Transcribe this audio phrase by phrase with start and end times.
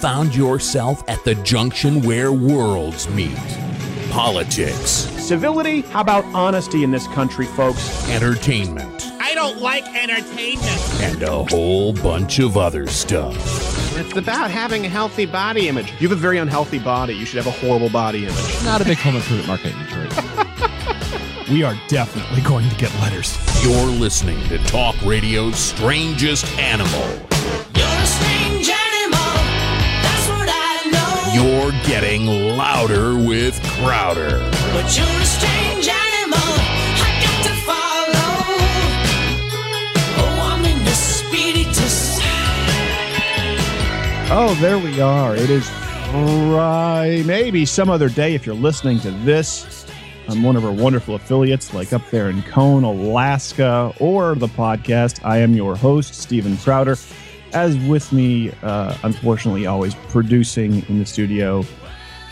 [0.00, 3.36] found yourself at the junction where worlds meet?
[4.10, 5.82] Politics, Civility?
[5.82, 8.08] How about honesty in this country, folks?
[8.10, 11.00] entertainment, I don't like entertainment.
[11.00, 13.36] and a whole bunch of other stuff.
[13.96, 15.92] It's about having a healthy body image.
[16.00, 17.14] You have a very unhealthy body.
[17.14, 18.64] You should have a horrible body image.
[18.64, 20.46] Not a big home improvement market in Detroit.
[21.50, 23.36] We are definitely going to get letters.
[23.64, 27.26] You're listening to Talk Radio's Strangest Animal.
[31.40, 34.40] You're getting louder with Crowder.
[34.74, 36.38] but you're a strange animal.
[36.38, 38.30] I got to follow.
[40.18, 42.18] Oh, I'm in the spiritus.
[44.30, 45.34] Oh, there we are.
[45.34, 45.70] It is
[46.12, 47.22] right.
[47.24, 49.86] Maybe some other day if you're listening to this
[50.28, 55.24] on one of our wonderful affiliates, like up there in Cone, Alaska, or the podcast.
[55.24, 56.96] I am your host, Steven Crowder.
[57.52, 61.64] As with me, uh, unfortunately, always producing in the studio,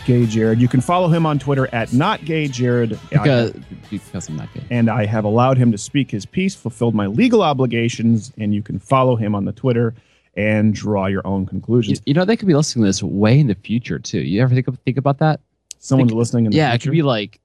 [0.05, 0.59] Gay Jared.
[0.59, 2.97] You can follow him on Twitter at not Gay Jared.
[3.09, 3.53] Because,
[3.89, 4.63] because I'm not gay.
[4.71, 8.61] and I have allowed him to speak his piece, fulfilled my legal obligations, and you
[8.61, 9.93] can follow him on the Twitter
[10.35, 12.01] and draw your own conclusions.
[12.05, 14.19] you know, they could be listening to this way in the future, too.
[14.19, 15.41] You ever think, of, think about that?
[15.79, 17.39] Someone's think- listening in the yeah, it could be like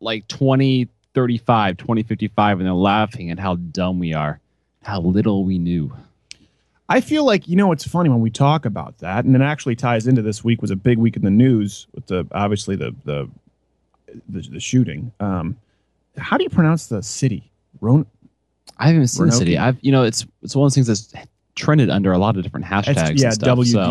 [0.00, 4.40] like 2035, 2055, and they're laughing at how dumb we are,
[4.82, 5.92] how little we knew.
[6.88, 9.76] I feel like you know it's funny when we talk about that, and it actually
[9.76, 12.94] ties into this week was a big week in the news with the obviously the
[13.04, 13.28] the
[14.28, 15.12] the, the shooting.
[15.20, 15.56] Um,
[16.16, 17.50] how do you pronounce the city?
[17.80, 18.06] Ron-
[18.78, 19.58] I haven't even seen the city.
[19.58, 22.42] I've, you know, it's it's one of those things that's trended under a lot of
[22.42, 22.88] different hashtags.
[22.90, 23.90] It's- yeah, and stuff, so-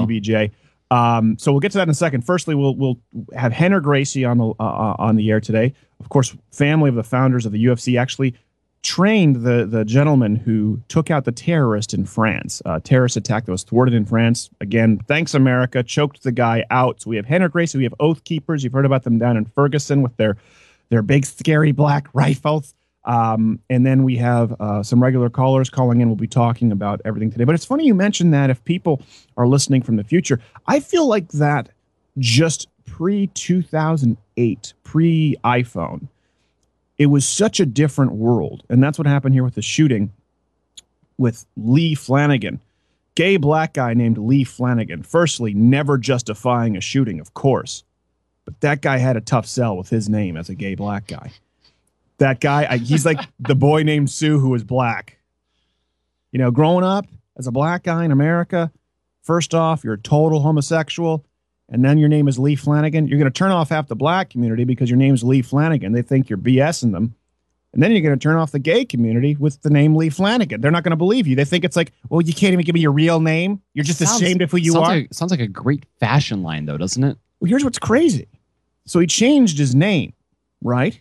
[0.90, 2.22] Um, so we'll get to that in a second.
[2.22, 2.98] Firstly, we'll we'll
[3.36, 5.73] have Rener Gracie on the uh, uh, on the air today.
[6.00, 8.34] Of course, family of the founders of the UFC actually
[8.83, 12.61] trained the the gentleman who took out the terrorist in France.
[12.66, 14.50] Uh, terrorist attack that was thwarted in France.
[14.61, 17.02] Again, thanks America, choked the guy out.
[17.02, 18.64] So we have Rener Gracie, we have Oath Keepers.
[18.64, 20.38] You've heard about them down in Ferguson with their
[20.89, 22.73] their big scary black rifles.
[23.06, 26.09] Um, and then we have uh, some regular callers calling in.
[26.09, 27.46] We'll be talking about everything today.
[27.46, 29.02] But it's funny you mentioned that if people
[29.38, 31.69] are listening from the future, I feel like that
[32.18, 36.07] just pre 2008, pre iPhone,
[36.97, 38.63] it was such a different world.
[38.69, 40.12] And that's what happened here with the shooting
[41.18, 42.59] with Lee Flanagan.
[43.16, 45.03] Gay black guy named Lee Flanagan.
[45.03, 47.84] Firstly, never justifying a shooting, of course.
[48.46, 51.31] But that guy had a tough sell with his name as a gay black guy.
[52.19, 55.18] That guy, I, he's like the boy named Sue who was black.
[56.31, 58.72] You know, growing up as a black guy in America,
[59.24, 61.25] first off, you're a total homosexual,
[61.69, 63.07] and then your name is Lee Flanagan.
[63.07, 65.91] You're going to turn off half the black community because your name's Lee Flanagan.
[65.91, 67.16] They think you're BSing them.
[67.73, 70.61] And then you're going to turn off the gay community with the name Lee Flanagan.
[70.61, 71.35] They're not going to believe you.
[71.35, 73.61] They think it's like, well, you can't even give me your real name.
[73.73, 74.95] You're just Sounds- ashamed of who you sounds are.
[74.95, 77.17] Like, sounds like a great fashion line, though, doesn't it?
[77.39, 78.28] well, here's what's crazy.
[78.85, 80.13] So he changed his name,
[80.63, 80.99] right?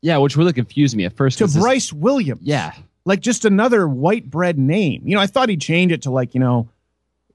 [0.00, 1.38] Yeah, which really confused me at first.
[1.38, 2.40] To Bryce Williams.
[2.42, 2.72] Yeah,
[3.04, 5.02] like just another white bread name.
[5.04, 6.68] You know, I thought he'd change it to like, you know,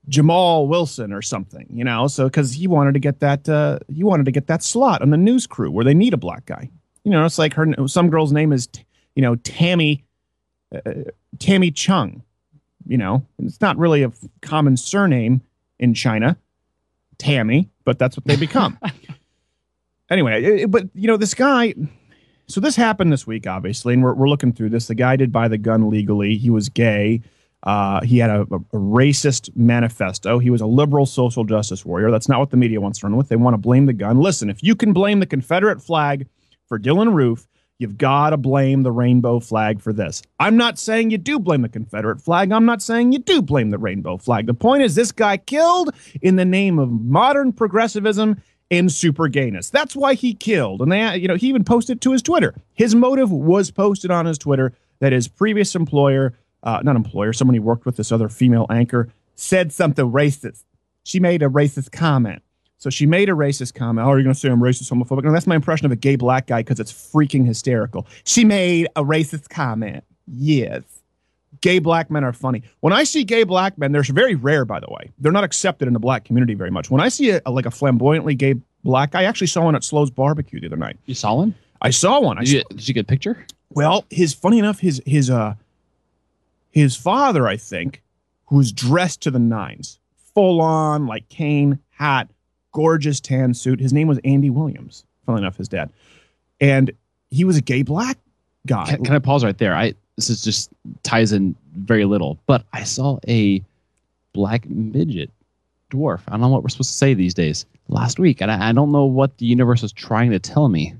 [0.10, 4.04] Jamal Wilson or something, you know, so because he wanted to get that, uh, he
[4.04, 6.70] wanted to get that slot on the news crew where they need a black guy.
[7.04, 8.68] You know, it's like her, some girl's name is,
[9.16, 10.04] you know, Tammy,
[10.74, 10.92] uh,
[11.40, 12.24] Tammy Chung,
[12.88, 14.12] you know, it's not really a
[14.42, 15.42] common surname
[15.80, 16.38] in China,
[17.20, 18.78] Tammy, but that's what they become.
[20.10, 21.74] anyway, it- it- but you know, this guy,
[22.48, 24.88] so this happened this week, obviously, and we're, we're looking through this.
[24.88, 26.36] The guy did buy the gun legally.
[26.36, 27.22] He was gay.
[27.64, 30.40] Uh, he had a, a, racist manifesto.
[30.40, 32.10] He was a liberal social justice warrior.
[32.10, 33.28] That's not what the media wants to run with.
[33.28, 34.20] They want to blame the gun.
[34.20, 36.28] Listen, if you can blame the Confederate flag
[36.68, 40.22] for Dylann Roof, you've got to blame the rainbow flag for this.
[40.40, 42.54] I'm not saying you do blame the Confederate flag.
[42.54, 44.46] I'm not saying you do blame the rainbow flag.
[44.46, 49.70] The point is, this guy killed in the name of modern progressivism and super gayness.
[49.70, 50.82] That's why he killed.
[50.82, 52.54] And they, you know, he even posted to his Twitter.
[52.74, 57.54] His motive was posted on his Twitter that his previous employer, uh, not employer, someone
[57.56, 60.64] he worked with, this other female anchor, said something racist.
[61.04, 62.42] She made a racist comment.
[62.78, 64.06] So she made a racist comment.
[64.08, 65.24] Oh, you're you going to say I'm racist, homophobic?
[65.24, 68.08] No, that's my impression of a gay black guy because it's freaking hysterical.
[68.24, 70.04] She made a racist comment.
[70.28, 70.84] Yes.
[71.62, 72.64] Gay black men are funny.
[72.80, 75.12] When I see gay black men, they're very rare, by the way.
[75.20, 76.90] They're not accepted in the black community very much.
[76.90, 78.56] When I see a, like a flamboyantly gay
[78.86, 80.98] black guy, I actually saw one at Slow's barbecue the other night.
[81.06, 81.56] you saw one.
[81.82, 82.38] I saw one.
[82.38, 83.46] I Did you, did you get a picture?
[83.72, 85.56] well, his funny enough, his his uh
[86.72, 88.02] his father, I think,
[88.48, 90.00] who was dressed to the nines,
[90.34, 92.30] full on like cane hat,
[92.72, 93.80] gorgeous tan suit.
[93.80, 95.04] His name was Andy Williams.
[95.26, 95.92] Funny enough, his dad,
[96.60, 96.92] and
[97.30, 98.18] he was a gay black
[98.66, 98.86] guy.
[98.86, 99.76] Can, can I pause right there?
[99.76, 100.72] I this is just
[101.04, 103.64] ties in very little, but I saw a
[104.34, 105.30] black midget
[105.92, 106.22] dwarf.
[106.28, 107.66] I don't know what we're supposed to say these days.
[107.88, 110.94] Last week, and I, I don't know what the universe was trying to tell me,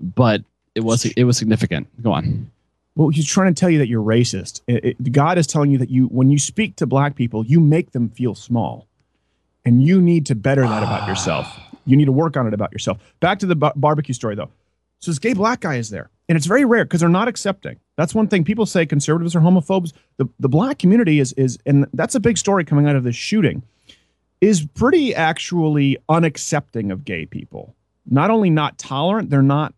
[0.00, 0.42] but
[0.74, 1.88] it was it was significant.
[2.02, 2.50] Go on.
[2.96, 4.62] Well, he's trying to tell you that you're racist.
[4.66, 7.60] It- it- God is telling you that you, when you speak to black people, you
[7.60, 8.86] make them feel small,
[9.64, 11.08] and you need to better that about ah.
[11.08, 11.60] yourself.
[11.86, 12.98] You need to work on it about yourself.
[13.20, 14.50] Back to the ba- barbecue story, though.
[14.98, 17.78] So this gay black guy is there, and it's very rare because they're not accepting.
[17.96, 19.92] That's one thing people say conservatives are homophobes.
[20.18, 23.16] The the black community is is, and that's a big story coming out of this
[23.16, 23.62] shooting,
[24.40, 27.74] is pretty actually unaccepting of gay people.
[28.06, 29.72] Not only not tolerant, they're not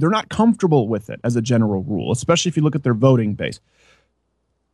[0.00, 2.94] they're not comfortable with it as a general rule, especially if you look at their
[2.94, 3.60] voting base.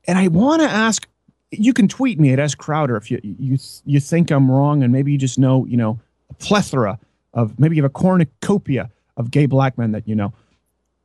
[0.07, 1.09] And I want to ask,
[1.51, 4.93] you can tweet me at S Crowder if you you you think I'm wrong, and
[4.93, 5.99] maybe you just know you know
[6.31, 6.99] a plethora
[7.35, 10.33] of maybe you have a cornucopia of gay black men that you know.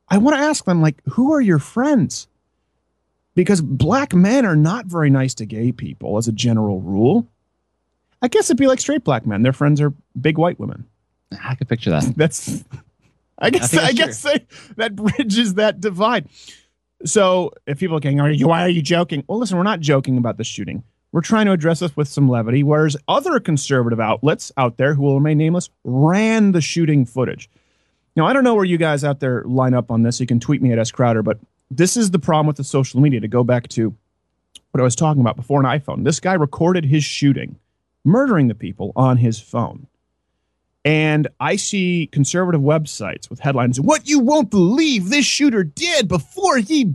[0.08, 2.26] I want to ask them like, who are your friends?
[3.34, 7.26] Because black men are not very nice to gay people as a general rule.
[8.20, 9.42] I guess it'd be like straight black men.
[9.42, 10.84] Their friends are big white women.
[11.42, 12.04] I can picture that.
[12.16, 12.62] That's
[13.38, 14.46] I guess I, that's guess they,
[14.76, 16.28] that bridges that divide.
[17.04, 19.24] So if people are going, are you, why are you joking?
[19.26, 20.84] Well, listen, we're not joking about the shooting.
[21.10, 25.02] We're trying to address this with some levity, whereas other conservative outlets out there who
[25.02, 27.50] will remain nameless ran the shooting footage.
[28.16, 30.20] Now, I don't know where you guys out there line up on this.
[30.20, 31.38] You can tweet me at S Crowder, but
[31.70, 33.20] this is the problem with the social media.
[33.20, 33.94] To go back to
[34.70, 37.56] what I was talking about before an iPhone, this guy recorded his shooting,
[38.04, 39.86] murdering the people on his phone.
[40.84, 46.58] And I see conservative websites with headlines, What you won't believe this shooter did before
[46.58, 46.94] he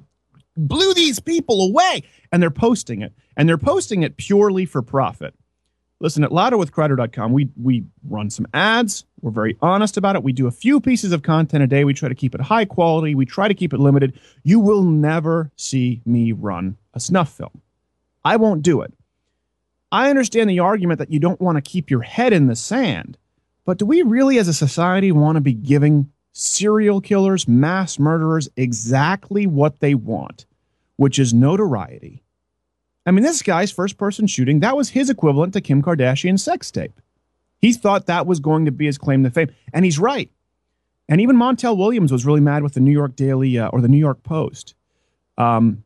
[0.57, 2.04] blew these people away.
[2.31, 3.13] And they're posting it.
[3.38, 5.34] And they're posting it purely for profit.
[6.00, 9.06] Listen, at louderwithcrowder.com, we, we run some ads.
[9.22, 10.22] We're very honest about it.
[10.22, 11.86] We do a few pieces of content a day.
[11.86, 13.16] We try to keep it high quality.
[13.16, 14.19] We try to keep it limited.
[14.44, 17.62] You will never see me run a snuff film.
[18.24, 18.94] I won't do it.
[19.92, 23.18] I understand the argument that you don't want to keep your head in the sand.
[23.68, 28.48] But do we really, as a society, want to be giving serial killers, mass murderers,
[28.56, 30.46] exactly what they want,
[30.96, 32.24] which is notoriety?
[33.06, 36.72] I mean, this guy's first person shooting, that was his equivalent to Kim Kardashian's sex
[36.72, 37.02] tape.
[37.60, 39.50] He thought that was going to be his claim to fame.
[39.74, 40.31] And he's right.
[41.10, 43.90] And even Montel Williams was really mad with the New York Daily uh, or the
[43.90, 44.75] New York Post.
[45.38, 45.84] Um,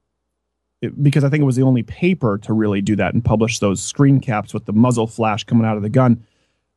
[0.83, 3.57] it- because I think it was the only paper to really do that and publish
[3.57, 6.24] those screen caps with the muzzle flash coming out of the gun.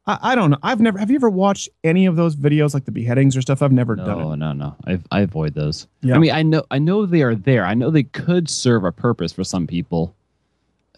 [0.07, 0.59] I, I don't know.
[0.63, 0.99] I've never.
[0.99, 3.63] Have you ever watched any of those videos, like the beheadings or stuff?
[3.63, 4.37] I've never done No, it.
[4.37, 4.77] no, no.
[4.87, 5.87] I I avoid those.
[6.03, 6.15] Yeah.
[6.15, 7.65] I mean, I know I know they are there.
[7.65, 10.15] I know they could serve a purpose for some people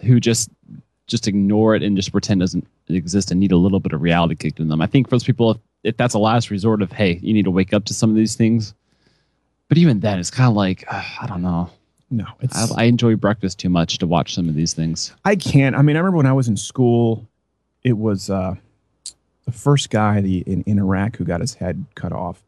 [0.02, 0.50] who just
[1.06, 4.34] just ignore it and just pretend doesn't exist and need a little bit of reality
[4.34, 4.82] kicked in them.
[4.82, 7.44] I think for those people, if, if that's a last resort of hey, you need
[7.44, 8.74] to wake up to some of these things.
[9.68, 11.70] But even then, it's kind of like uh, I don't know.
[12.10, 12.72] No, it's.
[12.72, 15.12] I, I enjoy breakfast too much to watch some of these things.
[15.24, 15.74] I can't.
[15.76, 17.26] I mean, I remember when I was in school,
[17.82, 18.54] it was uh,
[19.46, 22.42] the first guy the, in, in Iraq who got his head cut off.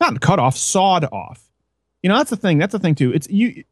[0.00, 1.44] Not cut off, sawed off.
[2.02, 2.58] You know, that's the thing.
[2.58, 3.12] That's the thing too.
[3.12, 3.64] It's you.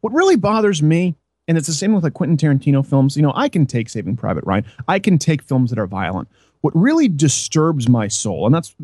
[0.00, 1.16] What really bothers me,
[1.48, 3.16] and it's the same with like Quentin Tarantino films.
[3.16, 4.64] You know, I can take Saving Private Ryan.
[4.86, 6.28] I can take films that are violent.
[6.60, 8.74] What really disturbs my soul, and that's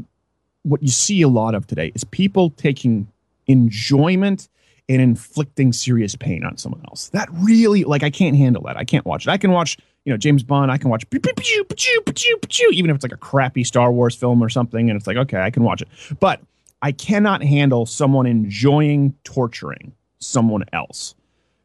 [0.62, 3.06] what you see a lot of today, is people taking
[3.46, 4.48] enjoyment
[4.88, 7.08] and inflicting serious pain on someone else.
[7.10, 8.76] That really, like, I can't handle that.
[8.76, 9.30] I can't watch it.
[9.30, 10.70] I can watch, you know, James Bond.
[10.70, 14.96] I can watch, even if it's like a crappy Star Wars film or something, and
[14.96, 15.88] it's like, okay, I can watch it.
[16.20, 16.40] But
[16.82, 21.14] I cannot handle someone enjoying torturing someone else.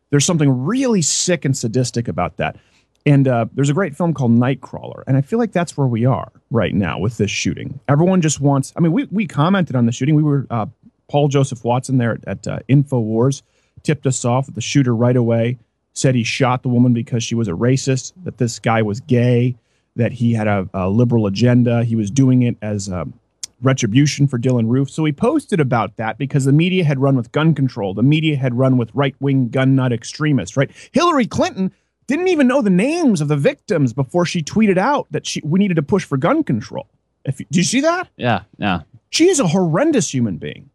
[0.10, 2.58] There's something really sick and sadistic about that.
[3.06, 6.06] And uh, there's a great film called Nightcrawler, and I feel like that's where we
[6.06, 7.80] are right now with this shooting.
[7.88, 8.74] Everyone just wants.
[8.76, 10.14] I mean, we we commented on the shooting.
[10.16, 10.66] We were uh,
[11.08, 13.42] Paul Joseph Watson there at, at uh, Infowars
[13.84, 15.58] tipped us off that the shooter right away
[15.94, 19.56] said he shot the woman because she was a racist, that this guy was gay,
[19.96, 21.84] that he had a, a liberal agenda.
[21.84, 23.14] He was doing it as um,
[23.62, 24.90] retribution for Dylann Roof.
[24.90, 27.94] So he posted about that because the media had run with gun control.
[27.94, 30.70] The media had run with right wing gun nut extremists, right?
[30.92, 31.72] Hillary Clinton
[32.06, 35.60] didn't even know the names of the victims before she tweeted out that she we
[35.60, 36.88] needed to push for gun control.
[37.26, 38.08] If you, do you see that?
[38.16, 38.82] Yeah, yeah.
[39.10, 40.70] She is a horrendous human being.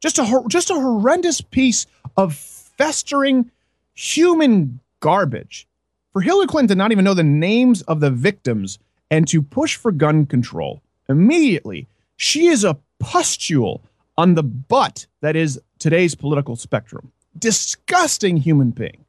[0.00, 3.50] Just a just a horrendous piece of festering
[3.94, 5.66] human garbage.
[6.12, 8.78] For Hillary Clinton to not even know the names of the victims
[9.10, 13.82] and to push for gun control immediately, she is a pustule
[14.16, 17.12] on the butt that is today's political spectrum.
[17.38, 19.04] Disgusting human being.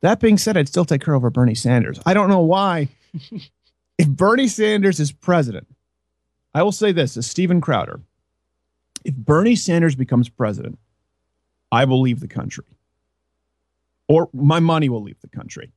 [0.01, 1.99] That being said, I'd still take her over Bernie Sanders.
[2.07, 2.87] I don't know why.
[3.99, 5.67] if Bernie Sanders is president,
[6.53, 8.01] I will say this as Steven Crowder.
[9.05, 10.79] If Bernie Sanders becomes president,
[11.71, 12.65] I will leave the country.
[14.07, 15.71] or my money will leave the country.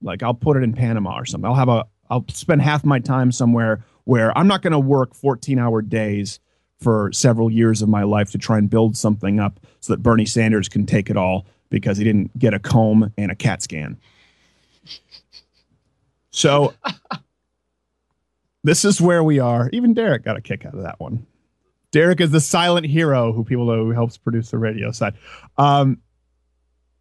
[0.00, 1.46] Like I'll put it in Panama or something.
[1.48, 5.14] I'll have a I'll spend half my time somewhere where I'm not going to work
[5.14, 6.38] 14 hour days
[6.78, 10.26] for several years of my life to try and build something up so that Bernie
[10.26, 13.96] Sanders can take it all because he didn't get a comb and a CAT scan.
[16.30, 16.74] So
[18.64, 19.70] this is where we are.
[19.72, 21.26] Even Derek got a kick out of that one.
[21.92, 25.14] Derek is the silent hero who people know who helps produce the radio side.
[25.56, 25.98] Um,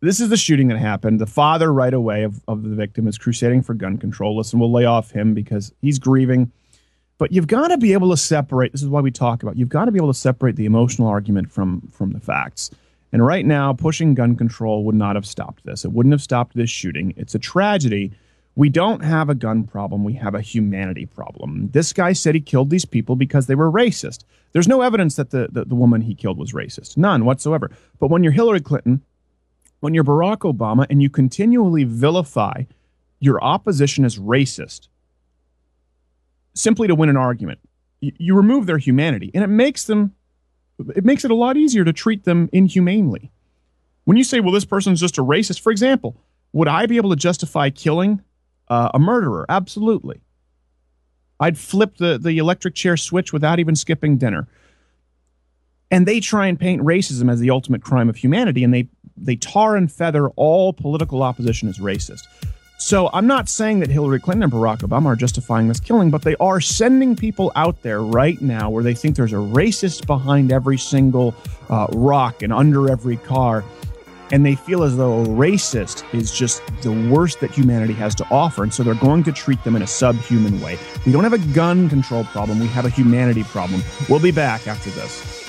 [0.01, 1.19] this is the shooting that happened.
[1.19, 4.37] The father, right away, of, of the victim is crusading for gun control.
[4.37, 6.51] Listen, we'll lay off him because he's grieving.
[7.17, 8.73] But you've got to be able to separate.
[8.73, 9.55] This is why we talk about.
[9.55, 12.69] You've got to be able to separate the emotional argument from from the facts.
[13.13, 15.85] And right now, pushing gun control would not have stopped this.
[15.85, 17.13] It wouldn't have stopped this shooting.
[17.15, 18.11] It's a tragedy.
[18.55, 20.03] We don't have a gun problem.
[20.03, 21.69] We have a humanity problem.
[21.71, 24.23] This guy said he killed these people because they were racist.
[24.51, 26.95] There's no evidence that the, the, the woman he killed was racist.
[26.95, 27.71] None whatsoever.
[27.99, 29.01] But when you're Hillary Clinton,
[29.79, 32.63] when you're Barack Obama, and you continually vilify
[33.19, 34.87] your opposition as racist
[36.53, 37.59] simply to win an argument,
[38.01, 39.31] you, you remove their humanity.
[39.33, 40.13] And it makes them
[40.95, 43.31] it makes it a lot easier to treat them inhumanely.
[44.05, 46.17] When you say, well, this person's just a racist, for example,
[46.51, 48.21] would I be able to justify killing
[48.73, 49.45] uh, a murderer?
[49.49, 50.21] Absolutely.
[51.39, 54.47] I'd flip the, the electric chair switch without even skipping dinner.
[55.91, 59.35] And they try and paint racism as the ultimate crime of humanity, and they, they
[59.35, 62.23] tar and feather all political opposition as racist.
[62.79, 66.23] So I'm not saying that Hillary Clinton and Barack Obama are justifying this killing, but
[66.23, 70.51] they are sending people out there right now where they think there's a racist behind
[70.51, 71.35] every single
[71.69, 73.63] uh, rock and under every car.
[74.33, 78.25] And they feel as though a racist is just the worst that humanity has to
[78.31, 78.63] offer.
[78.63, 80.79] And so they're going to treat them in a subhuman way.
[81.05, 83.83] We don't have a gun control problem, we have a humanity problem.
[84.09, 85.42] We'll be back after this.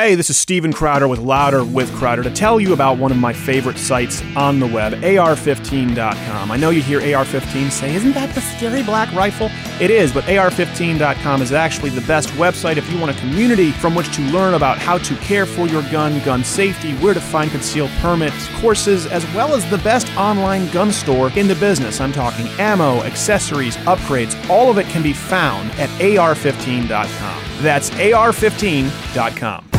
[0.00, 3.18] Hey, this is Steven Crowder with Louder with Crowder to tell you about one of
[3.18, 6.50] my favorite sites on the web, AR15.com.
[6.50, 9.50] I know you hear AR15 say, Isn't that the scary black rifle?
[9.78, 13.94] It is, but AR15.com is actually the best website if you want a community from
[13.94, 17.50] which to learn about how to care for your gun, gun safety, where to find
[17.50, 22.00] concealed permits, courses, as well as the best online gun store in the business.
[22.00, 27.44] I'm talking ammo, accessories, upgrades, all of it can be found at AR15.com.
[27.62, 29.69] That's AR15.com.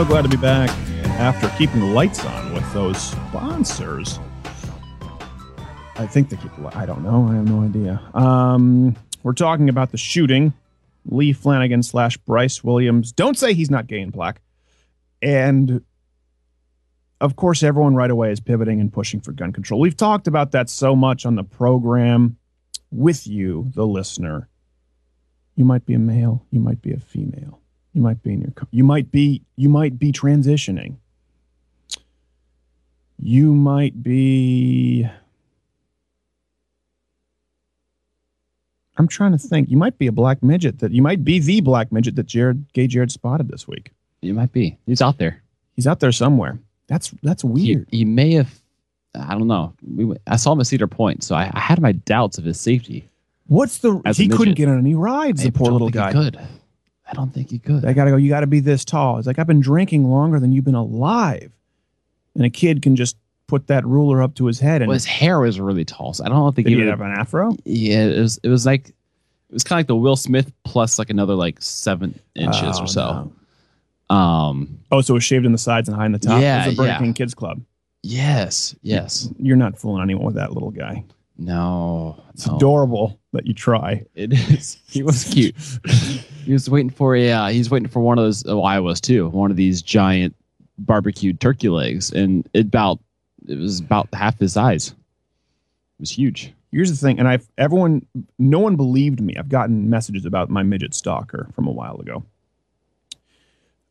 [0.00, 0.70] So glad to be back
[1.20, 4.18] after keeping the lights on with those sponsors.
[5.96, 7.28] I think they keep the I don't know.
[7.30, 8.00] I have no idea.
[8.14, 10.54] Um, we're talking about the shooting.
[11.04, 13.12] Lee Flanagan slash Bryce Williams.
[13.12, 14.40] Don't say he's not gay and black.
[15.20, 15.82] And
[17.20, 19.80] of course, everyone right away is pivoting and pushing for gun control.
[19.80, 22.38] We've talked about that so much on the program
[22.90, 24.48] with you, the listener.
[25.56, 27.59] You might be a male, you might be a female.
[27.94, 30.96] You might be in your you might be you might be transitioning.
[33.18, 35.08] You might be
[38.96, 39.70] I'm trying to think.
[39.70, 42.70] You might be a black midget that you might be the black midget that Jared
[42.74, 43.92] Gay Jared spotted this week.
[44.20, 44.78] You might be.
[44.86, 45.42] He's out there.
[45.74, 46.58] He's out there somewhere.
[46.86, 47.88] That's that's weird.
[47.90, 48.60] he may have.
[49.14, 49.72] I don't know.
[49.82, 52.60] We, I saw him at Cedar Point, so I, I had my doubts of his
[52.60, 53.08] safety.
[53.46, 56.12] What's the As he couldn't get on any rides, the poor little guy.
[56.12, 56.40] He could.
[57.10, 57.84] I don't think he could.
[57.84, 59.18] I gotta go, you gotta be this tall.
[59.18, 61.50] It's like I've been drinking longer than you've been alive.
[62.36, 63.16] And a kid can just
[63.48, 66.24] put that ruler up to his head and well, his hair was really tall, so
[66.24, 67.56] I don't think did he would have an afro?
[67.64, 68.38] Yeah, it was.
[68.44, 68.94] It was like it
[69.54, 72.86] was kind of like the Will Smith plus like another like seven inches Oh, or
[72.86, 73.32] so.
[74.10, 74.16] no.
[74.16, 74.78] Um.
[74.92, 76.40] Oh, so it was shaved in the sides and high in the top.
[76.40, 76.98] Yeah, it was a Burger yeah.
[76.98, 77.60] King Kids Club.
[78.02, 78.74] Yes.
[78.82, 79.28] Yes.
[79.38, 81.04] You're not fooling anyone with that little guy.
[81.36, 82.22] No.
[82.34, 82.56] It's no.
[82.56, 84.04] adorable that you try.
[84.14, 84.78] It is.
[84.90, 85.54] He was cute.
[86.44, 87.30] he was waiting for a.
[87.30, 88.44] Uh, he's waiting for one of those.
[88.46, 89.28] Oh, I was too.
[89.28, 90.34] One of these giant
[90.78, 92.98] barbecued turkey legs, and it about
[93.46, 94.88] it was about half his size.
[94.88, 96.52] It was huge.
[96.72, 98.06] Here's the thing, and I've everyone,
[98.38, 99.36] no one believed me.
[99.36, 102.24] I've gotten messages about my midget stalker from a while ago.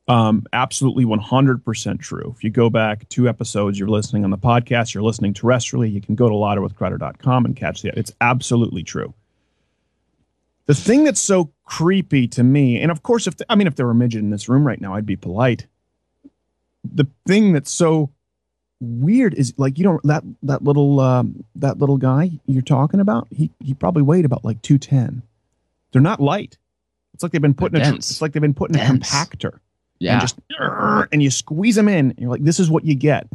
[0.10, 2.34] Um, absolutely 100% true.
[2.36, 6.02] If you go back two episodes, you're listening on the podcast, you're listening terrestrially, you
[6.02, 7.98] can go to louderwithcrowder.com and catch the.
[7.98, 9.14] It's absolutely true.
[10.70, 13.88] The thing that's so creepy to me, and of course, if I mean, if there
[13.88, 15.66] were a midget in this room right now, I'd be polite.
[16.84, 18.12] The thing that's so
[18.80, 23.28] weird is like you don't that that little um, that little guy you're talking about.
[23.32, 25.24] He he probably weighed about like two ten.
[25.92, 26.60] They're not light.
[27.16, 29.58] It's like they've been put in a it's like they've been put in a compactor.
[29.98, 30.12] Yeah.
[30.14, 30.40] and just
[31.12, 32.12] and you squeeze them in.
[32.12, 33.28] And you're like, this is what you get.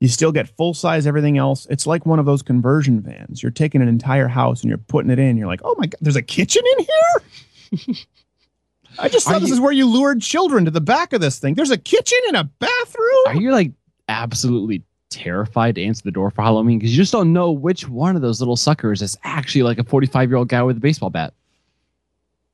[0.00, 1.66] You still get full size everything else.
[1.70, 3.42] It's like one of those conversion vans.
[3.42, 5.36] You're taking an entire house and you're putting it in.
[5.36, 7.96] You're like, oh my god, there's a kitchen in here.
[9.00, 11.20] I just thought Are this you- is where you lured children to the back of
[11.20, 11.54] this thing.
[11.54, 13.24] There's a kitchen and a bathroom.
[13.26, 13.72] Are you like
[14.08, 18.14] absolutely terrified to answer the door for Halloween because you just don't know which one
[18.16, 21.10] of those little suckers is actually like a 45 year old guy with a baseball
[21.10, 21.34] bat?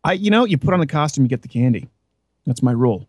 [0.02, 1.88] I, you know, you put on the costume, you get the candy.
[2.46, 3.08] That's my rule.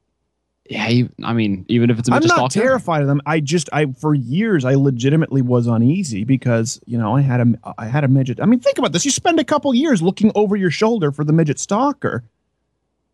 [0.68, 3.22] Yeah, you, I mean, even if it's a I'm not terrified of them.
[3.28, 7.74] I just, I for years, I legitimately was uneasy because you know I had a,
[7.78, 8.40] I had a midget.
[8.42, 11.24] I mean, think about this: you spend a couple years looking over your shoulder for
[11.24, 12.24] the midget stalker.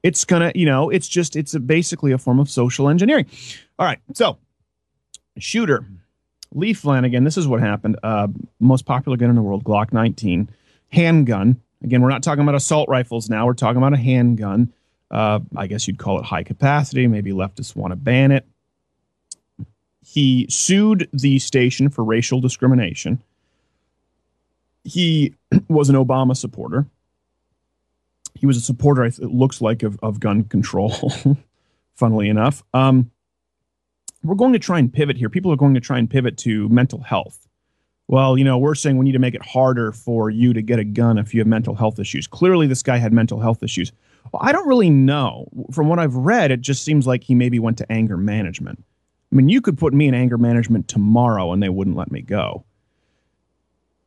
[0.02, 3.28] It's gonna, you know, it's just, it's a, basically a form of social engineering.
[3.78, 4.38] All right, so
[5.38, 5.86] shooter
[6.54, 7.24] Lee Flanagan.
[7.24, 7.98] This is what happened.
[8.04, 8.28] Uh,
[8.60, 10.50] most popular gun in the world, Glock 19,
[10.90, 11.62] handgun.
[11.84, 13.46] Again, we're not talking about assault rifles now.
[13.46, 14.72] We're talking about a handgun.
[15.12, 17.06] Uh, I guess you'd call it high capacity.
[17.06, 18.46] Maybe leftists want to ban it.
[20.04, 23.22] He sued the station for racial discrimination.
[24.84, 25.36] He
[25.68, 26.86] was an Obama supporter.
[28.34, 31.12] He was a supporter, it looks like, of, of gun control,
[31.94, 32.64] funnily enough.
[32.74, 33.12] Um,
[34.24, 35.30] we're going to try and pivot here.
[35.30, 37.48] People are going to try and pivot to mental health.
[38.08, 40.80] Well, you know, we're saying we need to make it harder for you to get
[40.80, 42.28] a gun if you have mental health issues.
[42.28, 43.92] Clearly, this guy had mental health issues.
[44.32, 45.48] Well, I don't really know.
[45.72, 48.84] From what I've read, it just seems like he maybe went to anger management.
[49.32, 52.22] I mean, you could put me in anger management tomorrow and they wouldn't let me
[52.22, 52.66] go.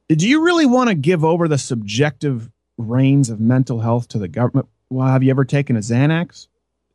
[0.09, 4.28] Do you really want to give over the subjective reins of mental health to the
[4.28, 4.69] government?
[4.90, 6.49] Well, have you ever taken a Xanax?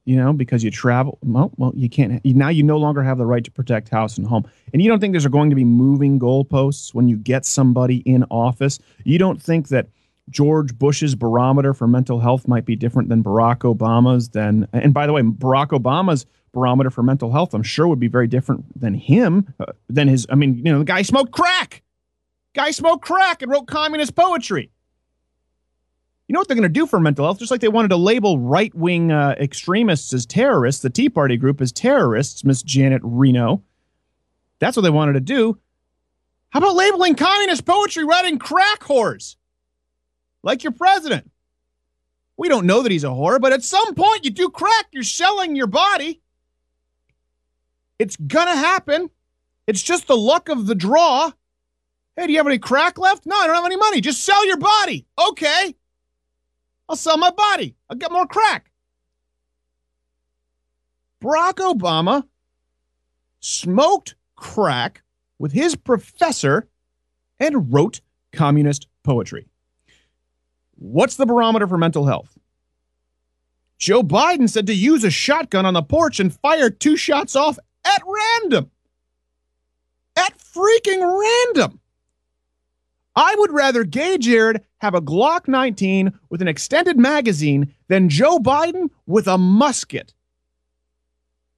[0.06, 1.20] You know, because you travel.
[1.24, 2.24] Well, well, you can't.
[2.24, 4.50] Now you no longer have the right to protect house and home.
[4.74, 8.24] And you don't think there's going to be moving goalposts when you get somebody in
[8.32, 8.80] office?
[9.04, 9.88] You don't think that
[10.30, 14.30] George Bush's barometer for mental health might be different than Barack Obama's?
[14.30, 18.08] Then, and by the way, Barack Obama's barometer for mental health, I'm sure, would be
[18.08, 19.54] very different than him.
[19.60, 20.26] Uh, than his.
[20.30, 21.84] I mean, you know, the guy smoked crack.
[22.54, 24.72] Guy smoked crack and wrote communist poetry.
[26.28, 27.40] You know what they're going to do for mental health?
[27.40, 31.38] Just like they wanted to label right wing uh, extremists as terrorists, the Tea Party
[31.38, 33.64] group as terrorists, Miss Janet Reno.
[34.60, 35.58] That's what they wanted to do.
[36.52, 39.38] How about labeling communist poetry writing crack whores?
[40.44, 41.30] Like your president.
[42.38, 45.04] We don't know that he's a whore, but at some point you do crack, you're
[45.04, 46.22] selling your body.
[47.98, 49.10] It's gonna happen.
[49.68, 51.32] It's just the luck of the draw.
[52.16, 53.26] Hey, do you have any crack left?
[53.26, 54.00] No, I don't have any money.
[54.00, 55.06] Just sell your body.
[55.20, 55.76] Okay.
[56.88, 57.76] I'll sell my body.
[57.90, 58.72] I'll get more crack.
[61.22, 62.26] Barack Obama
[63.42, 65.04] smoked crack
[65.38, 66.70] with his professor
[67.40, 68.00] and wrote
[68.32, 69.49] communist poetry.
[70.80, 72.38] What's the barometer for mental health?
[73.78, 77.60] Joe Biden said to use a shotgun on the porch and fire two shots off
[77.86, 78.72] at random.
[80.16, 81.20] At freaking
[81.56, 81.80] random.
[83.16, 88.40] I would rather Gay Jared have a Glock 19 with an extended magazine than Joe
[88.40, 90.14] Biden with a musket.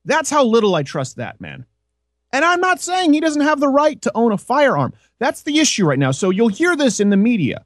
[0.04, 1.66] That's how little I trust that man.
[2.34, 4.94] And I'm not saying he doesn't have the right to own a firearm.
[5.20, 6.12] That's the issue right now.
[6.12, 7.66] So you'll hear this in the media.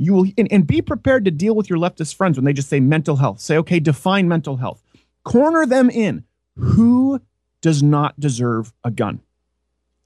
[0.00, 2.70] You will and, and be prepared to deal with your leftist friends when they just
[2.70, 3.38] say mental health.
[3.38, 4.82] Say, okay, define mental health.
[5.24, 6.24] Corner them in.
[6.56, 7.20] Who
[7.60, 9.20] does not deserve a gun?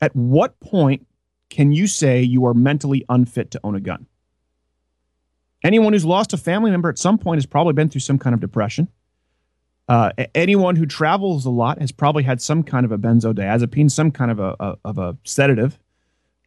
[0.01, 1.07] At what point
[1.49, 4.07] can you say you are mentally unfit to own a gun?
[5.63, 8.35] Anyone who's lost a family member at some point has probably been through some kind
[8.35, 8.89] of depression.
[9.87, 14.11] Uh, anyone who travels a lot has probably had some kind of a benzodiazepine, some
[14.11, 15.79] kind of a, a of a sedative.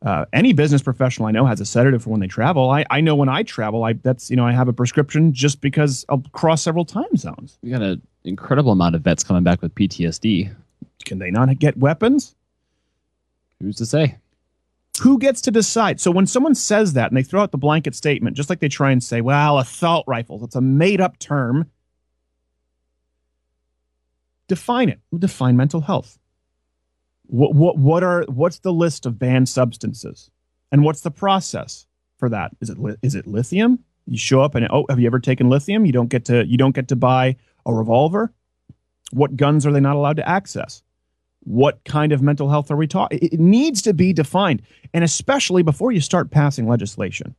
[0.06, 2.70] Uh, any business professional I know has a sedative for when they travel.
[2.70, 5.60] I, I know when I travel, I that's you know I have a prescription just
[5.60, 7.58] because I'll cross several time zones.
[7.64, 10.54] We got an incredible amount of vets coming back with PTSD.
[11.04, 12.36] Can they not get weapons?
[13.60, 14.18] Who's to say?
[15.02, 16.00] Who gets to decide?
[16.00, 18.68] So when someone says that and they throw out the blanket statement, just like they
[18.68, 21.70] try and say, well, assault rifles, it's a made up term.
[24.48, 25.00] Define it.
[25.18, 26.18] Define mental health.
[27.28, 30.30] What, what, what are, what's the list of banned substances?
[30.72, 31.86] And what's the process
[32.18, 32.52] for that?
[32.62, 33.80] Is it, is it lithium?
[34.06, 35.86] You show up and, oh, have you ever taken lithium?
[35.86, 37.36] You don't get to, you don't get to buy
[37.66, 38.34] a revolver.
[39.12, 40.84] What guns are they not allowed to access?
[41.48, 43.20] what kind of mental health are we talking?
[43.22, 44.62] It needs to be defined,
[44.94, 47.36] and especially before you start passing legislation.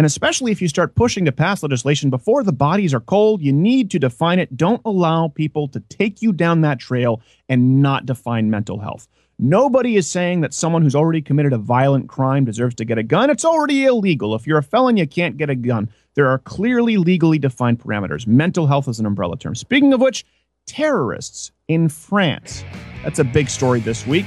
[0.00, 3.52] And especially if you start pushing to pass legislation before the bodies are cold, you
[3.52, 4.56] need to define it.
[4.56, 9.08] Don't allow people to take you down that trail and not define mental health.
[9.38, 13.02] Nobody is saying that someone who's already committed a violent crime deserves to get a
[13.02, 13.28] gun.
[13.28, 14.34] It's already illegal.
[14.34, 15.90] If you're a felon, you can't get a gun.
[16.14, 18.26] There are clearly legally defined parameters.
[18.26, 19.54] Mental health is an umbrella term.
[19.54, 20.24] Speaking of which,
[20.64, 22.64] terrorists in France.
[23.04, 24.24] That's a big story this week.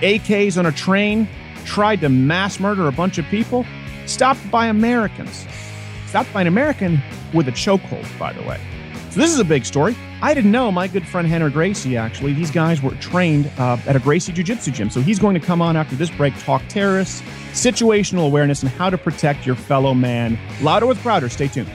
[0.00, 1.26] AKs on a train
[1.64, 3.64] tried to mass murder a bunch of people,
[4.08, 5.46] stopped by Americans.
[6.06, 7.00] Stopped by an American
[7.34, 8.60] with a chokehold, by the way.
[9.10, 9.96] So this is a big story.
[10.20, 10.72] I didn't know.
[10.72, 14.44] My good friend Rener Gracie, actually, these guys were trained uh, at a Gracie Jiu
[14.44, 14.90] Jitsu gym.
[14.90, 18.90] So he's going to come on after this break, talk terrorists, situational awareness, and how
[18.90, 20.38] to protect your fellow man.
[20.60, 21.28] Louder with Crowder.
[21.28, 21.70] Stay tuned.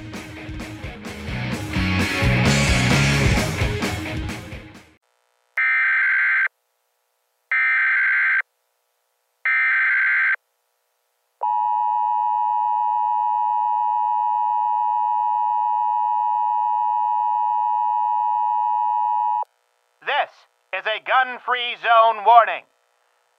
[21.05, 22.63] Gun free zone warning.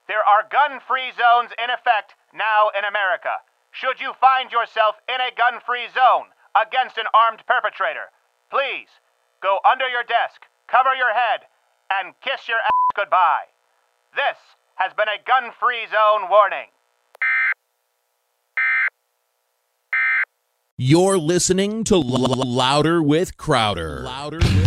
[0.07, 3.41] There are gun free zones in effect now in America.
[3.71, 8.13] Should you find yourself in a gun free zone against an armed perpetrator,
[8.49, 8.87] please
[9.41, 11.49] go under your desk, cover your head,
[11.91, 13.51] and kiss your ass goodbye.
[14.15, 14.37] This
[14.75, 16.69] has been a gun free zone warning.
[20.77, 24.01] You're listening to L- Louder with Crowder.
[24.03, 24.64] Louder with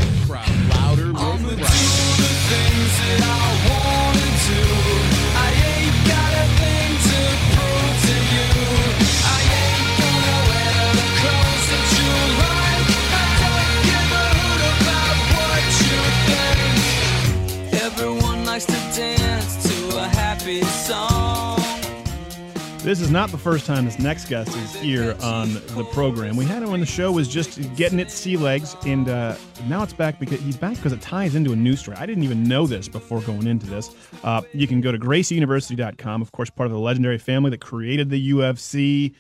[22.89, 26.39] This is not the first time this next guest is here on the program.
[26.39, 29.83] We had him when the show was just getting its sea legs, and uh, now
[29.83, 31.99] it's back because he's back because it ties into a news story.
[31.99, 33.91] I didn't even know this before going into this.
[34.25, 38.09] Uh, you can go to gracieuniversity.com, of course, part of the legendary family that created
[38.09, 39.15] the UFC.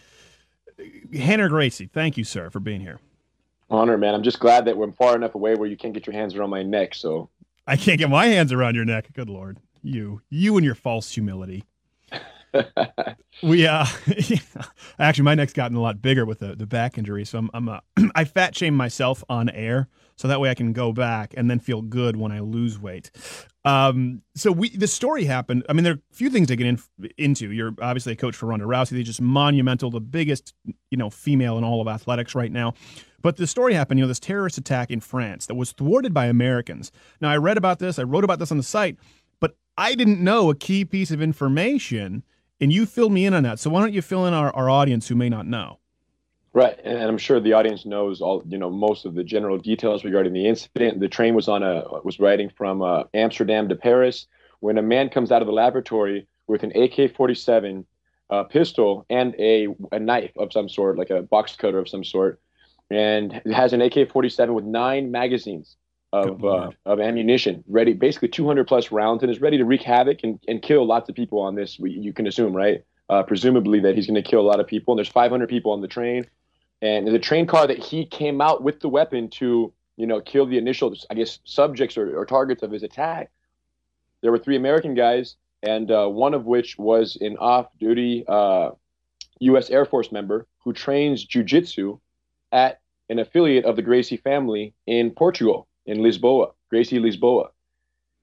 [1.10, 3.00] Rener Gracie, thank you, sir, for being here.
[3.68, 4.14] Honor, man.
[4.14, 6.48] I'm just glad that we're far enough away where you can't get your hands around
[6.48, 6.94] my neck.
[6.94, 7.28] So
[7.66, 9.12] I can't get my hands around your neck.
[9.12, 11.64] Good lord, you, you and your false humility.
[13.42, 13.84] We uh
[14.98, 17.68] actually my neck's gotten a lot bigger with the, the back injury so i'm, I'm
[17.68, 17.80] uh,
[18.14, 21.58] i fat shame myself on air so that way i can go back and then
[21.58, 23.10] feel good when i lose weight.
[23.64, 26.66] Um so we the story happened i mean there are a few things to get
[26.66, 26.80] in,
[27.18, 27.52] into.
[27.52, 28.90] You're obviously a coach for ronda rousey.
[28.90, 30.54] They're just monumental the biggest
[30.90, 32.74] you know female in all of athletics right now.
[33.20, 36.26] But the story happened, you know, this terrorist attack in France that was thwarted by
[36.26, 36.92] Americans.
[37.20, 38.96] Now, I read about this, I wrote about this on the site,
[39.40, 42.22] but I didn't know a key piece of information,
[42.60, 43.58] and you filled me in on that.
[43.58, 45.78] So why don't you fill in our, our audience who may not know?
[46.52, 50.02] Right, and I'm sure the audience knows all you know most of the general details
[50.02, 50.98] regarding the incident.
[50.98, 54.26] The train was on a was riding from uh, Amsterdam to Paris
[54.60, 57.84] when a man comes out of the laboratory with an AK-47
[58.30, 62.02] uh, pistol and a a knife of some sort, like a box cutter of some
[62.02, 62.40] sort,
[62.90, 65.76] and has an AK-47 with nine magazines
[66.12, 70.20] of uh, of ammunition, ready, basically 200 plus rounds, and is ready to wreak havoc
[70.22, 71.78] and, and kill lots of people on this.
[71.78, 72.82] we- You can assume, right?
[73.10, 75.72] Uh, presumably that he's going to kill a lot of people, and there's 500 people
[75.72, 76.26] on the train,
[76.82, 80.46] and the train car that he came out with the weapon to, you know, kill
[80.46, 83.30] the initial, I guess, subjects or, or targets of his attack.
[84.22, 88.70] There were three American guys, and uh, one of which was an off-duty uh,
[89.40, 89.70] U.S.
[89.70, 92.00] Air Force member who trains jujitsu
[92.52, 97.48] at an affiliate of the Gracie family in Portugal, in Lisboa, Gracie Lisboa.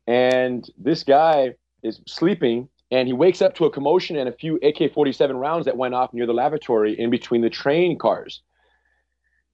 [0.07, 4.57] And this guy is sleeping and he wakes up to a commotion and a few
[4.61, 8.41] AK 47 rounds that went off near the lavatory in between the train cars.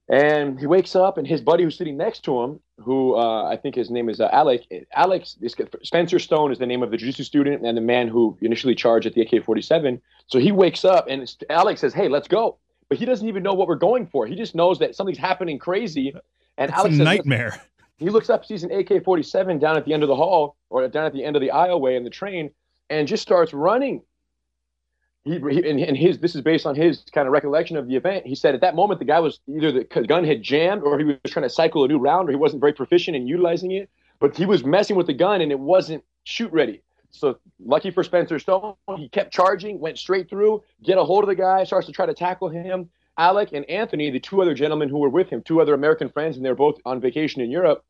[0.10, 3.56] And he wakes up, and his buddy who's sitting next to him, who uh, I
[3.56, 6.92] think his name is uh, Alec, Alex, this, guy- Spencer Stone is the name of
[6.92, 10.02] the jiu-jitsu student and the man who initially charged at the AK-47.
[10.28, 12.58] So he wakes up, and Alex says, "Hey, let's go."
[12.90, 14.28] But he doesn't even know what we're going for.
[14.28, 16.14] He just knows that something's happening crazy.
[16.58, 17.62] And It's Alex a says, nightmare.
[18.02, 20.88] He looks up, sees an AK 47 down at the end of the hall or
[20.88, 22.50] down at the end of the aisleway in the train,
[22.90, 24.02] and just starts running.
[25.24, 27.96] He, he and, and his this is based on his kind of recollection of the
[27.96, 28.26] event.
[28.26, 31.06] He said at that moment the guy was either the gun had jammed or he
[31.06, 33.88] was trying to cycle a new round or he wasn't very proficient in utilizing it.
[34.20, 36.82] But he was messing with the gun and it wasn't shoot ready.
[37.12, 41.28] So lucky for Spencer Stone, he kept charging, went straight through, get a hold of
[41.28, 42.90] the guy, starts to try to tackle him.
[43.18, 46.38] Alec and Anthony, the two other gentlemen who were with him, two other American friends,
[46.38, 47.84] and they're both on vacation in Europe,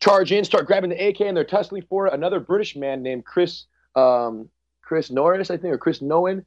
[0.00, 2.14] charge in, start grabbing the AK, and they're tussling for it.
[2.14, 4.48] Another British man named Chris um,
[4.82, 6.44] Chris Norris, I think, or Chris Nolan,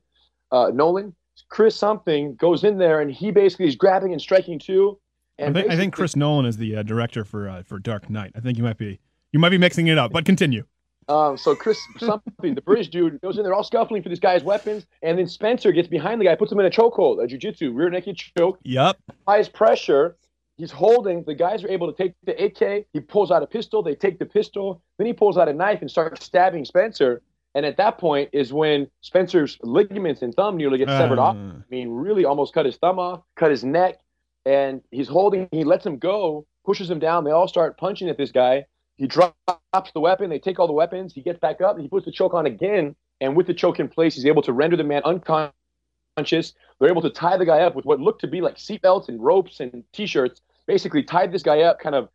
[0.51, 1.15] uh, Nolan,
[1.49, 4.99] Chris something goes in there, and he basically is grabbing and striking too.
[5.39, 8.09] I And think, I think Chris Nolan is the uh, director for uh, for Dark
[8.09, 8.31] Knight.
[8.35, 8.99] I think you might be
[9.31, 10.63] you might be mixing it up, but continue.
[11.09, 14.41] Um, so Chris something, the British dude, goes in there all scuffling for this guy's
[14.43, 17.75] weapons, and then Spencer gets behind the guy, puts him in a chokehold, a jujitsu
[17.75, 18.97] rear naked choke, Yep.
[19.09, 20.15] applies pressure.
[20.63, 21.23] He he's holding.
[21.25, 22.85] The guys are able to take the AK.
[22.93, 23.83] He pulls out a pistol.
[23.83, 24.81] They take the pistol.
[24.97, 27.21] Then he pulls out a knife and starts stabbing Spencer.
[27.53, 31.35] And at that point is when Spencer's ligaments and thumb nearly get severed off.
[31.35, 31.39] Uh.
[31.39, 33.99] I mean, really almost cut his thumb off, cut his neck,
[34.45, 35.49] and he's holding.
[35.51, 37.25] He lets him go, pushes him down.
[37.25, 38.65] They all start punching at this guy.
[38.95, 40.29] He drops the weapon.
[40.29, 41.13] They take all the weapons.
[41.13, 41.77] He gets back up.
[41.77, 44.53] He puts the choke on again, and with the choke in place, he's able to
[44.53, 46.53] render the man unconscious.
[46.79, 49.21] They're able to tie the guy up with what looked to be like seatbelts and
[49.21, 50.41] ropes and t-shirts.
[50.65, 52.09] Basically, tied this guy up, kind of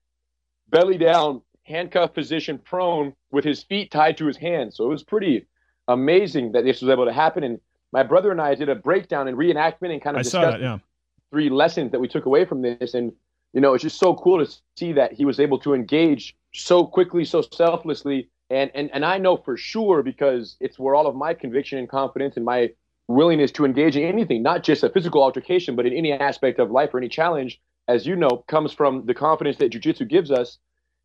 [0.71, 4.77] belly down, handcuff position, prone, with his feet tied to his hands.
[4.77, 5.47] So it was pretty
[5.87, 7.45] amazing that this was able to happen.
[7.45, 7.61] And
[7.93, 10.61] my brother and I did a breakdown and reenactment and kind of I saw discussed
[10.61, 10.61] that.
[10.61, 10.79] Yeah.
[11.31, 12.95] three lessons that we took away from this.
[12.95, 13.13] And,
[13.53, 16.87] you know, it's just so cool to see that he was able to engage so
[16.87, 18.29] quickly, so selflessly.
[18.51, 21.89] And, and, and I know for sure because it's where all of my conviction and
[21.89, 22.71] confidence and my
[23.09, 26.71] willingness to engage in anything, not just a physical altercation, but in any aspect of
[26.71, 30.59] life or any challenge, as you know, comes from the confidence that jujitsu gives us.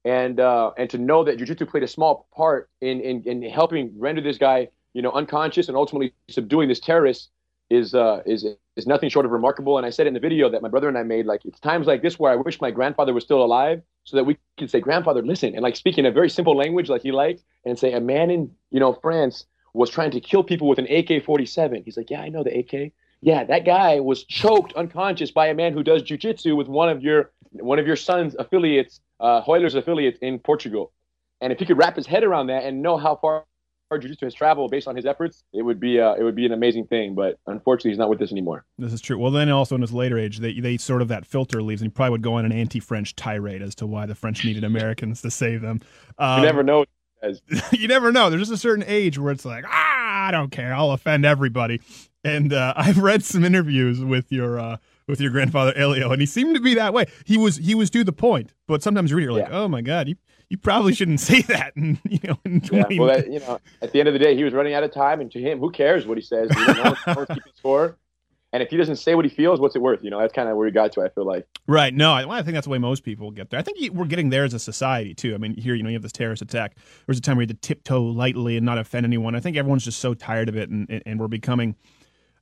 [0.05, 3.93] And, uh, and to know that jujitsu played a small part in, in, in helping
[3.97, 7.29] render this guy, you know, unconscious and ultimately subduing this terrorist
[7.69, 9.77] is uh, is is nothing short of remarkable.
[9.77, 11.87] And I said in the video that my brother and I made, like it's times
[11.87, 14.79] like this where I wish my grandfather was still alive, so that we could say,
[14.79, 17.93] "Grandfather, listen," and like speak in a very simple language like he liked, and say,
[17.93, 21.97] "A man in you know France was trying to kill people with an AK-47." He's
[21.97, 22.93] like, "Yeah, I know the AK.
[23.23, 27.01] Yeah, that guy was choked unconscious by a man who does jujitsu with one of
[27.01, 30.91] your one of your son's affiliates, uh, Royler's affiliates in Portugal."
[31.39, 33.45] And if he could wrap his head around that and know how far
[33.91, 36.51] jiu-jitsu has traveled based on his efforts, it would be uh, it would be an
[36.51, 37.15] amazing thing.
[37.15, 38.65] But unfortunately, he's not with us anymore.
[38.77, 39.17] This is true.
[39.17, 41.91] Well, then also in his later age, they, they sort of that filter leaves, and
[41.91, 45.21] he probably would go on an anti-French tirade as to why the French needed Americans
[45.21, 45.79] to save them.
[46.17, 46.85] Um, You never know.
[47.71, 48.29] You never know.
[48.29, 50.73] There's just a certain age where it's like, ah, I don't care.
[50.73, 51.79] I'll offend everybody.
[52.23, 56.25] And uh, I've read some interviews with your uh, with your grandfather Helio, and he
[56.25, 57.05] seemed to be that way.
[57.25, 59.59] He was he was to the point, but sometimes you read it, you're like, Yeah.
[59.59, 60.15] oh my god, you
[60.49, 61.75] you probably shouldn't say that.
[61.75, 64.35] And you know, in yeah, well, that, you know, at the end of the day,
[64.35, 66.49] he was running out of time, and to him, who cares what he says?
[66.55, 66.73] You know,
[67.07, 67.97] no one's- keeping score.
[68.53, 70.03] And if he doesn't say what he feels, what's it worth?
[70.03, 71.01] You know, that's kind of where he got to.
[71.01, 71.47] I feel like.
[71.65, 71.91] Right.
[71.91, 73.59] No, I, well, I think that's the way most people get there.
[73.59, 75.33] I think we're getting there as a society too.
[75.33, 76.75] I mean, here, you know, you have this terrorist attack.
[76.75, 79.33] There was a time where you had to tiptoe lightly and not offend anyone.
[79.33, 81.75] I think everyone's just so tired of it, and, and we're becoming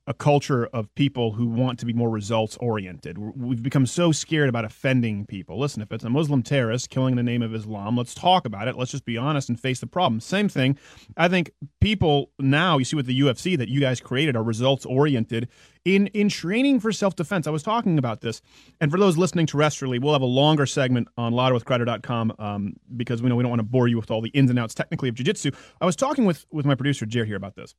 [0.06, 3.18] a culture of people who want to be more results oriented.
[3.18, 5.60] We've become so scared about offending people.
[5.60, 8.66] Listen, if it's a Muslim terrorist killing in the name of Islam, let's talk about
[8.66, 8.76] it.
[8.76, 10.18] Let's just be honest and face the problem.
[10.20, 10.76] Same thing.
[11.16, 14.84] I think people now, you see with the UFC that you guys created, are results
[14.86, 15.48] oriented
[15.84, 17.46] in in training for self defense.
[17.46, 18.42] I was talking about this,
[18.80, 23.28] and for those listening terrestrially, we'll have a longer segment on louderwithcrowder.com um, because we
[23.28, 25.14] know we don't want to bore you with all the ins and outs technically of
[25.14, 25.50] jiu-jitsu.
[25.80, 27.74] I was talking with with my producer Jer here about this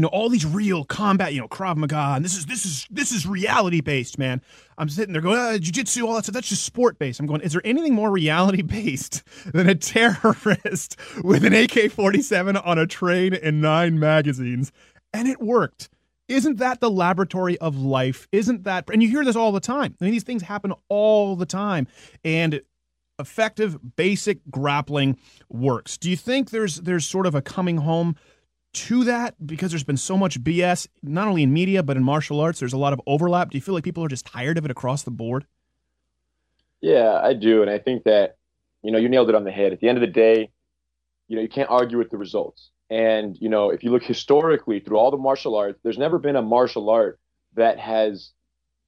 [0.00, 2.86] you know all these real combat you know krav maga and this is this is
[2.90, 4.40] this is reality based man.
[4.78, 7.42] I'm sitting there going ah, jiu-jitsu all that stuff that's just sport based i'm going
[7.42, 13.34] is there anything more reality based than a terrorist with an ak-47 on a train
[13.34, 14.72] and nine magazines?
[15.12, 15.90] And it worked.
[16.28, 18.26] Isn't that the laboratory of life?
[18.32, 19.94] Isn't that and you hear this all the time.
[20.00, 21.86] I mean these things happen all the time.
[22.24, 22.62] And
[23.18, 25.18] effective basic grappling
[25.50, 25.98] works.
[25.98, 28.16] Do you think there's there's sort of a coming home
[28.72, 32.40] to that because there's been so much BS, not only in media, but in martial
[32.40, 32.60] arts.
[32.60, 33.50] There's a lot of overlap.
[33.50, 35.46] Do you feel like people are just tired of it across the board?
[36.80, 38.36] Yeah, I do, and I think that
[38.82, 39.72] you know you nailed it on the head.
[39.72, 40.50] At the end of the day,
[41.28, 42.70] you know you can't argue with the results.
[42.88, 46.36] And you know if you look historically through all the martial arts, there's never been
[46.36, 47.18] a martial art
[47.54, 48.30] that has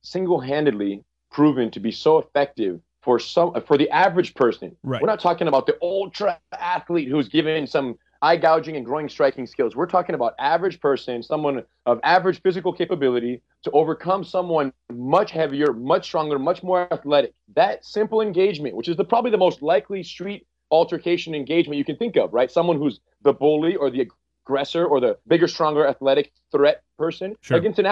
[0.03, 4.77] single-handedly proven to be so effective for some for the average person.
[4.83, 5.03] Right.
[5.03, 9.47] We're not talking about the ultra athlete who's given some eye gouging and growing striking
[9.47, 9.75] skills.
[9.75, 15.73] We're talking about average person, someone of average physical capability to overcome someone much heavier,
[15.73, 17.35] much stronger, much more athletic.
[17.55, 21.97] That simple engagement, which is the probably the most likely street altercation engagement you can
[21.97, 22.51] think of, right?
[22.51, 24.09] Someone who's the bully or the
[24.47, 27.59] aggressor or the bigger, stronger, athletic threat person Sure.
[27.59, 27.87] against an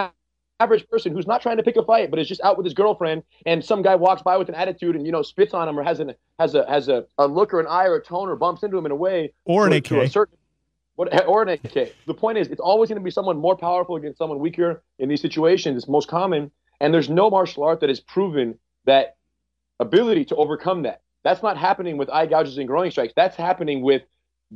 [0.61, 2.73] average person who's not trying to pick a fight, but is just out with his
[2.73, 5.77] girlfriend, and some guy walks by with an attitude and you know spits on him
[5.79, 8.29] or has an has a has a, a look or an eye or a tone
[8.29, 9.83] or bumps into him in a way Or an AK.
[9.85, 10.37] to a certain
[10.95, 11.93] what or an AK.
[12.05, 15.09] The point is, it's always going to be someone more powerful against someone weaker in
[15.09, 15.77] these situations.
[15.77, 19.17] It's most common, and there's no martial art that has proven that
[19.79, 21.01] ability to overcome that.
[21.23, 23.13] That's not happening with eye gouges and groin strikes.
[23.15, 24.03] That's happening with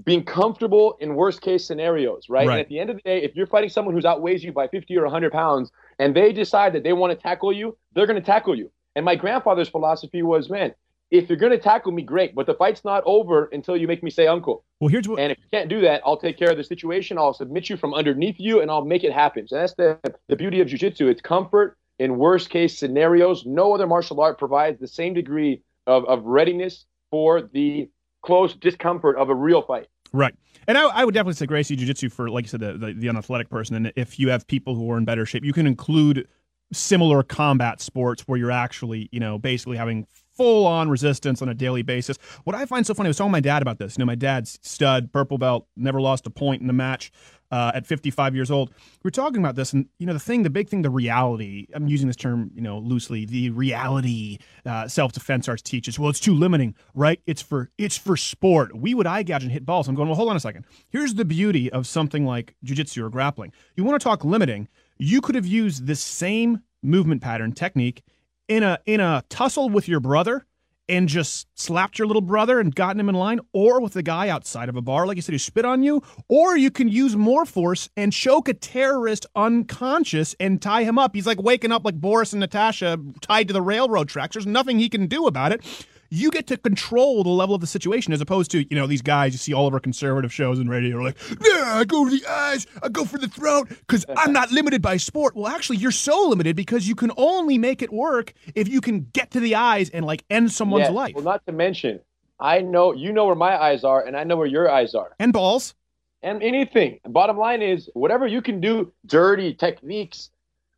[0.03, 2.47] being comfortable in worst case scenarios, right?
[2.47, 2.53] Right.
[2.53, 4.67] And at the end of the day, if you're fighting someone who's outweighs you by
[4.67, 8.19] 50 or 100 pounds, and they decide that they want to tackle you, they're going
[8.19, 8.71] to tackle you.
[8.95, 10.73] And my grandfather's philosophy was, man,
[11.11, 14.03] if you're going to tackle me, great, but the fight's not over until you make
[14.03, 14.65] me say uncle.
[14.79, 17.17] Well, here's what And if you can't do that, I'll take care of the situation.
[17.17, 19.47] I'll submit you from underneath you, and I'll make it happen.
[19.47, 21.09] So that's the the beauty of jujitsu.
[21.09, 23.45] It's comfort in worst case scenarios.
[23.45, 27.89] No other martial art provides the same degree of, of readiness for the
[28.25, 29.87] close discomfort of a real fight.
[30.11, 30.33] Right.
[30.67, 32.93] And I, I would definitely say Gracie Jiu Jitsu for, like you said, the, the,
[32.93, 33.75] the unathletic person.
[33.75, 36.27] And if you have people who are in better shape, you can include
[36.73, 41.53] similar combat sports where you're actually, you know, basically having full on resistance on a
[41.53, 42.17] daily basis.
[42.43, 43.97] What I find so funny, I was talking to my dad about this.
[43.97, 47.11] You know, my dad's stud, purple belt, never lost a point in a match
[47.55, 48.73] uh, at 55 years old.
[49.01, 51.67] We are talking about this, and, you know, the thing, the big thing, the reality,
[51.73, 55.97] I'm using this term, you know, loosely, the reality uh, self defense arts teaches.
[55.97, 57.21] Well, it's too limiting, right?
[57.25, 58.75] It's for it's for sport.
[58.75, 59.87] We would eye gouge and hit balls.
[59.87, 60.65] I'm going, well, hold on a second.
[60.89, 63.53] Here's the beauty of something like jujitsu or grappling.
[63.77, 68.03] You want to talk limiting, you could have used this same movement pattern technique
[68.49, 70.45] in a in a tussle with your brother
[70.87, 74.29] and just slapped your little brother and gotten him in line, or with a guy
[74.29, 77.15] outside of a bar, like you said, who spit on you, or you can use
[77.15, 81.15] more force and choke a terrorist unconscious and tie him up.
[81.15, 84.35] He's like waking up like Boris and Natasha tied to the railroad tracks.
[84.35, 85.63] There's nothing he can do about it.
[86.09, 89.01] You get to control the level of the situation as opposed to, you know, these
[89.01, 92.05] guys you see all of our conservative shows and radio are like, yeah, I go
[92.05, 95.35] for the eyes, I go for the throat because I'm not limited by sport.
[95.35, 99.07] Well, actually, you're so limited because you can only make it work if you can
[99.13, 100.91] get to the eyes and like end someone's Yes.
[100.91, 101.15] life.
[101.15, 101.99] Well, not to mention,
[102.39, 105.15] I know you know where my eyes are, and I know where your eyes are.
[105.19, 105.73] and balls.
[106.21, 106.99] and anything.
[107.07, 110.31] Bottom line is, whatever you can do, dirty techniques,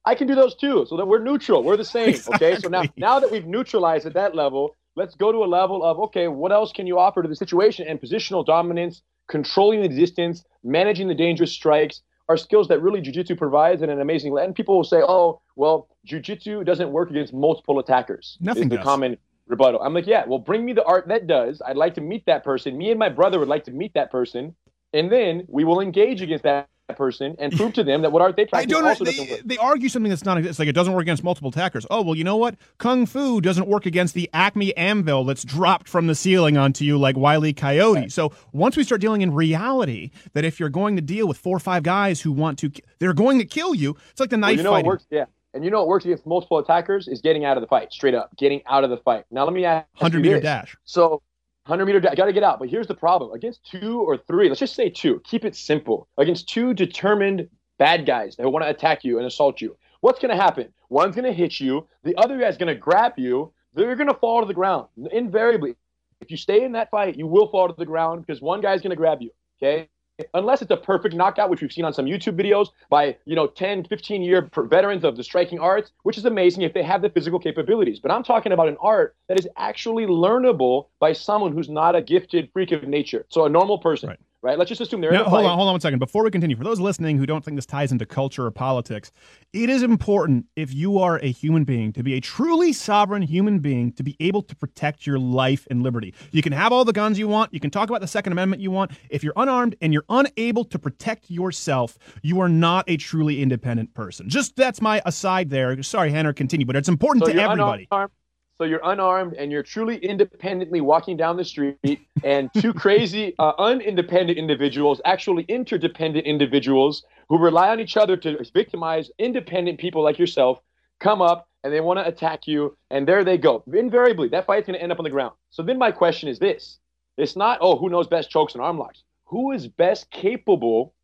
[0.05, 0.85] I can do those too.
[0.89, 2.15] So that we're neutral, we're the same.
[2.35, 2.57] Okay.
[2.59, 5.99] So now, now that we've neutralized at that level, let's go to a level of
[5.99, 7.87] okay, what else can you offer to the situation?
[7.87, 13.37] And positional dominance, controlling the distance, managing the dangerous strikes are skills that really jujitsu
[13.37, 14.33] provides in an amazing.
[14.33, 14.43] way.
[14.43, 18.37] And people will say, oh, well, jujitsu doesn't work against multiple attackers.
[18.41, 18.83] Nothing is the does.
[18.83, 19.81] common rebuttal.
[19.81, 21.61] I'm like, yeah, well, bring me the art that does.
[21.65, 22.77] I'd like to meet that person.
[22.77, 24.55] Me and my brother would like to meet that person,
[24.93, 28.35] and then we will engage against that person and prove to them that what art
[28.37, 28.87] they I practice don't.
[28.87, 29.41] also They, doesn't work.
[29.45, 30.37] they argue something that's not.
[30.43, 31.85] It's like it doesn't work against multiple attackers.
[31.91, 32.55] Oh well, you know what?
[32.77, 36.97] Kung Fu doesn't work against the Acme anvil that's dropped from the ceiling onto you
[36.97, 37.51] like Wile E.
[37.53, 38.09] Coyote.
[38.09, 41.57] So once we start dealing in reality, that if you're going to deal with four
[41.57, 43.97] or five guys who want to, they're going to kill you.
[44.11, 44.87] It's like the Well, knife you know what fighting.
[44.87, 45.07] works?
[45.09, 45.25] Yeah.
[45.53, 48.13] And you know what works against multiple attackers is getting out of the fight, straight
[48.13, 49.25] up, getting out of the fight.
[49.31, 50.43] Now let me ask you Hundred meter this.
[50.43, 50.77] dash.
[50.85, 51.21] So,
[51.67, 52.59] 100 meter, I got to get out.
[52.59, 55.21] But here's the problem: against two or three, let's just say two.
[55.25, 56.07] Keep it simple.
[56.17, 60.35] Against two determined bad guys that want to attack you and assault you, what's going
[60.35, 60.73] to happen?
[60.89, 61.87] One's going to hit you.
[62.03, 63.51] The other guy's going to grab you.
[63.73, 65.75] They're going to fall to the ground invariably.
[66.21, 68.81] If you stay in that fight, you will fall to the ground because one guy's
[68.81, 69.31] going to grab you.
[69.61, 69.89] Okay.
[70.33, 73.45] Unless it's a perfect knockout, which we've seen on some YouTube videos by, you know,
[73.47, 77.09] 10, 15 year veterans of the striking arts, which is amazing if they have the
[77.09, 77.99] physical capabilities.
[77.99, 82.01] But I'm talking about an art that is actually learnable by someone who's not a
[82.01, 83.25] gifted freak of nature.
[83.29, 84.19] So a normal person, Right.
[84.47, 84.57] Right?
[84.57, 85.99] Let's just assume they're hold on, hold on one second.
[85.99, 89.11] Before we continue, for those listening who don't think this ties into culture or politics,
[89.51, 93.59] it is important if you are a human being to be a truly sovereign human
[93.59, 96.13] being to be able to protect your life and liberty.
[96.31, 97.53] You can have all the guns you want.
[97.53, 98.91] You can talk about the Second Amendment you want.
[99.09, 103.93] If you're unarmed and you're unable to protect yourself, you are not a truly independent
[103.93, 104.29] person.
[104.29, 105.83] Just that's my aside there.
[105.83, 107.89] Sorry, Rener, continue, but it's important So to everybody.
[107.91, 108.11] unarmed.
[108.57, 113.53] So you're unarmed and you're truly independently walking down the street, and two crazy, uh,
[113.59, 120.17] unindependent individuals, actually interdependent individuals who rely on each other to victimize independent people like
[120.17, 120.59] yourself,
[120.99, 123.63] come up and they want to attack you, and there they go.
[123.71, 125.33] Invariably, that fight's going to end up on the ground.
[125.51, 126.79] So then my question is this:
[127.17, 129.03] It's not, oh, who knows best chokes and arm locks.
[129.25, 130.95] Who is best capable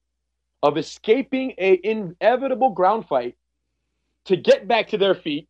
[0.63, 3.35] of escaping a inevitable ground fight
[4.25, 5.47] to get back to their feet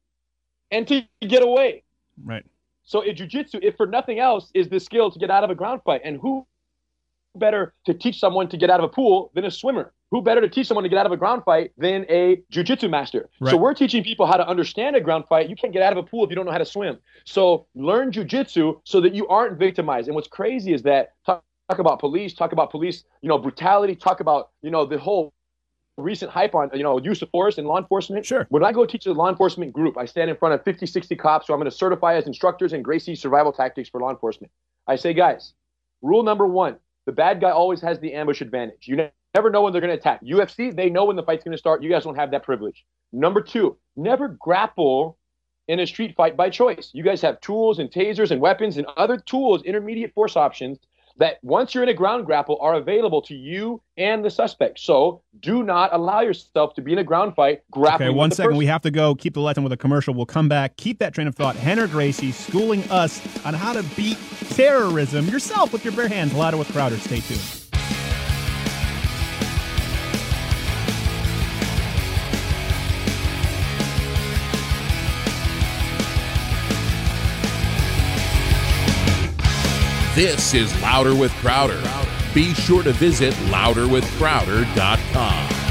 [0.70, 1.83] and to get away?
[2.24, 2.46] Right.
[2.84, 5.56] So in jujitsu, if for nothing else, is the skill to get out of a
[5.56, 6.02] ground fight.
[6.04, 6.46] And who
[7.36, 9.94] better to teach someone to get out of a pool than a swimmer?
[10.12, 12.90] Who better to teach someone to get out of a ground fight than a jujitsu
[12.90, 13.30] master?
[13.40, 13.52] Right.
[13.52, 15.50] So we're teaching people how to understand a ground fight.
[15.50, 17.00] You can't get out of a pool if you don't know how to swim.
[17.26, 20.08] So learn jujitsu so that you aren't victimized.
[20.08, 23.96] And what's crazy is that talk, talk about police, talk about police, you know, brutality,
[23.96, 25.34] talk about, you know, the whole
[25.98, 28.26] recent hype on you know use of force in law enforcement.
[28.26, 28.48] Sure.
[28.50, 31.16] when i go teach a law enforcement group i stand in front of 50 60
[31.16, 34.52] cops who i'm going to certify as instructors in gracie survival tactics for law enforcement.
[34.88, 35.54] I say guys
[36.02, 38.88] rule number one the bad guy always has the ambush advantage.
[38.88, 41.54] You never know when they're going to attack ufc they know when the fight's going
[41.54, 41.84] to start.
[41.84, 42.86] You guys don't have that privilege.
[43.12, 45.18] Number two never grapple
[45.68, 46.90] in a street fight by choice.
[46.94, 50.80] You guys have tools and tasers and weapons and other tools intermediate force options
[51.18, 54.80] that once you're in a ground grapple are available to you and the suspect.
[54.80, 58.10] So do not allow yourself to be in a ground fight grappling.
[58.10, 58.52] Okay, one second.
[58.52, 58.58] person.
[58.58, 59.16] We have to go.
[59.16, 60.14] Keep the lights on with a commercial.
[60.14, 60.78] We'll come back.
[60.78, 61.56] Keep that train of thought.
[61.58, 64.18] Rener Gracie schooling us on how to beat
[64.50, 66.34] terrorism yourself with your bare hands.
[66.34, 66.98] Louder with Crowder.
[66.98, 67.63] Stay tuned.
[80.16, 81.82] This is Louder with Crowder.
[82.36, 85.63] Be sure to visit louderwithcrowder.com.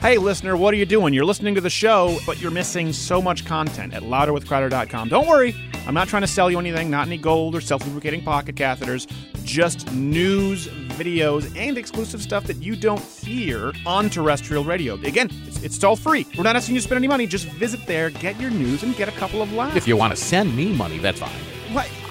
[0.00, 1.12] Hey, listener, what are you doing?
[1.12, 5.08] You're listening to the show, but you're missing so much content at louderwithcrowder.com.
[5.08, 5.56] Don't worry,
[5.88, 9.10] I'm not trying to sell you anything, not any gold or self lubricating pocket catheters,
[9.42, 14.94] just news, videos, and exclusive stuff that you don't hear on terrestrial radio.
[14.94, 16.24] Again, it's, it's all free.
[16.36, 17.26] We're not asking you to spend any money.
[17.26, 19.74] Just visit there, get your news, and get a couple of laughs.
[19.74, 21.57] If you want to send me money, that's fine.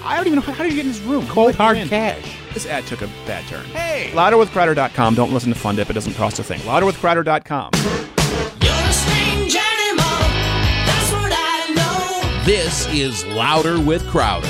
[0.08, 0.14] What?
[0.14, 0.54] I don't even know.
[0.54, 1.28] How did you get in this room?
[1.28, 2.38] Cold hard cash.
[2.54, 3.66] This ad took a bad turn.
[3.66, 4.12] Hey!
[4.14, 5.16] Louderwithcrowder.com.
[5.16, 5.90] Don't listen to Fun Dip.
[5.90, 6.62] It doesn't cost a thing.
[6.62, 7.72] Louderwithcrowder.com.
[7.74, 10.18] You're a strange animal.
[10.86, 12.46] That's what I know.
[12.46, 14.48] This is Louder with Crowder.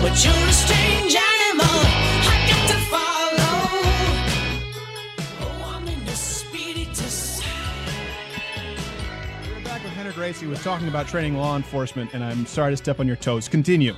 [0.00, 1.66] But you're a strange animal.
[1.68, 3.68] I got to follow.
[5.42, 7.42] Oh, I'm in the spiritus.
[9.54, 12.72] We're back with Rener Gracie who was talking about training law enforcement, and I'm sorry
[12.72, 13.48] to step on your toes.
[13.48, 13.94] Continue.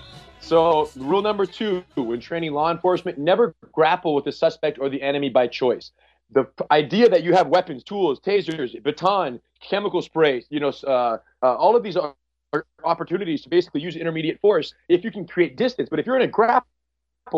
[0.48, 5.02] So, rule number two when training law enforcement, never grapple with the suspect or the
[5.02, 5.92] enemy by choice.
[6.30, 11.54] The idea that you have weapons, tools, tasers, baton, chemical sprays, you know, uh, uh,
[11.54, 12.14] all of these are
[12.82, 15.90] opportunities to basically use intermediate force if you can create distance.
[15.90, 16.66] But if you're in a grapple,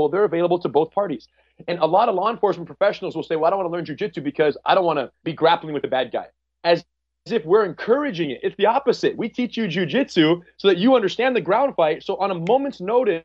[0.09, 1.27] they're available to both parties.
[1.67, 3.99] And a lot of law enforcement professionals will say, well, I don't want to learn
[3.99, 6.27] jujitsu because I don't want to be grappling with the bad guy.
[6.63, 6.85] As
[7.27, 8.41] if we're encouraging it.
[8.43, 9.17] It's the opposite.
[9.17, 12.03] We teach you jujitsu so that you understand the ground fight.
[12.03, 13.25] So on a moment's notice,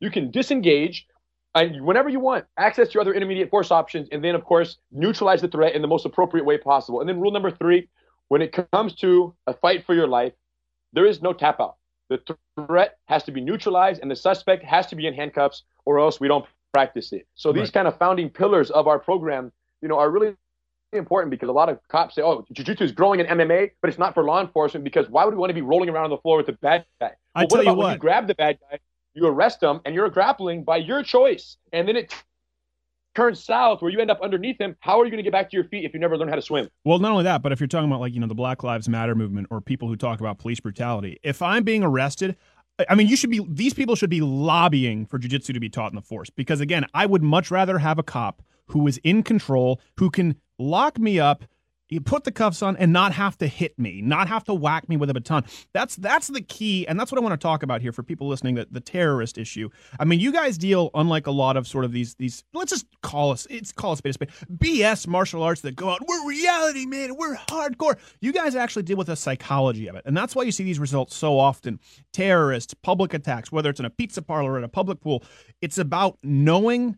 [0.00, 1.06] you can disengage
[1.54, 5.42] and whenever you want, access your other intermediate force options, and then of course neutralize
[5.42, 7.00] the threat in the most appropriate way possible.
[7.00, 7.88] And then rule number three,
[8.28, 10.32] when it comes to a fight for your life,
[10.94, 11.76] there is no tap out.
[12.08, 12.20] The
[12.66, 16.20] threat has to be neutralized, and the suspect has to be in handcuffs, or else
[16.20, 17.26] we don't practice it.
[17.34, 17.72] So these Right.
[17.72, 19.52] kind of founding pillars of our program,
[19.82, 20.34] you know, are really
[20.98, 23.98] important because a lot of cops say, "Oh, jiu-jitsu is growing in MMA, but it's
[23.98, 26.18] not for law enforcement because why would we want to be rolling around on the
[26.18, 27.92] floor with the bad guy?" I Well, tell what you about when what.
[27.94, 28.78] you grab the bad guy,
[29.14, 32.16] you arrest him, and you're grappling by your choice, and then it t-
[33.14, 34.76] turns south where you end up underneath him.
[34.80, 36.34] How are you going to get back to your feet if you never learn how
[36.36, 36.68] to swim?
[36.84, 38.88] Well, not only that, but if you're talking about like you know the Black Lives
[38.88, 42.36] Matter movement or people who talk about police brutality, if I'm being arrested,
[42.78, 43.44] I- I mean, you should be.
[43.48, 46.86] These people should be lobbying for jujitsu to be taught in the force because again,
[46.94, 51.20] I would much rather have a cop who is in control, who can lock me
[51.20, 51.44] up.
[51.88, 54.88] You put the cuffs on and not have to hit me, not have to whack
[54.88, 55.44] me with a baton.
[55.74, 58.28] That's that's the key, and that's what I want to talk about here for people
[58.28, 58.54] listening.
[58.54, 59.68] That the terrorist issue.
[60.00, 62.44] I mean, you guys deal unlike a lot of sort of these these.
[62.54, 63.46] Let's just call us.
[63.50, 64.00] It's call us.
[64.00, 66.00] BS martial arts that go out.
[66.08, 67.14] We're reality, man.
[67.14, 67.98] We're hardcore.
[68.22, 70.78] You guys actually deal with the psychology of it, and that's why you see these
[70.78, 71.78] results so often.
[72.14, 75.22] Terrorists, public attacks, whether it's in a pizza parlor or at a public pool.
[75.60, 76.96] It's about knowing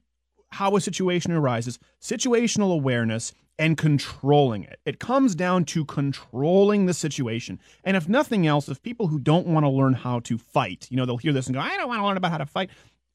[0.50, 4.80] how a situation arises, situational awareness, and controlling it.
[4.84, 7.60] It comes down to controlling the situation.
[7.84, 10.96] And if nothing else, if people who don't want to learn how to fight, you
[10.96, 12.70] know, they'll hear this and go, I don't want to learn about how to fight.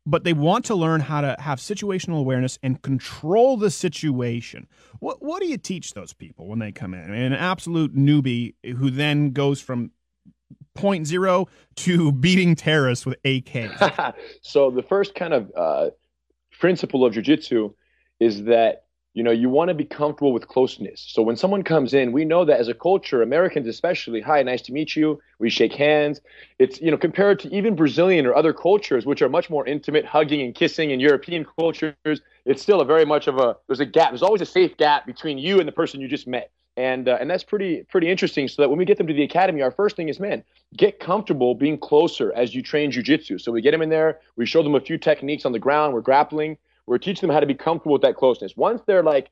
[0.06, 4.68] But they want to learn how to have situational awareness and control the situation.
[5.00, 7.04] What what do you teach those people when they come in?
[7.04, 9.92] I mean, an absolute newbie who then goes from
[10.74, 14.16] point zero to beating terrorists with AKs.
[14.42, 15.90] so the first kind of uh,
[16.60, 17.74] principle of jujitsu
[18.20, 18.86] is that
[19.20, 21.06] you know you want to be comfortable with closeness.
[21.06, 24.62] So when someone comes in, we know that as a culture, Americans especially, hi, nice
[24.62, 25.20] to meet you.
[25.40, 26.22] We shake hands.
[26.58, 30.06] It's you know compared to even Brazilian or other cultures, which are much more intimate,
[30.06, 33.86] hugging and kissing, and European cultures, it's still a very much of a there's a
[33.86, 34.12] gap.
[34.12, 36.50] There's always a safe gap between you and the person you just met.
[36.78, 38.48] And, uh, and that's pretty pretty interesting.
[38.48, 40.46] So that when we get them to the academy, our first thing is, man,
[40.78, 43.42] get comfortable being closer as you train jujitsu.
[43.42, 45.94] So we get them in there, we show them a few techniques on the ground,
[45.94, 46.58] we're grappling,
[46.90, 48.58] we're teaching them how to be comfortable with that closeness.
[48.58, 49.30] Once they're like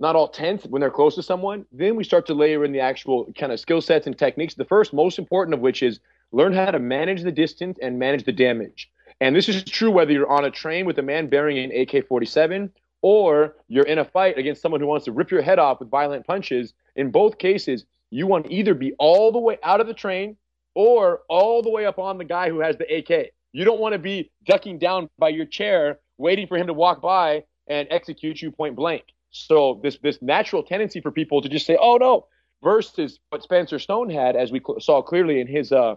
[0.00, 2.80] not all tense when they're close to someone, then we start to layer in the
[2.80, 4.54] actual kind of skill sets and techniques.
[4.54, 6.00] The first, most important of which is
[6.32, 8.90] learn how to manage the distance and manage the damage.
[9.20, 12.08] And this is true whether you're on a train with a man bearing an AK
[12.08, 15.80] 47 or you're in a fight against someone who wants to rip your head off
[15.80, 16.72] with violent punches.
[16.96, 20.38] In both cases, you want to either be all the way out of the train
[20.74, 23.32] or all the way up on the guy who has the AK.
[23.52, 27.00] You don't want to be ducking down by your chair, waiting for him to walk
[27.00, 29.04] by and execute you point blank.
[29.30, 32.26] So this this natural tendency for people to just say, "Oh no,"
[32.62, 35.96] versus what Spencer Stone had, as we cl- saw clearly in his uh,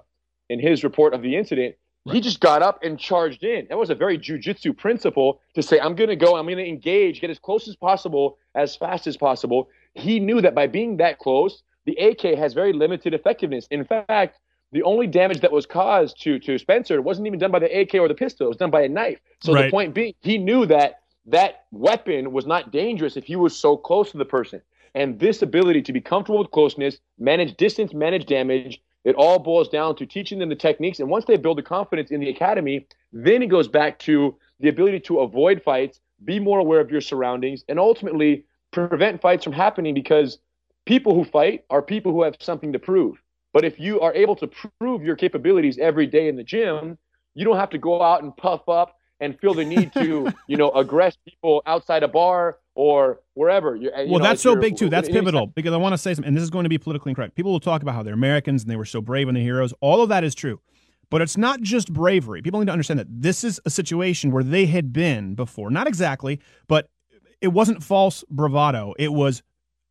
[0.49, 1.75] in his report of the incident.
[2.11, 3.67] He just got up and charged in.
[3.67, 6.65] That was a very jujitsu principle to say, I'm going to go, I'm going to
[6.65, 9.67] engage, get as close as possible, as fast as possible.
[9.93, 13.67] He knew that by being that close, the AK has very limited effectiveness.
[13.71, 14.39] In fact,
[14.71, 17.95] the only damage that was caused to to Spencer wasn't even done by the AK
[17.95, 19.19] or the pistol; it was done by a knife.
[19.41, 19.65] So Right.
[19.65, 23.75] the point being, he knew that that weapon was not dangerous if he was so
[23.77, 24.61] close to the person.
[24.95, 29.69] And this ability to be comfortable with closeness, manage distance, manage damage, It all boils
[29.69, 30.99] down to teaching them the techniques.
[30.99, 34.67] And once they build the confidence in the academy, then it goes back to the
[34.69, 39.53] ability to avoid fights, be more aware of your surroundings, and ultimately prevent fights from
[39.53, 40.39] happening because
[40.85, 43.21] people who fight are people who have something to prove.
[43.57, 44.47] But if you are able to
[44.79, 46.95] prove your capabilities every day in the gym,
[47.33, 50.57] you don't have to go out and puff up and feel the need to, you
[50.57, 53.75] know, aggress people outside a bar or wherever.
[53.75, 54.91] You, Well, know, that's so big too.
[54.91, 57.09] That's pivotal because I want to say something, and this is going to be politically
[57.09, 57.33] incorrect.
[57.33, 59.73] People will talk about how they're Americans and they were so brave and the heroes.
[59.81, 60.61] All of that is true.
[61.09, 62.43] But it's not just bravery.
[62.43, 65.71] People need to understand that this is a situation where they had been before.
[65.71, 66.91] Not exactly, but
[67.41, 68.93] it wasn't false bravado.
[68.99, 69.41] It was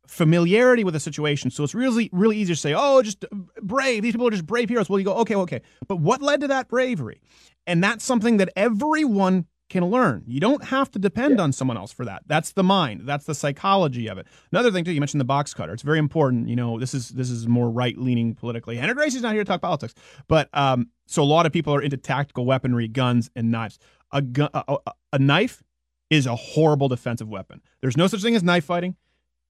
[0.07, 1.51] familiarity with a situation.
[1.51, 3.25] So it's really, really easy to say, oh, just
[3.61, 4.03] brave.
[4.03, 4.89] These people are just brave heroes.
[4.89, 5.61] Well, you go, okay, okay.
[5.87, 7.21] But what led to that bravery?
[7.65, 10.23] And that's something that everyone can learn.
[10.25, 12.23] You don't have to depend on someone else for that.
[12.25, 13.01] That's the mind.
[13.03, 14.25] That's the psychology of it.
[14.51, 15.73] Another thing too, you mentioned the box cutter.
[15.73, 16.47] It's very important.
[16.47, 18.77] You know, this is this is more right leaning politically.
[18.77, 19.93] Rener Gracie's not here to talk politics,
[20.29, 23.77] but um, so a lot of people are into tactical weaponry, guns and knives.
[24.13, 25.61] A gun, a, a, a knife
[26.09, 27.61] is a horrible defensive weapon.
[27.81, 28.95] There's no such thing as knife fighting.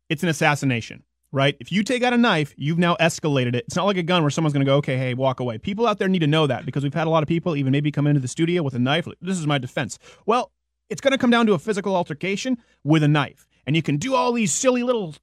[0.09, 1.55] It's an assassination, right?
[1.59, 3.65] If you take out a knife, you've now escalated it.
[3.67, 5.57] It's not like a gun where someone's going to go, okay, hey, walk away.
[5.57, 7.71] People out there need to know that because we've had a lot of people even
[7.71, 9.07] maybe come into the studio with a knife.
[9.07, 9.99] like, This is my defense.
[10.25, 10.51] Well,
[10.89, 13.45] it's going to come down to a physical altercation with a knife.
[13.68, 15.13] And you can do all these silly little,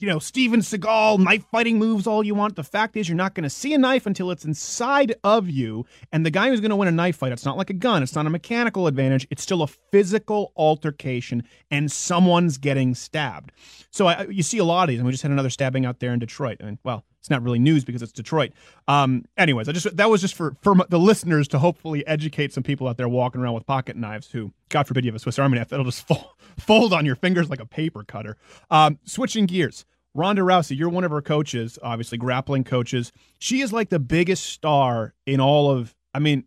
[0.00, 2.56] you know, Steven Seagal knife fighting moves all you want.
[2.56, 5.86] The fact is, you're not going to see a knife until it's inside of you.
[6.10, 8.02] And the guy who's going to win a knife fight, it's not like a gun,
[8.02, 9.28] it's not a mechanical advantage.
[9.30, 13.52] It's still a physical altercation, and someone's getting stabbed.
[13.90, 16.00] So I, you see a lot of these, and we just had another stabbing out
[16.00, 16.56] there in Detroit.
[16.58, 18.50] And well, it's not really news because it's Detroit.
[18.88, 22.64] Um, anyways, I just that was just for for the listeners to hopefully educate some
[22.64, 25.38] people out there walking around with pocket knives who, God forbid, you have a Swiss
[25.38, 26.26] Army knife that'll just fold,
[26.58, 28.36] fold on your fingers like a paper cutter.
[28.72, 29.84] Um, switching gears.
[30.14, 33.12] Ronda Rousey, you're one of her coaches, obviously grappling coaches.
[33.38, 36.44] She is like the biggest star in all of, I mean,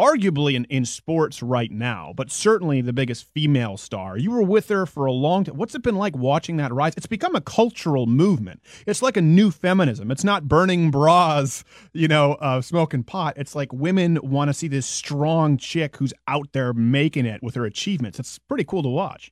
[0.00, 4.16] arguably in, in sports right now, but certainly the biggest female star.
[4.16, 5.56] You were with her for a long time.
[5.56, 6.94] What's it been like watching that rise?
[6.96, 8.62] It's become a cultural movement.
[8.86, 10.10] It's like a new feminism.
[10.10, 13.34] It's not burning bras, you know, uh, smoking pot.
[13.36, 17.54] It's like women want to see this strong chick who's out there making it with
[17.54, 18.18] her achievements.
[18.18, 19.30] It's pretty cool to watch.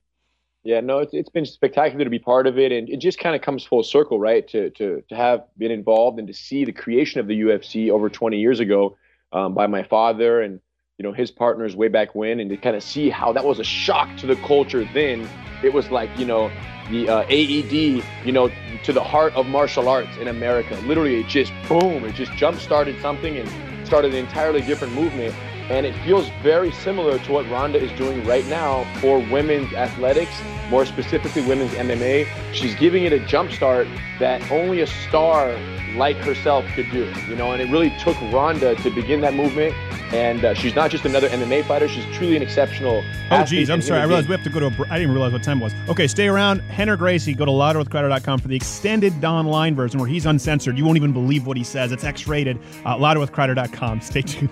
[0.63, 3.35] Yeah, no, it's, it's been spectacular to be part of it, and it just kind
[3.35, 4.47] of comes full circle, right?
[4.49, 8.09] To to to have been involved and to see the creation of the UFC over
[8.09, 8.97] 20 years ago
[9.31, 10.59] um, by my father and
[10.97, 13.59] you know his partners way back when, and to kind of see how that was
[13.59, 14.87] a shock to the culture.
[14.93, 15.27] Then
[15.63, 16.51] it was like you know
[16.89, 18.51] the uh, AED, you know,
[18.83, 20.75] to the heart of martial arts in America.
[20.85, 23.49] Literally, it just boom, it just jump started something and
[23.87, 25.33] started an entirely different movement.
[25.69, 30.41] And it feels very similar to what Ronda is doing right now for women's athletics,
[30.71, 32.27] more specifically women's MMA.
[32.53, 35.51] She's giving it a jump start that only a star
[35.95, 39.73] like herself could do, you know, and it really took Ronda to begin that movement.
[40.13, 43.03] And uh, she's not just another MMA fighter, she's truly an exceptional.
[43.03, 44.01] Oh, athlete geez, I'm sorry.
[44.01, 45.65] I realized we have to go to a br- I didn't realize what time it
[45.65, 45.73] was.
[45.87, 46.61] Okay, stay around.
[46.71, 50.77] Rener Gracie, go to louderwithcrowder.com for the extended Don Line version where he's uncensored.
[50.77, 51.91] You won't even believe what he says.
[51.91, 52.57] It's X rated.
[52.85, 54.01] Uh, louderwithcrowder.com.
[54.01, 54.49] Stay tuned.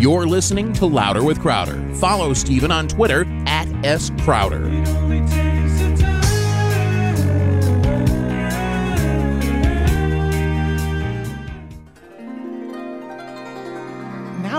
[0.00, 1.78] You're listening to Louder with Crowder.
[1.96, 4.10] Follow Steven on Twitter at S.
[4.20, 4.60] Crowder.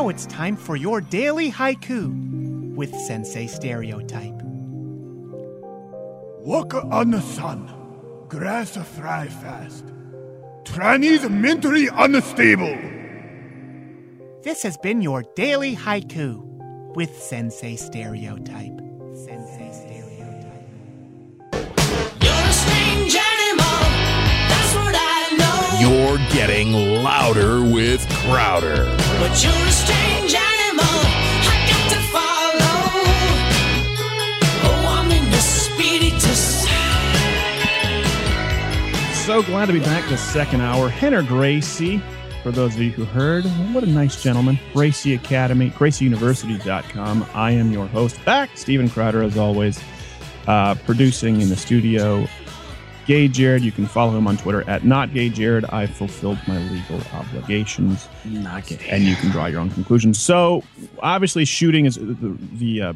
[0.01, 4.41] Now it's time for your daily haiku with Sensei Stereotype.
[6.39, 7.71] Walk on the sun,
[8.27, 9.85] grass a thrive fast.
[10.63, 12.75] Trannies mentally unstable.
[14.41, 16.41] This has been your daily haiku
[16.95, 18.80] with Sensei Stereotype.
[25.81, 28.85] You're getting louder with Crowder.
[29.19, 30.85] But you're a strange animal.
[30.85, 32.77] I got to follow.
[34.63, 36.67] Oh, I'm in the spiritus.
[39.25, 40.91] So glad to be back this second hour.
[40.91, 41.99] Rener Gracie,
[42.43, 44.59] for those of you who heard, what a nice gentleman.
[44.73, 47.25] Gracie Academy, gracieuniversity.com.
[47.33, 48.23] I am your host.
[48.23, 49.83] Back, Steven Crowder, as always,
[50.45, 52.27] uh, producing in the studio.
[53.11, 55.65] Gay Jared, you can follow him on Twitter at not gay Jared.
[55.65, 58.07] I fulfilled my legal obligations.
[58.23, 58.79] Not gay.
[58.89, 60.17] and you can draw your own conclusions.
[60.17, 60.63] So,
[60.99, 62.93] obviously, shooting is the, the uh,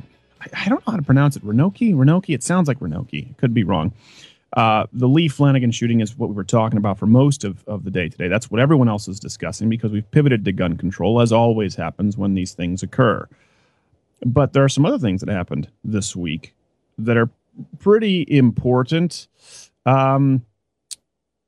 [0.53, 1.43] I don't know how to pronounce it.
[1.43, 2.33] Renoki, Renoki.
[2.33, 3.35] It sounds like Renoki.
[3.35, 3.91] Could be wrong.
[4.53, 7.83] Uh, the Lee Flanagan shooting is what we were talking about for most of, of
[7.83, 8.29] the day today.
[8.29, 12.15] That's what everyone else is discussing because we've pivoted to gun control, as always happens
[12.15, 13.27] when these things occur.
[14.25, 16.55] But there are some other things that happened this week
[16.99, 17.29] that are
[17.79, 19.27] pretty important.
[19.85, 20.45] Um,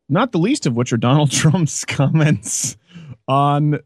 [0.10, 2.78] not the least of which are Donald Trump's comments
[3.28, 3.80] on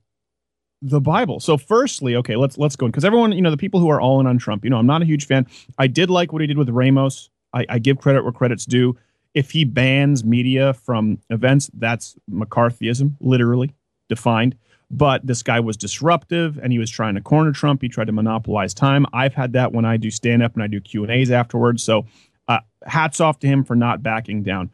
[0.82, 1.40] the Bible.
[1.40, 4.02] So, firstly, okay, let's let's go in because everyone, you know, the people who are
[4.02, 5.48] all in on Trump, you know, I'm not a huge fan.
[5.78, 7.30] I did like what he did with Ramos.
[7.54, 8.98] I, I give credit where credit's due.
[9.34, 13.74] If he bans media from events, that's McCarthyism, literally
[14.10, 14.58] defined.
[14.90, 17.82] But this guy was disruptive, and he was trying to corner Trump.
[17.82, 19.06] He tried to monopolize time.
[19.14, 21.82] I've had that when I do stand up and I do Q and A's afterwards.
[21.82, 22.06] So,
[22.52, 24.72] uh, hats off to him for not backing down.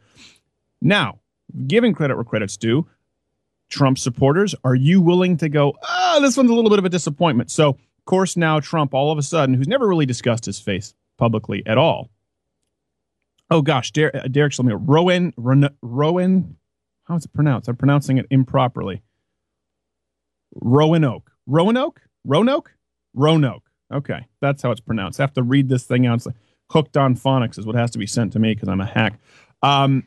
[0.80, 1.18] Now,
[1.66, 2.86] giving credit where credit's due,
[3.68, 6.88] Trump supporters, are you willing to go, ah, this one's a little bit of a
[6.88, 7.50] disappointment?
[7.50, 10.94] So, of course, now Trump, all of a sudden, who's never really discussed his face
[11.16, 12.10] publicly at all.
[13.50, 16.56] Oh, gosh, Der- uh, Derek Schlemiel, Rowan, Ron- Rowan,
[17.04, 17.68] how is it pronounced?
[17.68, 19.02] I'm pronouncing it improperly.
[20.54, 21.30] Roanoke.
[21.46, 22.02] Roanoke?
[22.24, 22.72] Roanoke?
[23.14, 23.64] Roanoke.
[23.92, 25.18] Okay, that's how it's pronounced.
[25.18, 26.16] I have to read this thing out.
[26.16, 26.34] It's like
[26.70, 29.18] hooked on phonics is what has to be sent to me because I'm a hack.
[29.62, 30.06] Um,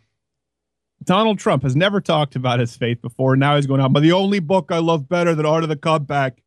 [1.03, 3.35] Donald Trump has never talked about his faith before.
[3.35, 5.75] Now he's going out, but the only book I love better than Art of the
[5.75, 6.41] Comeback.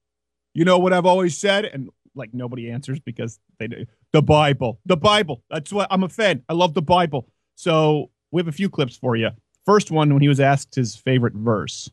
[0.55, 1.65] You know what I've always said?
[1.65, 3.87] And like nobody answers because they do.
[4.13, 4.81] The Bible.
[4.87, 5.43] The Bible.
[5.51, 6.45] That's what I'm a fan.
[6.49, 7.29] I love the Bible.
[7.57, 9.31] So we have a few clips for you.
[9.67, 11.91] First one when he was asked his favorite verse.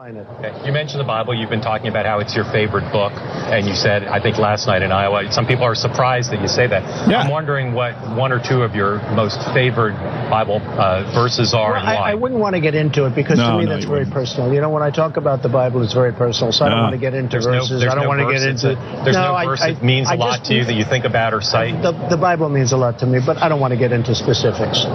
[0.00, 0.54] Okay.
[0.64, 1.34] You mentioned the Bible.
[1.34, 3.10] You've been talking about how it's your favorite book,
[3.50, 6.46] and you said, I think last night in Iowa, some people are surprised that you
[6.46, 6.86] say that.
[7.10, 7.18] Yeah.
[7.18, 9.98] I'm wondering what one or two of your most favorite
[10.30, 12.10] Bible uh, verses are Well, and I, why.
[12.12, 14.14] I wouldn't want to get into it because No, to me no, that's very wouldn't.
[14.14, 14.54] personal.
[14.54, 16.52] You know, when I talk about the Bible, it's very personal.
[16.52, 17.80] So I don't want to get into there's verses.
[17.80, 18.78] there's I don't no want to get into.
[18.78, 20.74] a- there's no, I- verse I- that means a I lot just- to you that
[20.74, 23.48] you think about or cite, The, the Bible means a lot to me, but I
[23.48, 24.86] don't want to get into specifics.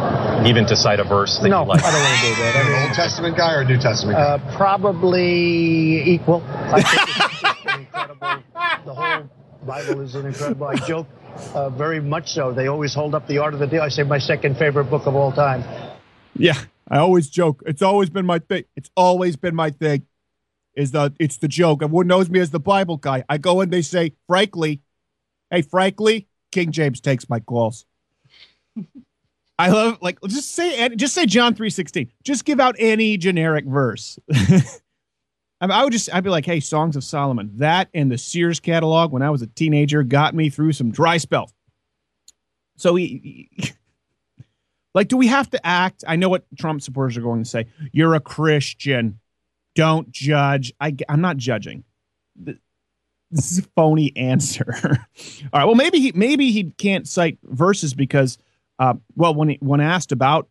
[0.47, 1.83] even to cite a verse that No, you like.
[1.83, 2.55] I don't want to do that.
[2.55, 4.23] I mean, Old Testament guy or New Testament guy?
[4.39, 6.43] uh, probably equal.
[6.75, 8.43] It's incredible.
[8.85, 9.29] The whole
[9.65, 10.67] Bible is an incredible.
[10.67, 11.07] I joke,
[11.53, 12.51] uh, very much so.
[12.51, 13.81] They always hold up the Art of the Deal.
[13.81, 15.63] I say my second favorite book of all time.
[16.35, 17.63] Yeah, I always joke.
[17.65, 18.63] It's always been my thing.
[18.75, 20.05] It's always been my thing.
[20.75, 21.83] Is the it's the joke.
[21.83, 23.23] Everyone knows me as the Bible guy.
[23.29, 24.81] I go and they say, frankly,
[25.51, 27.85] hey, frankly, King James takes my calls.
[29.59, 32.11] I love like just say just say John three sixteen.
[32.23, 34.17] Just give out any generic verse.
[35.63, 37.49] I, mean, I would just I'd be like, hey, Songs of Solomon.
[37.55, 41.15] That and the Sears catalog when I was a teenager got me through some dry
[41.15, 41.53] spells.
[42.75, 43.71] So he, he
[44.93, 46.03] like, do we have to act?
[46.05, 47.67] I know what Trump supporters are going to say.
[47.93, 49.21] You're a Christian.
[49.73, 50.73] Don't judge.
[50.81, 51.85] I, I'm not judging.
[52.35, 54.67] This is a phony answer.
[54.83, 55.63] All right.
[55.63, 58.37] Well, maybe he maybe he can't cite verses because,
[58.79, 60.49] uh, well, when he, when asked about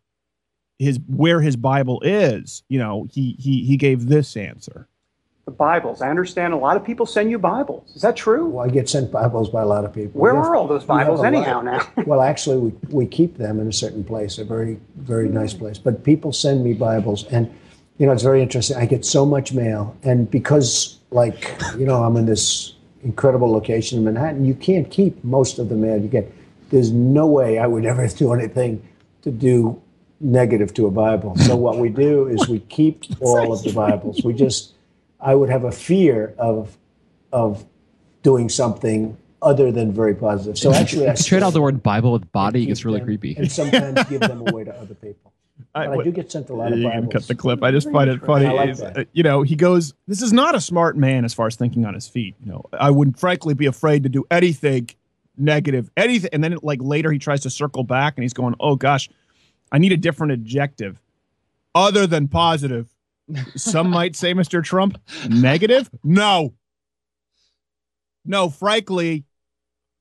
[0.79, 4.89] his where his Bible is, you know, he he he gave this answer.
[5.45, 6.01] The Bibles.
[6.01, 7.91] I understand a lot of people send you Bibles.
[7.97, 8.47] Is that true?
[8.47, 10.21] Well, I get sent Bibles by a lot of people.
[10.21, 11.87] Where have- are all those Bibles anyhow now?
[12.07, 15.79] well, actually, we, we keep them in a certain place, a very, very nice place.
[15.79, 17.53] But people send me Bibles, and,
[17.99, 18.77] you know, it's very interesting.
[18.77, 19.97] I get so much mail.
[20.05, 25.25] And because, like, you know, I'm in this incredible location in Manhattan, you can't keep
[25.25, 26.33] most of the mail you get.
[26.71, 28.87] There's no way I would ever do anything
[29.23, 29.83] to do
[30.21, 31.37] negative to a Bible.
[31.37, 34.23] So what we do is we keep all of the Bibles.
[34.23, 34.75] We just,
[35.23, 36.77] I would have a fear of,
[37.33, 37.65] of
[38.23, 40.59] doing something other than very positive.
[40.59, 43.07] So actually, I If trade out the word Bible with body, it gets really them
[43.07, 43.35] creepy.
[43.37, 45.33] And sometimes give them away to other people.
[45.75, 47.13] I- But I, do get sent a lot of You can Bibles.
[47.13, 47.63] cut the clip.
[47.63, 48.47] I just find it funny.
[48.47, 51.57] Like uh, you know, he goes, "This is not a smart man as far as
[51.57, 54.91] thinking on his feet." You know, I wouldn't frankly be afraid to do anything
[55.39, 56.31] negative, anything.
[56.33, 59.09] And then, like later, he tries to circle back, and he's going, "Oh gosh,
[59.71, 61.01] I need a different adjective
[61.75, 62.92] other than positive."
[63.57, 64.63] Some might say, Mr.
[64.63, 64.99] Trump,
[65.29, 65.89] negative.
[66.05, 66.55] No,
[68.25, 68.51] no.
[68.51, 69.25] Frankly,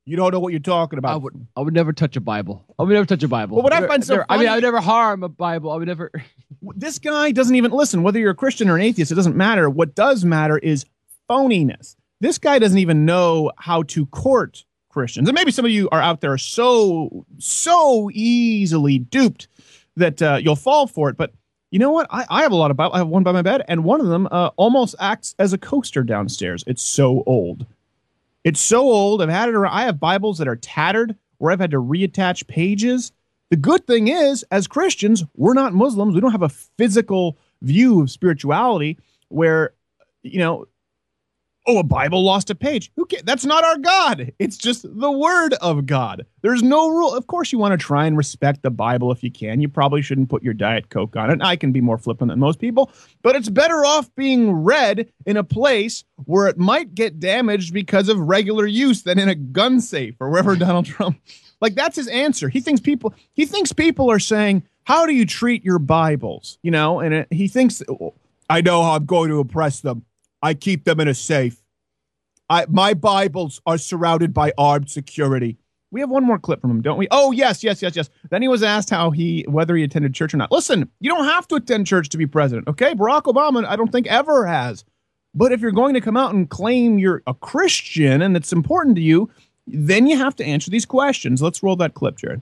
[0.05, 1.13] you don't know what you're talking about.
[1.13, 2.65] I would, I would never touch a Bible.
[2.79, 3.55] I would never touch a Bible.
[3.57, 5.71] Well, what I Never- find so never- I mean, I would never harm a Bible.
[5.71, 6.11] I would never.
[6.75, 8.03] this guy doesn't even listen.
[8.03, 9.69] Whether you're a Christian or an atheist, it doesn't matter.
[9.69, 10.85] What does matter is
[11.29, 11.95] phoniness.
[12.19, 15.29] This guy doesn't even know how to court Christians.
[15.29, 19.47] And maybe some of you are out there so so easily duped
[19.95, 21.17] that uh, you'll fall for it.
[21.17, 21.31] But
[21.71, 22.07] you know what?
[22.09, 22.93] I, I have a lot of Bible.
[22.93, 25.57] I have one by my bed, and one of them uh, almost acts as a
[25.57, 26.63] coaster downstairs.
[26.67, 27.65] It's so old.
[28.43, 29.21] It's so old.
[29.21, 29.73] I've had it around.
[29.73, 33.11] I have Bibles that are tattered where I've had to reattach pages.
[33.49, 36.13] The good thing is, as Christians, we're not Muslims.
[36.13, 38.97] We don't have a physical view of spirituality
[39.29, 39.73] where,
[40.23, 40.65] you know,
[41.71, 42.91] oh, a Bible lost a page.
[42.95, 43.23] Who cares?
[43.23, 44.33] That's not our God.
[44.39, 46.25] It's just the word of God.
[46.41, 47.13] There's no rule.
[47.13, 49.61] Of course, you want to try and respect the Bible if you can.
[49.61, 51.39] You probably shouldn't put your Diet Coke on it.
[51.41, 52.91] I can be more flippant than most people,
[53.21, 58.09] but it's better off being read in a place where it might get damaged because
[58.09, 61.19] of regular use than in a gun safe or wherever Donald Trump.
[61.61, 62.49] Like that's his answer.
[62.49, 63.13] He thinks people.
[63.33, 67.27] He thinks people are saying, "How do you treat your Bibles?" You know, and it,
[67.31, 68.15] he thinks, oh,
[68.49, 70.05] "I know how I'm going to impress them.
[70.41, 71.60] I keep them in a safe.
[72.51, 75.57] I my Bibles are surrounded by armed security."
[75.93, 77.07] We have one more clip from him, don't we?
[77.11, 78.09] Oh yes, yes, yes, yes.
[78.29, 80.51] Then he was asked how he whether he attended church or not.
[80.51, 82.93] Listen, you don't have to attend church to be president, okay?
[82.93, 84.85] Barack Obama, I don't think ever has.
[85.33, 88.95] But if you're going to come out and claim you're a Christian and it's important
[88.97, 89.29] to you,
[89.67, 91.41] then you have to answer these questions.
[91.41, 92.41] Let's roll that clip, Jared.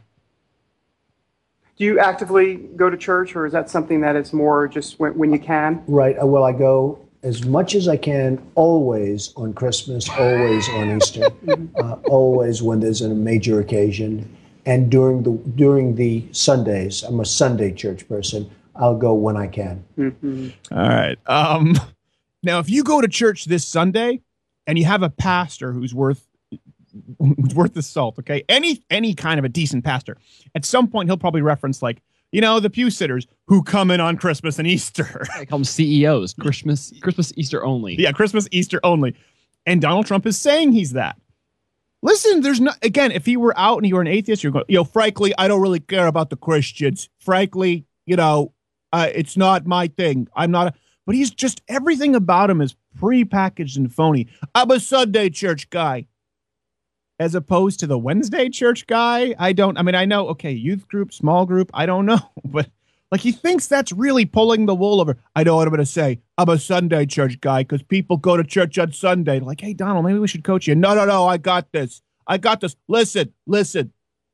[1.78, 5.18] Do you actively go to church, or is that something that is more just when,
[5.18, 5.84] when you can?
[5.88, 6.16] Right.
[6.22, 11.30] uh, Well, I go as much as I can, always on Christmas, always on Easter,
[11.78, 17.04] uh, always when there's a major occasion, and during the during the Sundays.
[17.04, 18.50] I'm a Sunday church person.
[18.76, 19.84] I'll go when I can.
[20.72, 21.18] All right.
[21.28, 21.78] Um,
[22.44, 24.22] now, if you go to church this Sunday
[24.66, 26.26] and you have a pastor who's worth
[27.20, 30.18] who's worth the salt, okay, any any kind of a decent pastor,
[30.56, 32.02] at some point he'll probably reference like
[32.32, 35.26] you know the pew sitters who come in on Christmas and Easter.
[35.36, 36.34] I call them CEOs.
[36.36, 37.96] Christmas, Christmas, Easter only.
[37.96, 39.16] yeah, Christmas, Easter only,
[39.66, 41.18] and Donald Trump is saying he's that.
[42.02, 43.12] Listen, there's not again.
[43.12, 45.48] If he were out and he were an atheist, you're going, you know, frankly, I
[45.48, 47.10] don't really care about the Christians.
[47.20, 48.54] Frankly, you know,
[48.94, 50.28] uh, it's not my thing.
[50.36, 50.68] I'm not.
[50.68, 50.74] A,
[51.06, 54.28] but he's just everything about him is prepackaged and phony.
[54.56, 56.06] I'm a Sunday church guy,
[57.20, 59.36] as opposed to the Wednesday church guy.
[59.38, 59.78] I don't.
[59.78, 60.28] I mean, I know.
[60.30, 61.70] Okay, youth group, small group.
[61.74, 62.70] I don't know, but
[63.12, 65.18] like he thinks that's really pulling the wool over.
[65.36, 66.22] I know what I'm going to say.
[66.38, 69.40] I'm a Sunday church guy because people go to church on Sunday.
[69.40, 70.76] Like, hey, Donald, maybe we should coach you.
[70.76, 71.28] No, no, no.
[71.28, 72.02] I got this.
[72.28, 72.76] I got this.
[72.88, 73.92] Listen, listen.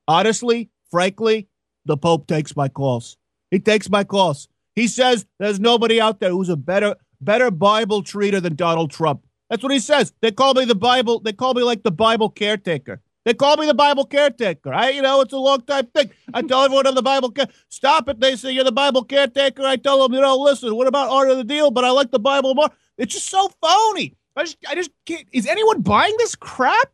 [0.08, 1.48] Honestly, frankly,
[1.86, 3.18] the Pope takes my calls.
[3.50, 4.48] He takes my calls.
[4.76, 9.25] He says there's nobody out there who's a better better Bible treater than Donald Trump.
[9.50, 10.14] That's what he says.
[10.22, 11.20] They call me the Bible.
[11.20, 13.02] They call me like the Bible caretaker.
[13.26, 14.72] They call me the Bible caretaker.
[14.72, 16.12] I, you know, it's a long time thing.
[16.34, 17.48] I tell everyone I'm the Bible care.
[17.70, 18.20] Stop it.
[18.20, 19.64] They say you're the Bible caretaker.
[19.64, 21.72] I tell them, you know, listen, what about art of the deal?
[21.72, 22.70] But I like the Bible more.
[22.98, 24.16] It's just so phony.
[24.36, 25.28] I just, I just can't.
[25.32, 26.90] Is anyone buying this crap?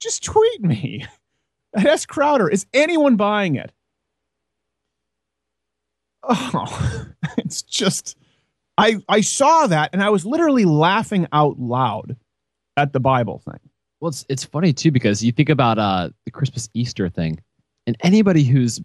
[0.00, 1.06] Just tweet me.
[1.74, 2.48] Ask Crowder.
[2.48, 3.72] Is anyone buying it?
[6.22, 7.06] Oh,
[7.38, 8.16] it's just.
[8.82, 12.16] I I saw that and I was literally laughing out loud
[12.76, 13.60] at the Bible thing.
[14.00, 17.40] Well, it's it's funny too because you think about uh, the Christmas Easter thing,
[17.86, 18.80] and anybody who's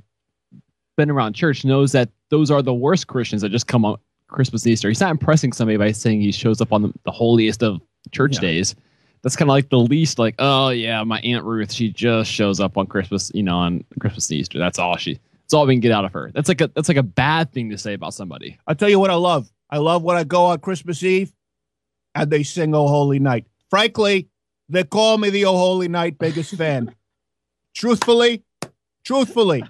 [0.98, 4.64] been around church knows that those are the worst Christians that just come on Christmas
[4.64, 4.88] and Easter.
[4.90, 7.82] He's not impressing somebody by saying he shows up on the, the holiest of
[8.12, 8.42] church Yeah.
[8.42, 8.76] days.
[9.24, 12.60] That's kind of like the least like, oh yeah, my aunt Ruth, she just shows
[12.60, 14.60] up on Christmas, you know, on Christmas and Easter.
[14.60, 15.20] That's all she.
[15.44, 16.30] That's all we can get out of her.
[16.34, 18.60] That's like a that's like a bad thing to say about somebody.
[18.68, 19.50] I'll tell you what I love.
[19.70, 21.34] I love when I go on Christmas Eve
[22.16, 23.46] and they sing Oh Holy Night.
[23.70, 24.30] Frankly,
[24.70, 26.94] they call me the Oh Holy Night biggest fan.
[27.78, 28.44] truthfully,
[29.04, 29.64] truthfully,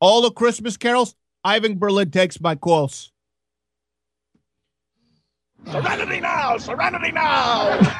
[0.00, 1.14] all the Christmas carols,
[1.44, 3.10] Irving Berlin takes my calls.
[5.70, 6.56] Serenity now!
[6.58, 7.78] Serenity now!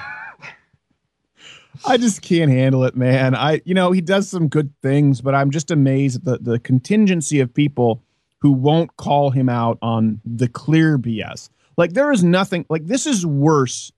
[1.86, 3.34] I just can't handle it, man.
[3.34, 6.58] I, you know, he does some good things, but I'm just amazed at the, the
[6.58, 8.02] contingency of people
[8.42, 11.48] who won't call him out on the clear BS.
[11.76, 13.92] Like, there is nothing, like, this is worse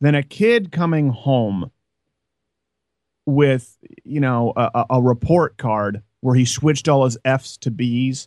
[0.00, 1.70] than a kid coming home
[3.24, 8.26] with, you know, a, a- report card where he switched all his F's to B's.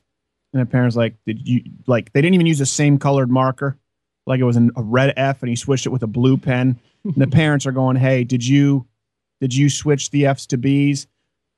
[0.54, 3.78] And the parents like, did you, like, they didn't even use the same colored marker.
[4.26, 6.80] Like, it was an, a red F and he switched it with a blue pen.
[7.04, 8.86] And the parents are going, "Hey, did you
[9.42, 11.08] did you switch the F's to B's?"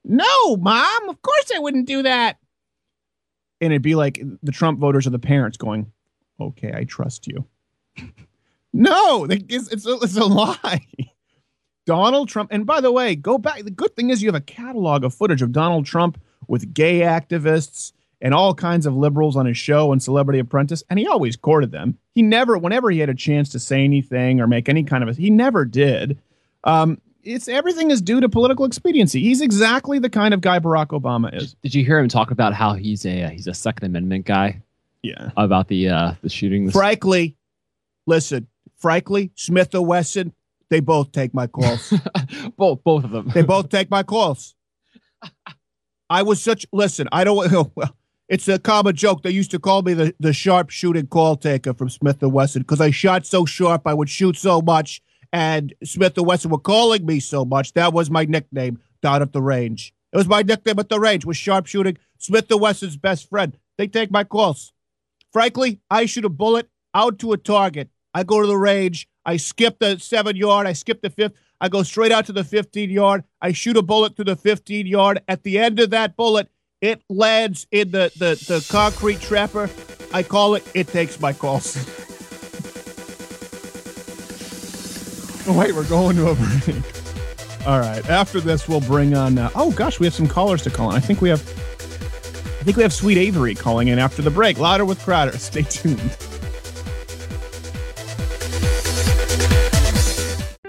[0.04, 1.10] No, mom.
[1.10, 2.38] Of course I wouldn't do that.
[3.64, 5.92] And it'd be like the Trump voters are the parents going,
[6.40, 7.46] "Okay, I trust you."
[8.74, 10.86] no, it's it's a, it's a lie.
[11.86, 13.64] Donald Trump, and by the way, go back.
[13.64, 17.00] The good thing is you have a catalog of footage of Donald Trump with gay
[17.00, 21.36] activists and all kinds of liberals on his show and Celebrity Apprentice, and he always
[21.36, 21.98] courted them.
[22.16, 25.10] He never, whenever he had a chance to say anything or make any kind of
[25.10, 26.20] a, he never did.
[26.64, 29.22] Um, it's everything is due to political expediency.
[29.22, 31.56] He's exactly the kind of guy Barack Obama is.
[31.64, 34.62] Did you hear him talk about how he's a uh, he's a Second Amendment guy?
[35.02, 35.32] Yeah.
[35.38, 36.70] About the uh the shooting.
[36.72, 37.36] Frankly,
[38.06, 38.48] listen,
[38.78, 40.34] frankly, Smith or Wesson,
[40.70, 41.94] they both take my calls.
[42.58, 43.30] both both of them.
[43.34, 44.56] They both take my calls.
[46.10, 47.08] I was such listen.
[47.12, 47.52] I don't.
[47.76, 47.96] Well,
[48.30, 49.24] It's a common joke.
[49.24, 52.62] They used to call me the, the sharp shooting call taker from Smith and Wesson
[52.62, 55.02] because I shot so sharp, I would shoot so much,
[55.34, 57.74] and Smith and Wesson were calling me so much.
[57.74, 59.94] That was my nickname down at the range.
[60.14, 61.26] It was my nickname at the range.
[61.26, 63.58] Was sharpshooting Smith and Wesson's best friend.
[63.78, 64.72] They take my calls.
[65.34, 67.90] Frankly, I shoot a bullet out to a target.
[68.14, 69.10] I go to the range.
[69.26, 70.68] I skip the seven yard.
[70.68, 71.34] I skip the fifth.
[71.60, 73.24] I go straight out to the 15 yard.
[73.42, 75.22] I shoot a bullet to the 15 yard.
[75.28, 76.50] At the end of that bullet,
[76.82, 79.70] it lands in the, the, the concrete trapper.
[80.14, 82.10] I call it, it takes my calls.
[85.48, 87.68] wait, we're going to a break.
[87.68, 88.08] All right.
[88.10, 89.38] After this, we'll bring on.
[89.38, 90.98] Uh, oh gosh, we have some callers to call in.
[90.98, 91.42] I think we have.
[91.42, 94.58] I think we have Sweet Avery calling in after the break.
[94.58, 95.38] Louder with Crowder.
[95.38, 96.18] Stay tuned.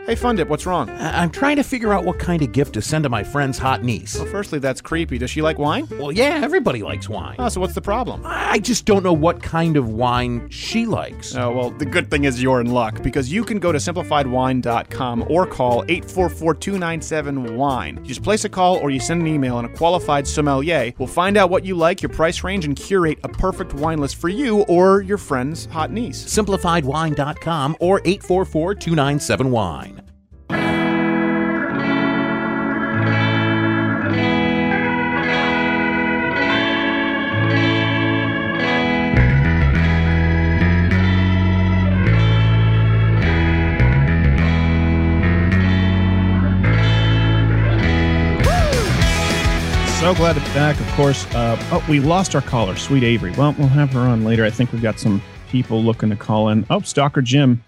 [0.06, 0.90] Hey, Fundip, what's wrong?
[0.90, 3.56] I- I'm trying to figure out what kind of gift to send to my friend's
[3.56, 4.14] hot niece.
[4.18, 5.16] Well, firstly, that's creepy.
[5.16, 5.88] Does she like wine?
[5.98, 7.36] Well, yeah, everybody likes wine.
[7.38, 8.20] Oh, so what's the problem?
[8.26, 11.34] I just don't know what kind of wine she likes.
[11.34, 15.24] Oh, well, the good thing is you're in luck because you can go to simplifiedwine.com
[15.30, 17.96] or call 844 297 wine.
[18.02, 21.06] You just place a call or you send an email, and a qualified sommelier will
[21.06, 24.28] find out what you like, your price range, and curate a perfect wine list for
[24.28, 26.22] you or your friend's hot niece.
[26.26, 30.02] Simplifiedwine.com or 844 297 wine.
[50.04, 50.78] So glad to be back.
[50.78, 53.30] Of course, uh, oh, we lost our caller, Sweet Avery.
[53.38, 54.44] Well, we'll have her on later.
[54.44, 56.66] I think we've got some people looking to call in.
[56.68, 57.64] Oh, Stalker Jim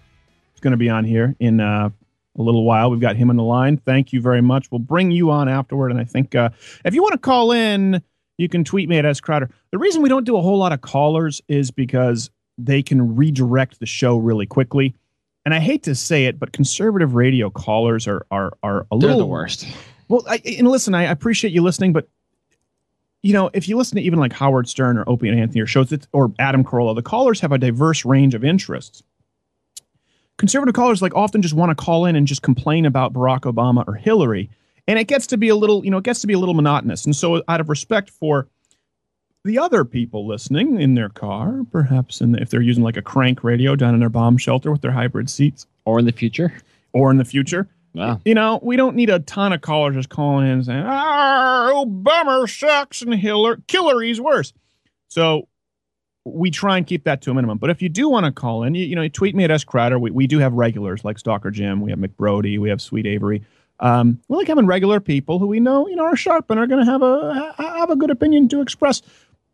[0.53, 1.89] is going to be on here in uh,
[2.37, 2.91] a little while.
[2.91, 3.77] We've got him on the line.
[3.77, 4.69] Thank you very much.
[4.69, 5.89] We'll bring you on afterward.
[5.89, 6.51] And I think uh,
[6.85, 8.03] if you want to call in,
[8.37, 9.49] you can tweet me at S Crowder.
[9.71, 13.79] The reason we don't do a whole lot of callers is because they can redirect
[13.79, 14.93] the show really quickly.
[15.43, 19.09] And I hate to say it, but conservative radio callers are are are a They're
[19.09, 19.67] little the worst.
[20.07, 22.07] well, I, and listen, I appreciate you listening, but
[23.23, 25.65] you know, if you listen to even like Howard Stern or Opie and Anthony or
[25.65, 29.03] shows, it's, or Adam Carolla, the callers have a diverse range of interests.
[30.37, 33.83] Conservative callers like often just want to call in and just complain about Barack Obama
[33.87, 34.49] or Hillary,
[34.87, 36.53] and it gets to be a little, you know, it gets to be a little
[36.53, 37.05] monotonous.
[37.05, 38.47] And so, out of respect for
[39.43, 43.01] the other people listening in their car, perhaps, in the, if they're using like a
[43.01, 46.53] crank radio down in their bomb shelter with their hybrid seats, or in the future,
[46.93, 47.67] or in the future,
[48.25, 51.71] You know, we don't need a ton of callers just calling in and saying, ah,
[51.73, 54.53] Obama sucks and Hillary, Hillary's worse.
[55.07, 55.47] So
[56.23, 57.57] we try and keep that to a minimum.
[57.57, 59.51] But if you do want to call in, you, you know, you tweet me at
[59.51, 59.97] S Crowder.
[59.97, 61.81] We, we do have regulars like Stalker Jim.
[61.81, 62.59] We have McBrody.
[62.59, 63.43] We have Sweet Avery.
[63.79, 66.67] Um, we like having regular people who we know, you know, are sharp and are
[66.67, 69.01] going to have a have a good opinion to express.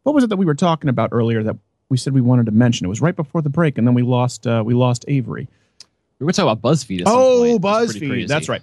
[0.03, 1.57] What was it that we were talking about earlier that
[1.89, 2.85] we said we wanted to mention?
[2.85, 5.49] It was right before the break, and then we lost uh, we lost Avery.
[6.24, 7.01] We were talking about BuzzFeed.
[7.01, 7.49] At Oh, point.
[7.49, 8.28] It was pretty BuzzFeed.
[8.30, 8.61] That's right.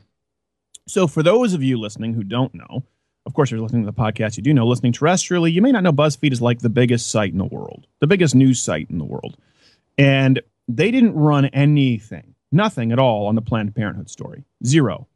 [0.88, 2.84] So, for those of you listening who don't know,
[3.26, 4.66] of course, if you're listening to the podcast, you do know.
[4.66, 7.86] Listening terrestrially, you may not know BuzzFeed is like the biggest site in the world,
[8.00, 9.36] the biggest news site in the world.
[9.98, 14.44] And they didn't run anything, nothing at all on the Planned Parenthood story.
[14.64, 15.06] Zero.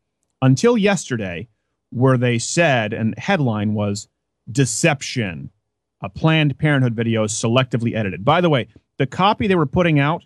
[0.42, 1.49] Until yesterday,
[1.92, 4.07] where they said, and headline was
[4.53, 5.49] Deception,
[6.03, 8.22] a Planned Parenthood video selectively edited.
[8.22, 8.68] By the way,
[8.99, 10.22] the copy they were putting out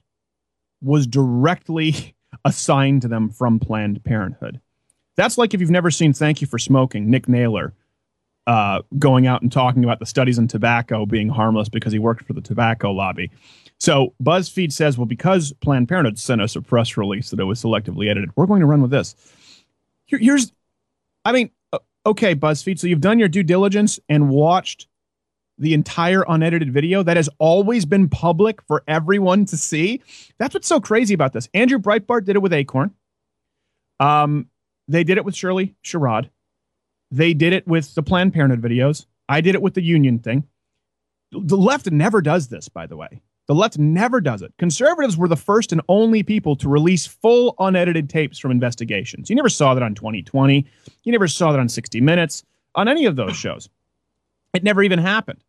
[0.80, 2.14] was directly
[2.44, 4.60] assigned to them from Planned Parenthood.
[5.16, 7.74] That's like if you've never seen Thank You for Smoking, Nick Naylor
[8.48, 12.24] uh, going out and talking about the studies in tobacco being harmless because he worked
[12.24, 13.30] for the tobacco lobby.
[13.78, 17.62] So BuzzFeed says, well, because Planned Parenthood sent us a press release that it was
[17.62, 19.14] selectively edited, we're going to run with this.
[20.06, 20.50] Here, here's,
[21.26, 22.78] I mean, uh, okay, BuzzFeed.
[22.78, 24.88] So you've done your due diligence and watched
[25.58, 30.02] the entire unedited video that has always been public for everyone to see.
[30.38, 31.48] That's what's so crazy about this.
[31.54, 32.92] Andrew Breitbart did it with Acorn.
[34.00, 34.48] Um,
[34.86, 36.30] they did it with Shirley Sherrod.
[37.10, 39.06] They did it with the Planned Parenthood videos.
[39.28, 40.44] I did it with the union thing.
[41.32, 43.20] The left never does this, by the way.
[43.48, 44.52] The left never does it.
[44.58, 49.30] Conservatives were the first and only people to release full unedited tapes from investigations.
[49.30, 50.66] You never saw that on 2020.
[51.04, 52.44] You never saw that on 60 Minutes,
[52.74, 53.70] on any of those shows.
[54.54, 55.42] It never even happened.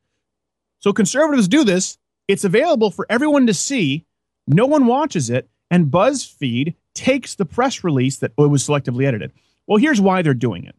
[0.79, 1.97] So conservatives do this.
[2.27, 4.05] It's available for everyone to see.
[4.47, 5.49] No one watches it.
[5.71, 9.31] And BuzzFeed takes the press release that it was selectively edited.
[9.67, 10.75] Well, here's why they're doing it.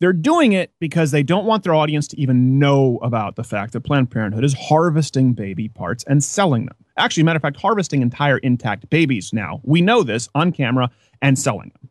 [0.00, 3.72] They're doing it because they don't want their audience to even know about the fact
[3.72, 6.76] that Planned Parenthood is harvesting baby parts and selling them.
[6.96, 9.60] Actually, matter of fact, harvesting entire intact babies now.
[9.64, 11.90] We know this on camera and selling them.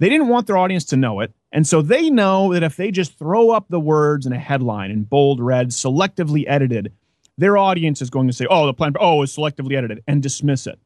[0.00, 1.32] They didn't want their audience to know it.
[1.54, 4.90] And so they know that if they just throw up the words in a headline
[4.90, 6.92] in bold red, selectively edited,
[7.38, 10.66] their audience is going to say, oh, the plan, oh, it's selectively edited, and dismiss
[10.66, 10.80] it.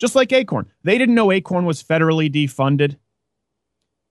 [0.00, 0.70] Just like Acorn.
[0.84, 2.96] They didn't know Acorn was federally defunded.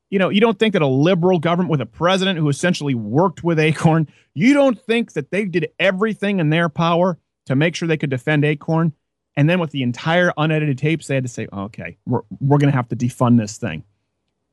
[0.10, 3.46] You know, you don't think that a liberal government with a president who essentially worked
[3.46, 7.88] with Acorn, you don't think that they did everything in their power to make sure
[7.88, 8.92] they could defend Acorn?
[9.38, 12.72] And then with the entire unedited tapes, they had to say, okay, we're, we're going
[12.72, 13.84] to have to defund this thing.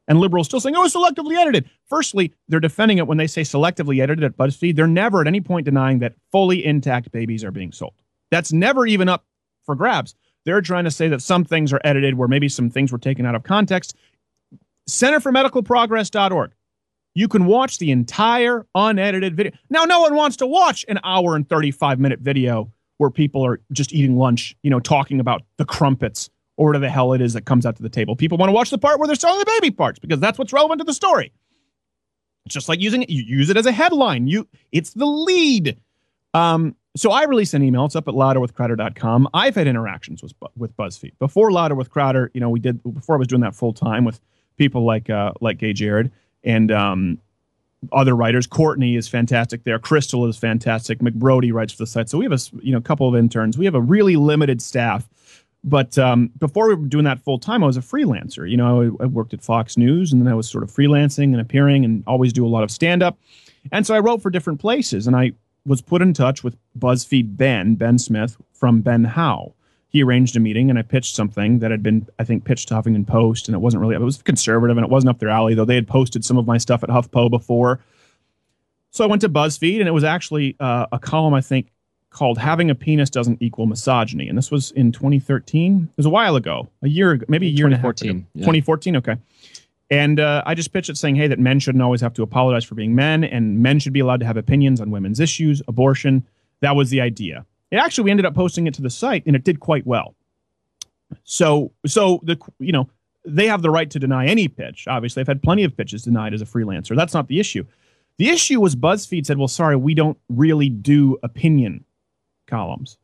[0.06, 1.68] And liberals still saying, oh, it's selectively edited.
[1.88, 4.76] Firstly, they're defending it when they say selectively edited at BuzzFeed.
[4.76, 7.94] They're never at any point denying that fully intact babies are being sold.
[8.30, 9.24] That's never even up
[9.64, 10.14] for grabs.
[10.44, 13.24] They're trying to say that some things are edited where maybe some things were taken
[13.24, 13.96] out of context.
[14.86, 16.52] Center for Medical Progress.org.
[17.14, 19.52] You can watch the entire unedited video.
[19.70, 23.60] Now, no one wants to watch an hour and 35 minute video where people are
[23.72, 27.32] just eating lunch, you know, talking about the crumpets or whatever the hell it is
[27.32, 28.16] that comes out to the table.
[28.16, 30.52] People want to watch the part where they're selling the baby parts because that's what's
[30.52, 31.32] relevant to the story.
[32.46, 34.26] It's just like using it, you use it as a headline.
[34.26, 35.78] You it's the lead.
[36.34, 37.84] Um, so I released an email.
[37.86, 39.28] It's up at louderwithcrowder.com.
[39.34, 42.30] I've had interactions with with BuzzFeed before Louder with Crowder.
[42.34, 44.20] You know, we did before I was doing that full time with
[44.56, 46.12] people like uh, like Gay Jared
[46.44, 47.18] and um,
[47.92, 48.46] other writers.
[48.46, 49.78] Courtney is fantastic there.
[49.78, 51.00] Crystal is fantastic.
[51.00, 52.08] McBrody writes for the site.
[52.08, 53.58] So we have a you know couple of interns.
[53.58, 55.08] We have a really limited staff.
[55.66, 58.48] But um, before we were doing that full time, I was a freelancer.
[58.48, 61.32] You know, I, I worked at Fox News, and then I was sort of freelancing
[61.32, 63.18] and appearing, and always do a lot of stand up.
[63.72, 65.32] And so I wrote for different places, and I
[65.64, 69.54] was put in touch with BuzzFeed Ben Ben Smith from Ben Howe.
[69.88, 72.74] He arranged a meeting, and I pitched something that had been, I think, pitched to
[72.74, 75.54] Huffington Post, and it wasn't really, it was conservative, and it wasn't up their alley,
[75.54, 77.80] though they had posted some of my stuff at HuffPo before.
[78.90, 81.70] So I went to BuzzFeed, and it was actually uh, a column I think
[82.14, 85.88] called "Having a Penis Doesn't Equal Misogyny," and this was in 2013.
[85.90, 87.92] It was a while ago, a year ago, maybe a year and a half ago.
[87.92, 88.40] 2014, yeah.
[88.40, 89.16] 2014, okay.
[89.90, 92.64] And uh, I just pitched it saying, hey, that men shouldn't always have to apologize
[92.64, 96.24] for being men, and men should be allowed to have opinions on women's issues, abortion.
[96.60, 97.44] That was the idea.
[97.70, 100.14] It actually, we ended up posting it to the site, and it did quite well.
[101.24, 102.88] So, so the you know
[103.24, 104.86] they have the right to deny any pitch.
[104.88, 106.96] Obviously, I've had plenty of pitches denied as a freelancer.
[106.96, 107.64] That's not the issue.
[108.16, 111.84] The issue was BuzzFeed said, "Well, sorry, we don't really do opinion
[112.46, 112.98] columns."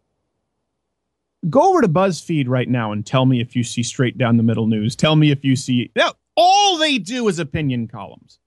[1.49, 4.43] Go over to BuzzFeed right now and tell me if you see straight down the
[4.43, 4.95] middle news.
[4.95, 8.39] Tell me if you see now, all they do is opinion columns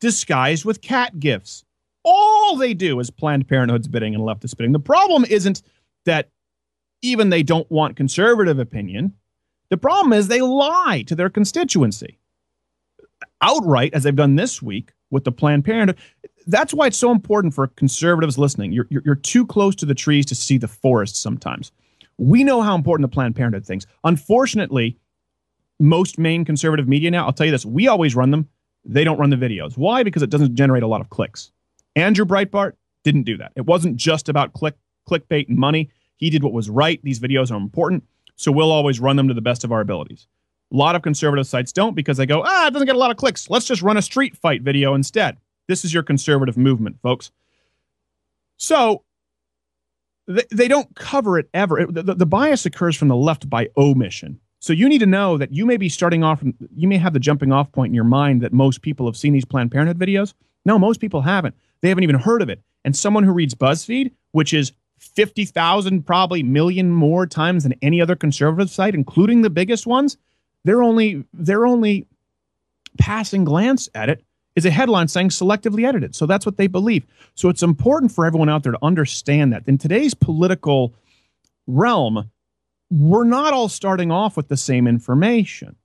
[0.00, 1.64] disguised with cat GIFs.
[2.02, 4.72] All they do is Planned Parenthood's bidding and leftist bidding.
[4.72, 5.62] The problem isn't
[6.06, 6.30] that
[7.02, 9.14] even they don't want conservative opinion.
[9.68, 12.18] The problem is they lie to their constituency
[13.42, 15.98] outright, as they've done this week with the Planned Parenthood.
[16.46, 18.72] That's why it's so important for conservatives listening.
[18.72, 21.72] You're, you're, you're too close to the trees to see the forest sometimes.
[22.18, 23.86] We know how important the Planned Parenthood things.
[24.04, 24.98] Unfortunately,
[25.78, 28.48] most main conservative media now, I'll tell you this, we always run them.
[28.84, 29.76] They don't run the videos.
[29.76, 30.02] Why?
[30.02, 31.52] Because it doesn't generate a lot of clicks.
[31.96, 32.72] Andrew Breitbart
[33.04, 33.52] didn't do that.
[33.56, 34.74] It wasn't just about click
[35.08, 35.90] clickbait and money.
[36.16, 37.00] He did what was right.
[37.02, 38.04] These videos are important,
[38.36, 40.26] so we'll always run them to the best of our abilities.
[40.72, 43.10] A lot of conservative sites don't because they go, ah, it doesn't get a lot
[43.10, 43.50] of clicks.
[43.50, 45.38] Let's just run a street fight video instead.
[45.70, 47.30] This is your conservative movement, folks.
[48.56, 49.04] So
[50.26, 51.78] they, they don't cover it ever.
[51.78, 54.40] It- the, the- bias occurs from the left by omission.
[54.58, 57.12] So you need to know that you may be starting off, from, you may have
[57.12, 59.96] the jumping off point in your mind that most people have seen these Planned Parenthood
[59.96, 60.34] videos.
[60.64, 61.54] No, most people haven't.
[61.82, 62.60] They haven't even heard of it.
[62.84, 68.16] And someone who reads BuzzFeed, which is 50,000, probably million more times than any other
[68.16, 70.16] conservative site, including the biggest ones,
[70.64, 72.08] they're only, they're only
[72.98, 74.24] passing glance at it
[74.56, 76.14] is a headline saying selectively edited.
[76.14, 77.06] So that's what they believe.
[77.34, 80.94] So it's important for everyone out there to understand that in today's political
[81.66, 82.30] realm,
[82.90, 85.76] we're not all starting off with the same information.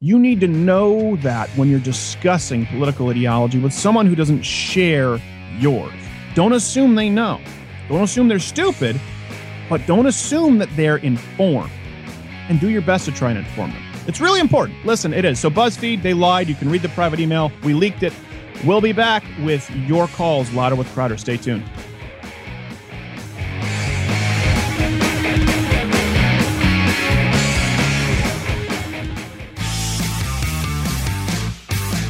[0.00, 5.20] You need to know that when you're discussing political ideology with someone who doesn't share
[5.58, 5.94] yours.
[6.34, 7.40] Don't assume they know.
[7.88, 9.00] Don't assume they're stupid,
[9.70, 11.70] but don't assume that they're informed.
[12.48, 13.83] And do your best to try and inform them.
[14.06, 14.84] It's really important.
[14.84, 15.40] Listen, it is.
[15.40, 16.48] So, BuzzFeed, they lied.
[16.48, 17.50] You can read the private email.
[17.62, 18.12] We leaked it.
[18.64, 21.16] We'll be back with your calls, Louder with Crowder.
[21.16, 21.64] Stay tuned.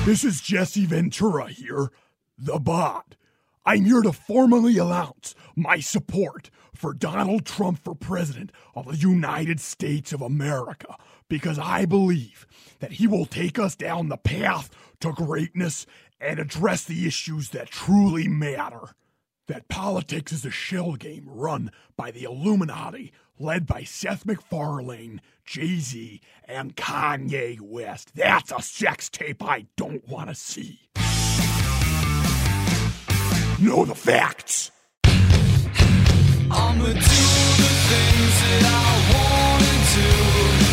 [0.05, 1.91] This is Jesse Ventura here,
[2.37, 3.15] the bot.
[3.65, 9.61] I'm here to formally announce my support for Donald Trump for president of the United
[9.61, 10.97] States of America
[11.29, 12.47] because I believe
[12.81, 14.71] that he will take us down the path
[15.01, 15.87] to greatness
[16.21, 18.95] and address the issues that truly matter.
[19.47, 25.79] That politics is a shell game run by the Illuminati, led by Seth MacFarlane, Jay
[25.79, 28.13] Z, and Kanye West.
[28.15, 30.81] That's a sex tape I don't want to see.
[33.61, 34.71] Know the facts.
[36.51, 40.64] I'ma do the things that I wanna do.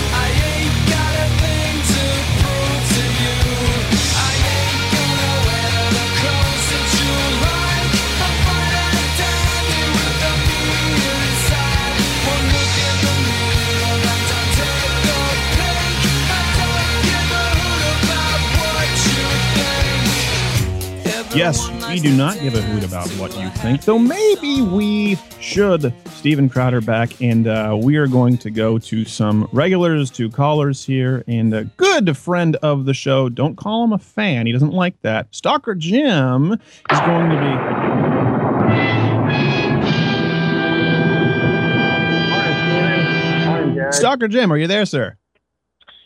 [21.33, 25.93] Yes, we do not give a hoot about what you think, though maybe we should.
[26.09, 30.83] Steven Crowder back, and uh, we are going to go to some regulars, to callers
[30.83, 33.29] here, and a good friend of the show.
[33.29, 35.27] Don't call him a fan; he doesn't like that.
[35.31, 37.91] Stalker Jim is going to be.
[43.93, 45.15] Stalker Jim, are you there, sir?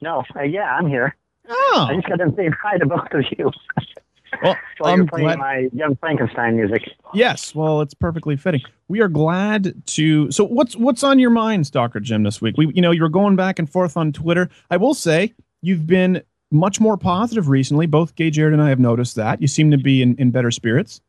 [0.01, 1.15] No, uh, yeah, I'm here.
[1.49, 1.88] Oh.
[1.89, 3.51] I just got done saying hi to both of you.
[4.43, 6.83] Well, While I'm you're playing glad- my Young Frankenstein music.
[7.13, 8.61] Yes, well, it's perfectly fitting.
[8.88, 10.31] We are glad to.
[10.31, 12.55] So, what's what's on your mind, Stalker Jim, this week?
[12.57, 14.49] We, you know, you're going back and forth on Twitter.
[14.69, 16.21] I will say you've been
[16.51, 17.86] much more positive recently.
[17.88, 19.41] Both Gay Jared and I have noticed that.
[19.41, 21.01] You seem to be in, in better spirits.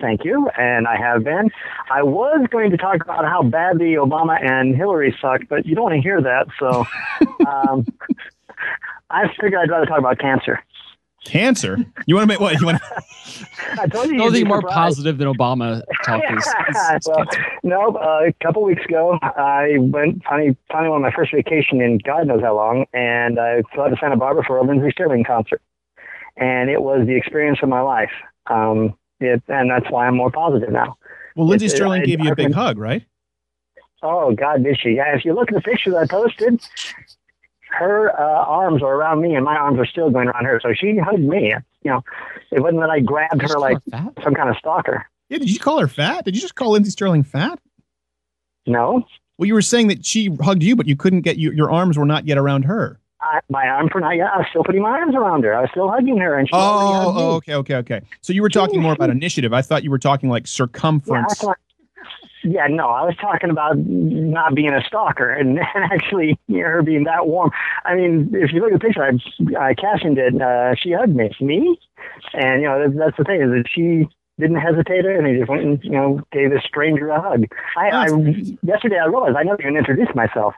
[0.00, 1.50] Thank you, and I have been.
[1.90, 5.84] I was going to talk about how badly Obama and Hillary sucked, but you don't
[5.84, 6.86] want to hear that, so
[7.46, 7.86] um,
[9.10, 10.62] I figured I'd rather talk about cancer.
[11.24, 11.76] Cancer?
[12.06, 12.58] You want to make what?
[12.60, 12.82] You want?
[13.78, 14.14] I told you.
[14.14, 14.74] you'd Nothing more surprised.
[14.74, 16.46] positive than Obama talk is,
[16.96, 17.24] is well,
[17.62, 21.98] no, uh, a couple weeks ago, I went finally, finally on my first vacation in
[21.98, 25.24] God knows how long, and I flew out to Santa Barbara for a Lindsey Stirling
[25.24, 25.60] concert,
[26.36, 28.10] and it was the experience of my life.
[28.46, 30.96] Um, it, and that's why I'm more positive now.
[31.36, 33.04] Well, Lindsey It- it- Sterling I- gave you I a big can- hug, right?
[34.02, 34.92] Oh God, did she?
[34.92, 35.14] Yeah.
[35.14, 36.60] If you look at the picture that I posted,
[37.70, 40.60] her uh, arms are around me, and my arms are still going around her.
[40.62, 41.54] So she hugged me.
[41.82, 42.04] You know,
[42.50, 43.78] it wasn't that I grabbed her like
[44.22, 45.06] some kind of stalker.
[45.28, 45.38] Yeah.
[45.38, 46.24] Did you call her fat?
[46.24, 47.58] Did you just call Lindsey Stirling fat?
[48.66, 49.02] No.
[49.38, 51.96] Well, you were saying that she hugged you, but you couldn't get you, your arms
[51.96, 53.00] were not yet around her.
[53.22, 54.10] I, my arms were not.
[54.16, 55.54] Yeah, I was still putting my arms around her.
[55.54, 58.00] I was still hugging her, and she already Oh, oh, okay, okay, okay.
[58.22, 59.52] So you were talking more about initiative.
[59.52, 61.38] I thought you were talking like Yeah, I circumference.
[61.38, 61.58] thought-
[62.42, 66.68] yeah, no, I was talking about not being a stalker and, and actually you know,
[66.68, 67.50] her being that warm.
[67.84, 70.40] I mean, if you look at the picture, I, I Cashin it.
[70.40, 71.78] Uh, she hugged me, me,
[72.34, 75.50] and you know that's, that's the thing is that she didn't hesitate and he just
[75.50, 77.44] went and you know gave this stranger a hug.
[77.76, 78.06] I, I
[78.62, 80.54] yesterday I realized I never even introduced myself.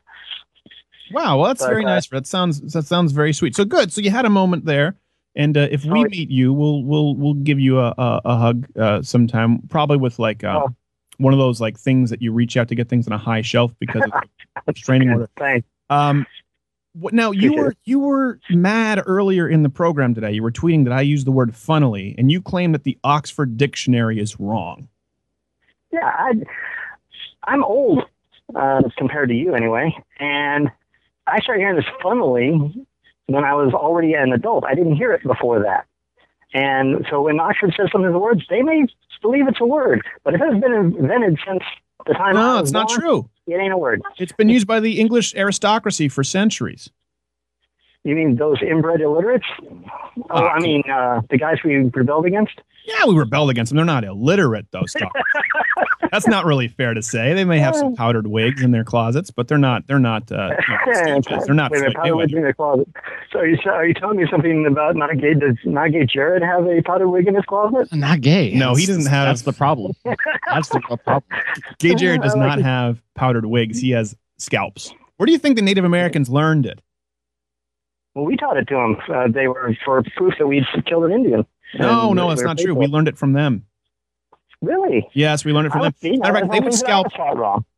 [1.13, 2.09] Wow, well, that's But, very uh, nice.
[2.09, 3.55] That sounds that sounds very sweet.
[3.57, 3.93] So good.
[3.93, 4.97] So you had a moment there,
[5.35, 8.67] and uh, if we meet you, we'll we'll we'll give you a a, a hug
[8.79, 9.61] uh, sometime.
[9.69, 10.69] Probably with like uh,
[11.19, 13.43] one of those like things that you reach out to get things on a high
[13.43, 14.13] shelf because of
[14.67, 15.29] restraining order.
[15.39, 15.67] Thanks.
[15.91, 16.27] Um,
[16.95, 20.33] what, now you were you were mad earlier in the program today.
[20.33, 23.57] You were tweeting that I used the word funnily, and you claim that the Oxford
[23.57, 24.89] Dictionary is wrong.
[25.91, 26.33] Yeah, I,
[27.45, 28.05] I'm old
[28.55, 30.71] uh, compared to you anyway, and
[31.27, 32.87] I started hearing this funnily
[33.27, 34.65] when I was already an adult.
[34.65, 35.87] I didn't hear it before that.
[36.55, 38.87] And so when Oxford says something as a word, they may
[39.23, 41.63] believe it's a word, but it's been invented since
[42.07, 43.31] the time No, it's not born, true.
[43.47, 44.03] It ain't a word.
[44.19, 46.91] It's been used by the English aristocracy for centuries.
[48.05, 49.47] You mean those inbred illiterates?
[50.31, 52.61] Oh, I mean uh, the guys we rebelled against.
[52.85, 53.77] Yeah, we rebelled against them.
[53.77, 54.83] They're not illiterate, though.
[54.87, 55.13] Stuff.
[56.11, 57.33] That's not really fair to say.
[57.33, 59.87] They may have some powdered wigs in their closet, but they're not.
[59.87, 60.31] They're not.
[60.31, 60.51] Uh,
[60.87, 61.23] you.
[61.47, 61.71] They're not.
[61.71, 62.89] Wait a minute, Floyd powder in the closet.
[63.33, 65.35] So are you, are you telling me something about not gay?
[65.35, 67.93] Does not gay Jared have a powder wig in his closet?
[67.95, 68.53] Not gay.
[68.53, 69.29] No, he doesn't have.
[69.29, 69.93] That's the problem.
[70.47, 71.23] That's the problem.
[71.79, 72.65] Gay Jared does like not it.
[72.65, 73.79] have powdered wigs.
[73.79, 74.93] He has scalps.
[75.17, 76.81] Where do you think the Native Americans learned it?
[78.15, 78.97] Well, we taught it to them.
[79.09, 81.47] Uh, they were for proof that we'd killed an Indian.
[81.79, 82.75] No, no, that's not true.
[82.75, 83.65] We learned it from them.
[84.61, 85.09] Really?
[85.13, 85.95] Yes, we learned it from them.
[86.21, 87.09] Matter fact, they would scalp.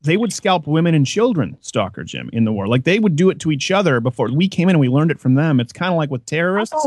[0.02, 2.66] They would scalp women and children, Stalker Jim, in the war.
[2.66, 5.10] Like they would do it to each other before we came in and we learned
[5.10, 5.60] it from them.
[5.60, 6.86] It's kind of like with terrorists.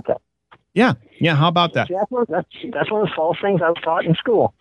[0.76, 1.36] Yeah, yeah.
[1.36, 1.88] How about that?
[1.90, 4.54] That's, one, that's, that's one of the false things I was taught in school.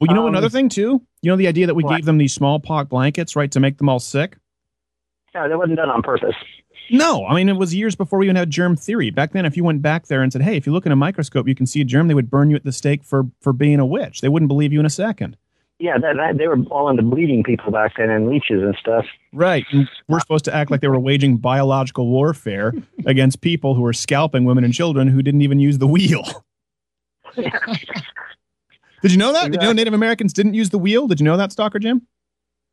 [0.00, 1.02] Well, you know Um, another thing too.
[1.22, 3.88] You know the idea that we gave them these smallpox blankets, right, to make them
[3.88, 4.36] all sick.
[5.34, 6.36] Yeah, that wasn't done on purpose.
[6.90, 9.10] No, I mean it was years before we even had germ theory.
[9.10, 10.96] Back then, if you went back there and said, "Hey, if you look in a
[10.96, 13.52] microscope, you can see a germ," they would burn you at the stake for for
[13.52, 14.20] being a witch.
[14.20, 15.36] They wouldn't believe you in a second.
[15.78, 19.04] Yeah, that, that, they were all into bleeding people back then and leeches and stuff.
[19.34, 19.66] Right.
[19.72, 22.72] And we're supposed to act like they were waging biological warfare
[23.06, 26.44] against people who were scalping women and children who didn't even use the wheel.
[27.36, 29.52] Did you know that?
[29.52, 31.06] Did you know Native Americans didn't use the wheel?
[31.06, 32.06] Did you know that, Stalker Jim?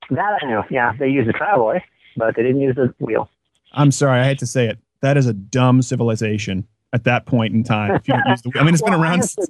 [0.09, 0.61] That I knew.
[0.69, 1.81] Yeah, they used the travois,
[2.15, 3.29] but they didn't use the wheel.
[3.73, 4.77] I'm sorry, I hate to say it.
[5.01, 7.91] That is a dumb civilization at that point in time.
[7.95, 9.47] If you don't use the, I mean, it's been around since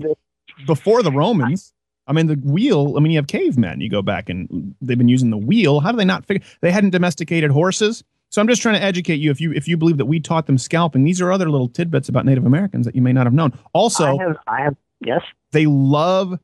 [0.66, 1.74] before the Romans.
[2.08, 2.96] I mean, the wheel.
[2.98, 3.80] I mean, you have cavemen.
[3.80, 5.80] You go back and they've been using the wheel.
[5.80, 6.46] How do they not figure?
[6.62, 8.04] They hadn't domesticated horses.
[8.30, 9.30] So I'm just trying to educate you.
[9.30, 12.10] If you if you believe that we taught them scalping, these are other little tidbits
[12.10, 13.58] about Native Americans that you may not have known.
[13.74, 15.22] Also, I have, I have, yes.
[15.52, 16.40] they love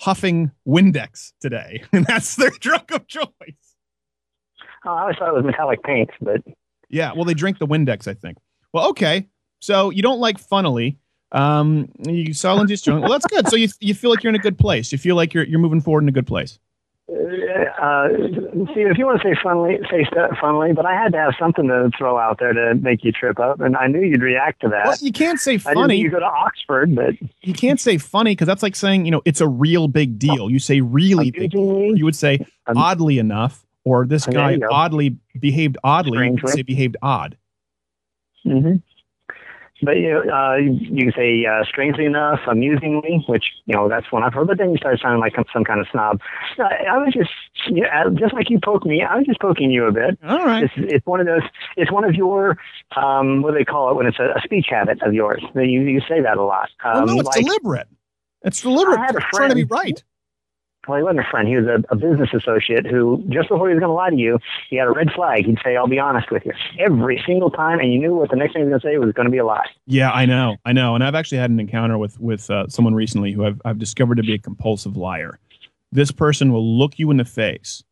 [0.00, 3.28] huffing Windex today, and that's their drug of choice.
[4.84, 6.42] Oh, I always thought it was metallic paint, but
[6.90, 8.38] Yeah, well, they drink the Windex, I think.
[8.72, 9.28] Well, okay.
[9.60, 10.98] So you don't like funnily.
[11.32, 13.02] Um, you saw Lindsey Stirling.
[13.02, 13.48] Well, that's good.
[13.48, 14.92] So you you feel like you're in a good place.
[14.92, 16.58] You feel like you're you're moving forward in a good place.
[17.08, 18.08] uh,
[18.74, 20.06] see, if you want to say funnily, say
[20.40, 23.38] funnily, but I had to have something to throw out there to make you trip
[23.38, 24.86] up, and I knew you'd react to that.
[24.86, 25.96] Well, you can't say funny.
[25.96, 29.22] you go to Oxford, but You can't say funny because that's like saying you know
[29.24, 30.50] it's a real big deal.
[30.50, 31.50] You say really big.
[31.50, 31.96] Deal.
[31.96, 36.26] You would say oddly enough, or this Oh, guy oddly behaved oddly.
[36.26, 37.36] You would say behaved odd.
[38.44, 38.76] hmm
[39.82, 44.10] But you know, uh, you can say uh, strangely enough, amusingly, which you know that's
[44.10, 44.48] one I've heard.
[44.48, 46.20] But then you start sounding like some kind of snob.
[46.58, 47.30] I I was just,
[47.68, 49.02] you know, just like you poke me.
[49.02, 50.18] I was just poking you a bit.
[50.26, 50.64] All right.
[50.64, 51.42] It's, it's one of those.
[51.76, 52.58] It's one of your,
[52.96, 55.42] um, what do they call it when it's a, a speech habit of yours.
[55.54, 56.70] You you say that a lot.
[56.84, 57.88] Well, Um, no, it's like- deliberate.
[58.42, 58.98] It's deliberate.
[59.00, 60.02] I had a It's trying to be right.
[60.88, 61.46] Well, he wasn't a friend.
[61.46, 64.16] He was a, a business associate who, just before he was going to lie to
[64.16, 64.38] you,
[64.70, 65.44] he had a red flag.
[65.44, 68.36] He'd say, "I'll be honest with you," every single time, and you knew what the
[68.36, 69.66] next thing he was going to say was going to be a lie.
[69.86, 72.94] Yeah, I know, I know, and I've actually had an encounter with with uh, someone
[72.94, 75.38] recently who I've I've discovered to be a compulsive liar.
[75.92, 77.84] This person will look you in the face,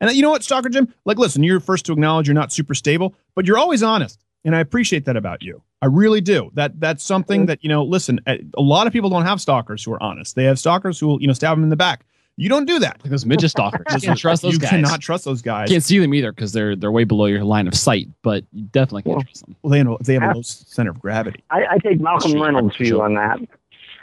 [0.00, 0.92] and you know what, Stalker Jim?
[1.06, 4.54] Like, listen, you're first to acknowledge you're not super stable, but you're always honest, and
[4.54, 5.62] I appreciate that about you.
[5.80, 6.50] I really do.
[6.54, 7.82] That that's something that you know.
[7.82, 10.36] Listen, a lot of people don't have stalkers who are honest.
[10.36, 12.04] They have stalkers who will you know stab them in the back.
[12.38, 12.98] You don't do that.
[13.02, 13.84] Like those midget stalkers.
[13.92, 14.70] You can't trust those you guys.
[14.70, 15.68] cannot trust those guys.
[15.68, 18.08] Can't see them either because they're they're way below your line of sight.
[18.22, 19.54] But you definitely can't trust them.
[19.62, 21.42] Well, they know they have a low center of gravity.
[21.50, 23.38] I, I take Malcolm Reynolds' view on that.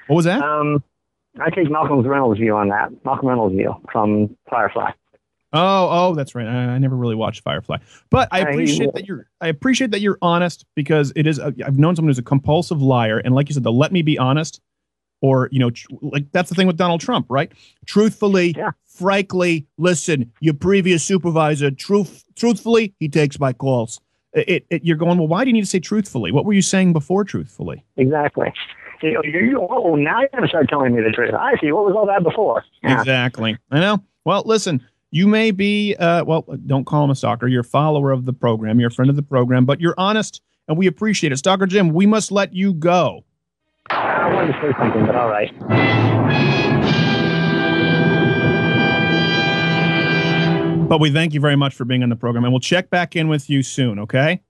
[0.07, 0.41] What was that?
[0.41, 0.83] Um,
[1.39, 2.91] I take Malcolm Reynolds' view on that.
[3.03, 4.91] Malcolm Reynolds' view from Firefly.
[5.51, 6.45] Oh, oh, that's right.
[6.45, 7.77] I, I never really watched Firefly,
[8.11, 9.25] but I Yeah, he- appreciate that you're.
[9.41, 11.39] I appreciate that you're honest because it is.
[11.39, 14.03] A, I've known someone who's a compulsive liar, and like you said, the "let me
[14.03, 14.61] be honest,"
[15.21, 17.51] or you know, tr- like that's the thing with Donald Trump, right?
[17.85, 18.55] Truthfully,
[18.85, 23.99] frankly, listen, your previous supervisor, truth, truthfully, he takes my calls.
[24.33, 25.17] It, it, you're going.
[25.17, 26.31] Well, why do you need to say truthfully?
[26.31, 27.83] What were you saying before truthfully?
[27.97, 28.53] Exactly.
[29.01, 31.33] You know, you, you, oh, now you're going to start telling me the truth.
[31.33, 31.71] I see.
[31.71, 32.63] What was all that before?
[32.83, 32.99] Yeah.
[32.99, 33.57] Exactly.
[33.71, 34.03] I know.
[34.25, 37.47] Well, listen, you may be, uh, well, don't call him a stalker.
[37.47, 38.79] You're a follower of the program.
[38.79, 41.37] You're a friend of the program, but you're honest and we appreciate it.
[41.37, 43.25] Stalker Jim, we must let you go.
[44.19, 45.49] I wanted to say something, but all right.
[50.89, 53.15] But we thank you very much for being on the program and we'll check back
[53.15, 54.41] in with you soon, okay?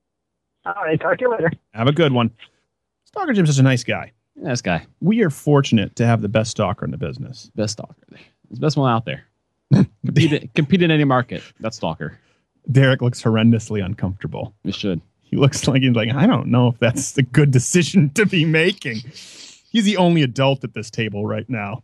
[0.66, 1.00] All right.
[1.00, 1.52] Talk to you later.
[1.74, 2.32] Have a good one.
[3.04, 4.12] Stalker Jim's such a nice guy.
[4.36, 4.86] Nice guy.
[5.02, 7.52] We are fortunate to have the best stalker in the business.
[7.56, 7.96] Best stalker.
[8.12, 9.26] It's the best one out there.
[10.06, 11.44] compete, compete in any market.
[11.60, 12.18] That's stalker.
[12.72, 14.54] Derek looks horrendously uncomfortable.
[14.64, 15.02] It should.
[15.24, 18.46] He looks like he's like, I don't know if that's a good decision to be
[18.46, 19.02] making.
[19.72, 21.84] He's the only adult at this table right now.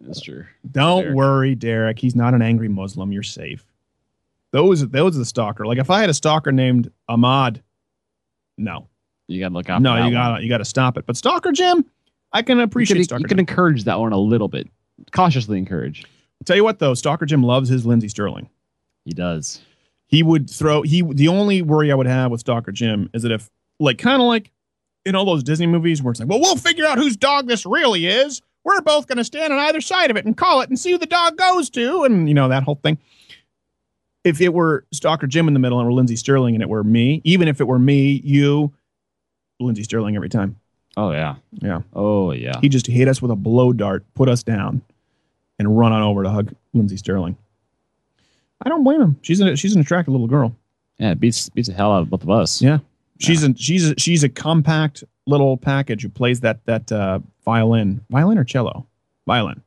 [0.00, 0.44] That's true.
[0.70, 1.16] Don't Derek.
[1.16, 1.98] worry, Derek.
[1.98, 3.12] He's not an angry Muslim.
[3.12, 3.64] You're safe.
[4.52, 5.66] Those those are the stalker.
[5.66, 7.62] Like if I had a stalker named Ahmad,
[8.56, 8.88] no,
[9.26, 9.82] You gotta look out.
[9.82, 11.04] no, for you gotta you gotta stop it.
[11.06, 11.84] But stalker Jim,
[12.32, 13.18] I can appreciate you stalker.
[13.20, 14.68] can, you can encourage that one a little bit.
[15.12, 16.04] Cautiously encourage.
[16.44, 18.48] Tell you what though, stalker Jim loves his Lindsey Stirling.
[19.04, 19.60] He does.
[20.06, 20.82] He would throw.
[20.82, 24.22] He the only worry I would have with stalker Jim is that if like kind
[24.22, 24.50] of like
[25.08, 27.64] in all those Disney movies where it's like, well, we'll figure out whose dog this
[27.64, 28.42] really is.
[28.64, 30.90] We're both going to stand on either side of it and call it and see
[30.92, 32.98] who the dog goes to, and you know that whole thing.
[34.24, 36.84] If it were Stalker Jim in the middle and we're Lindsey Stirling and it were
[36.84, 38.72] me, even if it were me, you,
[39.58, 40.56] Lindsey Stirling every time.
[40.96, 41.36] Oh yeah.
[41.52, 41.80] Yeah.
[41.94, 42.58] Oh yeah.
[42.60, 44.82] He just hit us with a blow dart, put us down,
[45.58, 47.36] and run on over to hug Lindsey Stirling.
[48.60, 49.18] I don't blame him.
[49.22, 50.54] She's a, she's an attractive little girl.
[50.98, 52.60] Yeah, it beats beats the hell out of both of us.
[52.60, 52.78] Yeah.
[53.18, 58.00] She's a she's a, she's a compact little package who plays that that uh, violin,
[58.10, 58.86] violin or cello,
[59.26, 59.62] violin.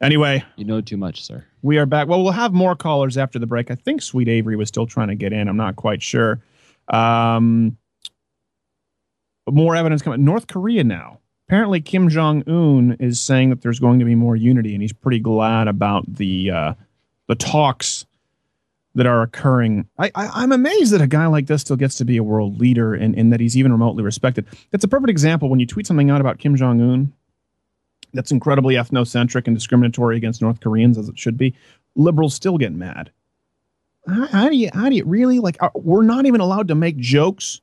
[0.00, 1.44] Anyway, You know too much, sir.
[1.62, 2.08] we are back.
[2.08, 3.70] Well, we'll have more callers after the break.
[3.70, 5.48] I think Sweet Avery was still trying to get in.
[5.48, 6.40] I'm not quite sure.
[6.88, 7.76] Um,
[9.48, 10.24] more evidence coming.
[10.24, 11.18] North Korea now.
[11.48, 14.92] Apparently, Kim Jong Un is saying that there's going to be more unity, and he's
[14.92, 16.74] pretty glad about the uh,
[17.28, 18.04] the talks
[18.94, 19.88] that are occurring.
[19.98, 22.60] I, I, I'm amazed that a guy like this still gets to be a world
[22.60, 24.46] leader, and, and that he's even remotely respected.
[24.70, 27.12] That's a perfect example when you tweet something out about Kim Jong Un
[28.12, 31.54] that's incredibly ethnocentric and discriminatory against North Koreans, as it should be.
[31.94, 33.10] Liberals still get mad.
[34.06, 35.56] how, how do you how do you really like?
[35.60, 37.60] Are, we're not even allowed to make jokes.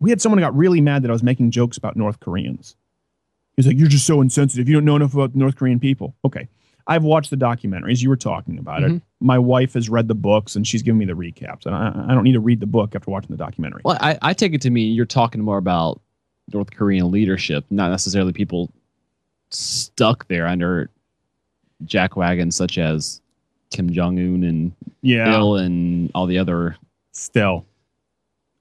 [0.00, 2.76] We had someone who got really mad that I was making jokes about North Koreans.
[3.56, 4.68] He's like, "You're just so insensitive.
[4.68, 6.48] You don't know enough about North Korean people." Okay,
[6.86, 8.02] I've watched the documentaries.
[8.02, 8.96] You were talking about Mhm.
[8.96, 9.02] it.
[9.20, 11.64] My wife has read the books and she's giving me the recaps.
[11.64, 13.80] And I, I don't need to read the book after watching the documentary.
[13.84, 16.00] Well, I, I take it to mean you're talking more about
[16.52, 18.70] North Korean leadership, not necessarily people
[19.50, 20.90] stuck there under
[21.84, 23.20] jackwagons such as
[23.70, 25.24] Kim Jong Un and Yeah.
[25.24, 26.76] Bill and all the other.
[27.12, 27.64] Still,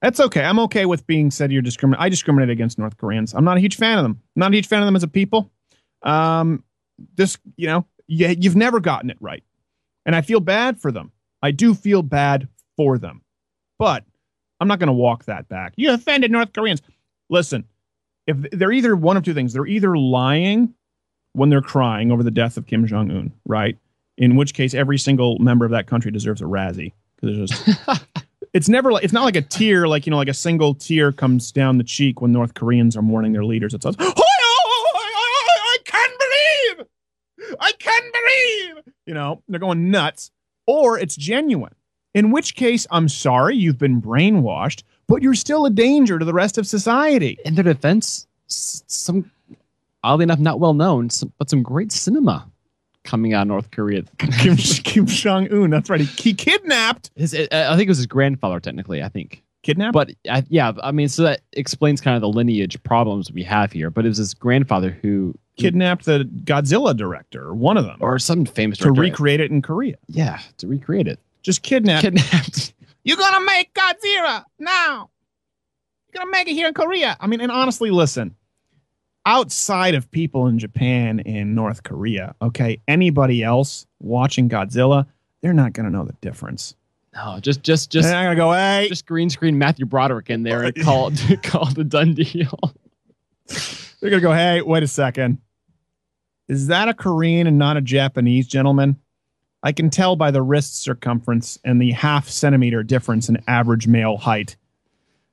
[0.01, 0.43] that's okay.
[0.43, 1.99] I'm okay with being said you're discriminate.
[2.01, 3.33] I discriminate against North Koreans.
[3.33, 4.19] I'm not a huge fan of them.
[4.35, 5.49] I'm not a huge fan of them as a people.
[6.03, 6.63] Um,
[7.15, 9.43] this, you know, you, you've never gotten it right,
[10.05, 11.11] and I feel bad for them.
[11.41, 13.21] I do feel bad for them,
[13.77, 14.03] but
[14.59, 15.73] I'm not going to walk that back.
[15.75, 16.81] You offended North Koreans.
[17.29, 17.65] Listen,
[18.27, 20.73] if they're either one of two things, they're either lying
[21.33, 23.77] when they're crying over the death of Kim Jong Un, right?
[24.17, 27.69] In which case, every single member of that country deserves a Razzie because just
[28.53, 31.11] it's never like it's not like a tear, like you know, like a single tear
[31.11, 33.73] comes down the cheek when North Koreans are mourning their leaders.
[33.73, 33.95] It's us.
[33.97, 36.13] I oh, can't
[36.77, 36.87] believe,
[37.59, 38.93] I can't believe.
[39.05, 40.31] You know, they're going nuts,
[40.65, 41.73] or it's genuine.
[42.13, 46.33] In which case, I'm sorry, you've been brainwashed, but you're still a danger to the
[46.33, 47.37] rest of society.
[47.43, 49.31] In their defense, some
[50.03, 52.49] oddly enough, not well known, some, but some great cinema
[53.03, 54.03] coming out of North Korea.
[54.17, 56.01] Kim, Kim Jong Un, that's right.
[56.01, 57.11] He, he kidnapped.
[57.15, 59.01] His, I I think it was his grandfather, technically.
[59.01, 59.93] I think kidnapped.
[59.93, 63.71] But I, yeah, I mean, so that explains kind of the lineage problems we have
[63.71, 63.89] here.
[63.89, 68.45] But it was his grandfather who Kidnapped the Godzilla director, one of them, or some
[68.45, 68.89] famous director.
[68.89, 69.11] to director.
[69.11, 69.95] recreate it in Korea.
[70.07, 71.19] Yeah, to recreate it.
[71.43, 72.01] Just kidnapped.
[72.03, 72.73] Kidnapped.
[73.03, 75.09] You're gonna make Godzilla now.
[76.07, 77.17] You're gonna make it here in Korea.
[77.19, 78.35] I mean, and honestly, listen.
[79.25, 85.05] Outside of people in Japan and North Korea, okay, anybody else watching Godzilla,
[85.41, 86.75] they're not gonna know the difference.
[87.13, 90.43] No, just just just They're not gonna go, hey, just green screen Matthew Broderick in
[90.43, 91.11] there and call
[91.43, 92.59] call a done deal.
[94.01, 95.37] they're gonna go, hey, wait a second.
[96.47, 98.97] Is that a Korean and not a Japanese gentleman?
[99.61, 104.17] I can tell by the wrist circumference and the half centimeter difference in average male
[104.17, 104.57] height.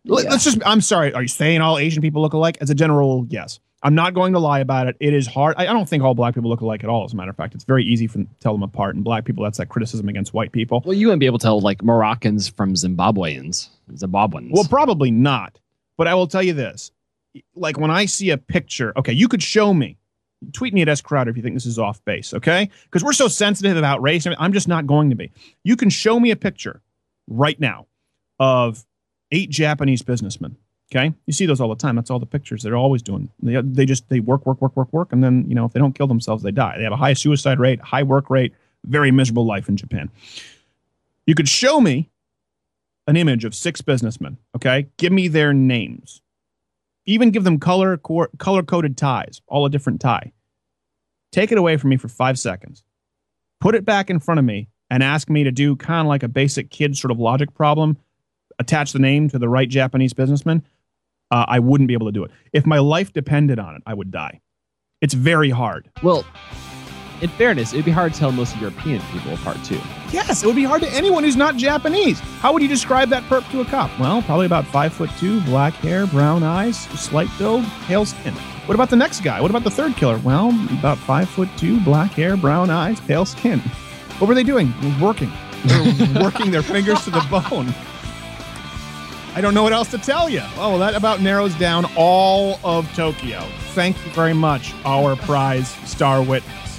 [0.05, 1.13] Let- Let's just, I'm sorry.
[1.13, 2.59] Are you saying all Asian people look alike?
[2.61, 3.59] As a general yes.
[3.83, 4.97] I'm not going to lie about it.
[5.01, 5.55] It is hard.
[5.57, 7.37] I, I don't think all black people look alike at all, as a matter of
[7.37, 7.55] fact.
[7.55, 8.95] It's very easy to tell them apart.
[8.95, 10.83] And black people, that's that criticism against white people.
[10.85, 14.51] Well, you wouldn't be able to tell like Moroccans from Zimbabweans, Zimbabweans.
[14.53, 15.59] Well, probably not.
[15.97, 16.91] But I will tell you this.
[17.55, 19.97] Like when I see a picture, okay, you could show me.
[20.53, 22.71] Tweet me at S Crowder if you think this is off base, okay?
[22.85, 24.27] Because we're so sensitive about race.
[24.27, 25.31] I mean, I'm just not going to be.
[25.65, 26.81] You can show me a picture
[27.29, 27.87] right now
[28.39, 28.85] of
[29.31, 30.57] eight Japanese businessmen.
[30.93, 31.95] Okay, you see those all the time.
[31.95, 33.31] That's all the pictures they're always doing.
[33.41, 35.79] They, they just they work, work, work, work, work, and then you know if they
[35.79, 36.79] don't kill themselves, they die.
[36.79, 38.53] They have a high suicide rate, high work rate,
[38.85, 40.11] very miserable life in Japan.
[41.27, 42.11] You could show me
[43.07, 44.39] an image of six businessmen.
[44.57, 46.23] Okay, give me their names.
[47.07, 50.33] Even give them color color coded ties, all a different tie.
[51.33, 52.83] Take it away from me for five seconds.
[53.61, 56.23] Put it back in front of me and ask me to do kind of like
[56.23, 57.97] a basic kid sort of logic problem.
[58.59, 60.65] Attach the name to the right Japanese businessman.
[61.31, 62.33] Uh, I wouldn't be able to do it.
[62.53, 64.41] If my life depended on it, I would die.
[65.01, 65.89] It's very hard.
[66.03, 66.25] Well,
[67.21, 69.81] in fairness, it'd be hard to tell most European people apart too.
[70.11, 72.19] Yes, it would be hard to anyone who's not Japanese.
[72.41, 73.91] How would you describe that perp to a cop?
[73.99, 78.35] Well, probably about five foot two, black hair, brown eyes, slight build, pale skin.
[78.67, 79.41] What about the next guy?
[79.41, 80.19] What about the third killer?
[80.19, 83.59] Well, about five foot two, black hair, brown eyes, pale skin.
[84.19, 84.73] What were they doing?
[85.01, 85.33] Working.
[85.65, 87.75] They were working their fingers to the bone.
[89.35, 90.43] I don't know what else to tell you.
[90.57, 93.41] Oh, well, that about narrows down all of Tokyo.
[93.75, 96.70] Thank you very much, our prize star witness.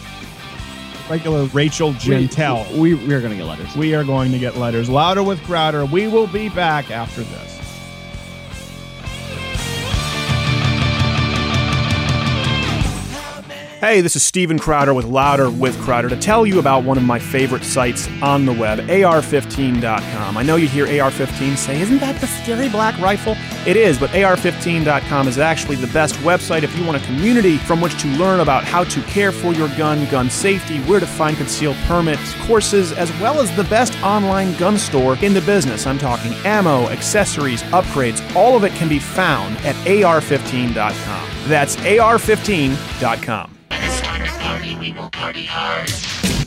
[1.12, 2.72] Regular Rachel Jeantel.
[2.72, 3.76] We, we, we are going to get letters.
[3.76, 4.90] We are going to get letters.
[4.90, 5.86] Louder with Crowder.
[5.86, 7.61] We will be back after this.
[13.82, 17.04] Hey, this is Steven Crowder with Louder with Crowder to tell you about one of
[17.04, 20.38] my favorite sites on the web, AR15.com.
[20.38, 23.36] I know you hear AR15 say, Isn't that the scary black rifle?
[23.66, 27.82] It is, but AR15.com is actually the best website if you want a community from
[27.82, 31.36] which to learn about how to care for your gun, gun safety, where to find
[31.36, 35.88] concealed permits, courses, as well as the best online gun store in the business.
[35.88, 41.50] I'm talking ammo, accessories, upgrades, all of it can be found at AR15.com.
[41.50, 43.58] That's AR15.com.
[44.82, 46.41] We will party hard.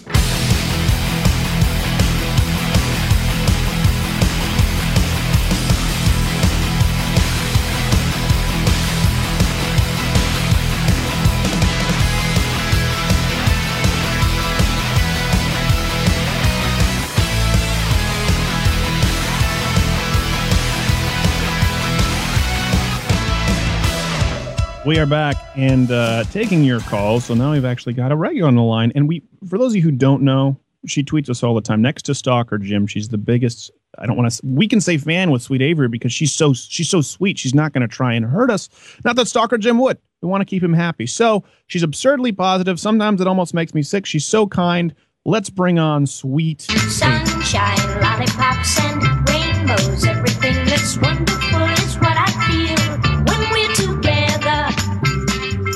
[24.87, 27.25] We are back and uh, taking your calls.
[27.25, 28.93] So now we've actually got a regular on the line.
[28.95, 31.81] And we, for those of you who don't know, she tweets us all the time.
[31.81, 33.71] Next to Stalker Jim, she's the biggest.
[33.99, 34.41] I don't want to.
[34.45, 37.39] We can say fan with Sweet Avery because she's so she's so sweet.
[37.39, 38.69] She's not going to try and hurt us.
[39.07, 39.97] Not that Stalker Jim would.
[40.21, 41.07] We want to keep him happy.
[41.07, 42.79] So she's absurdly positive.
[42.79, 44.05] Sometimes it almost makes me sick.
[44.05, 44.95] She's so kind.
[45.25, 46.61] Let's bring on Sweet.
[46.61, 50.05] Sunshine, lollipops, and rainbows.
[50.05, 51.84] Everything that's wonderful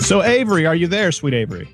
[0.08, 1.68] So Avery, are you there, Sweet Avery?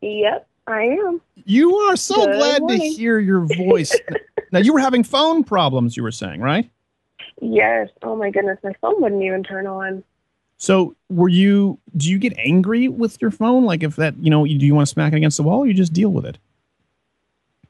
[0.00, 1.20] Yep, I am.
[1.44, 3.94] You are so Good glad to hear your voice.
[4.52, 5.94] now you were having phone problems.
[5.94, 6.70] You were saying right?
[7.42, 7.90] Yes.
[8.02, 10.02] Oh my goodness, my phone wouldn't even turn on.
[10.56, 11.78] So were you?
[11.94, 13.66] Do you get angry with your phone?
[13.66, 15.58] Like if that, you know, you, do you want to smack it against the wall,
[15.58, 16.38] or you just deal with it?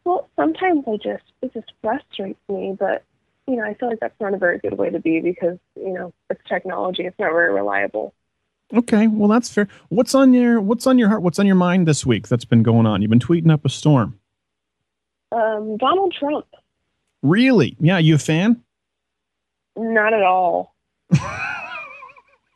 [0.04, 3.02] Well, sometimes I just it just frustrates me, but
[3.48, 5.92] you know, I feel like that's not a very good way to be because you
[5.92, 7.04] know it's technology.
[7.04, 8.14] It's not very reliable.
[8.74, 9.66] Okay, well that's fair.
[9.88, 11.22] What's on your What's on your heart?
[11.22, 12.28] What's on your mind this week?
[12.28, 13.00] That's been going on.
[13.00, 14.18] You've been tweeting up a storm.
[15.32, 16.46] Um, Donald Trump,
[17.22, 17.76] Really?
[17.80, 18.62] Yeah, you a fan?
[19.76, 20.74] not at all.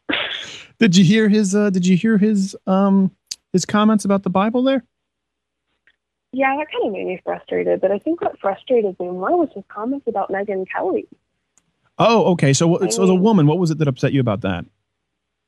[0.79, 1.55] Did you hear his?
[1.55, 3.11] uh Did you hear his um
[3.53, 4.85] his comments about the Bible there?
[6.33, 7.81] Yeah, that kind of made me frustrated.
[7.81, 11.07] But I think what frustrated me more was his comments about Megyn Kelly.
[11.99, 12.53] Oh, okay.
[12.55, 14.65] So, what- so as a woman, what was it that upset you about that?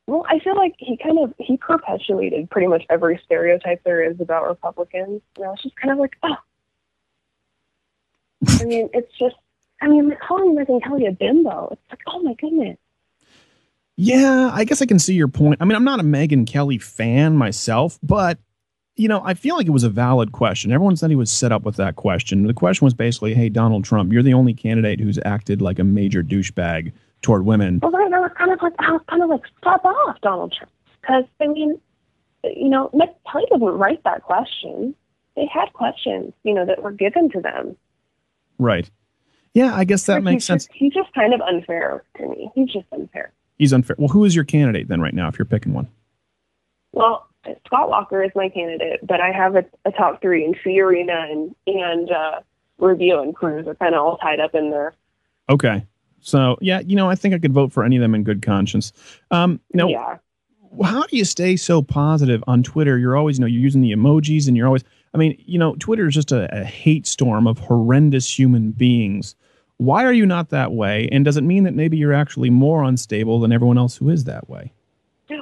[0.07, 4.21] Well, I feel like he kind of he perpetuated pretty much every stereotype there is
[4.21, 5.23] about Republicans.
[5.37, 6.37] And I was just kind of like, oh.
[8.61, 9.37] I mean, it's just,
[9.81, 11.71] I mean, calling Megyn Kelly a bimbo.
[11.73, 12.77] It's like, oh my goodness.
[13.97, 15.63] Yeah, I guess I can see your point.
[15.63, 18.39] I mean, I'm not a Megyn Kelly fan myself, but
[18.97, 20.71] you know, I feel like it was a valid question.
[20.71, 22.47] Everyone said he was set up with that question.
[22.47, 25.85] The question was basically, "Hey, Donald Trump, you're the only candidate who's acted like a
[25.85, 26.93] major douchebag
[27.25, 29.85] toward women." Well, then I was kind of like, I was kind of like, stop
[29.85, 30.71] off, Donald Trump.
[31.01, 31.81] Because, I mean,
[32.45, 34.95] you know, Megyn Kelly didn't write that question.
[35.35, 37.77] They had questions, you know, that were given to them.
[38.59, 38.89] Right.
[39.53, 40.67] Yeah, I guess that makes he's sense.
[40.67, 42.51] Just, he's just kind of unfair to me.
[42.55, 43.33] He's just unfair.
[43.59, 43.97] He's unfair.
[43.99, 45.89] Well, who is your candidate then right now if you're picking one?
[46.93, 47.29] Well,
[47.67, 51.55] Scott Walker is my candidate, but I have a, a top three, and Fiorina and
[51.67, 52.41] and uh,
[52.79, 54.95] Rubio and Cruz are kind of all tied up in there.
[55.49, 55.85] Okay.
[56.25, 58.41] So, yeah, you know, I think I could vote for any of them in good
[58.41, 58.93] conscience.
[59.31, 60.17] Um, now, yeah.
[60.83, 62.99] how do you stay so positive on Twitter?
[62.99, 65.77] You're always, you know, you're using the emojis and you're always, I mean, you know,
[65.77, 69.37] Twitter is just a, a hate storm of horrendous human beings.
[69.77, 71.11] Why are you not that way?
[71.13, 74.25] And does it mean that maybe you're actually more unstable than everyone else who is
[74.25, 74.73] that way?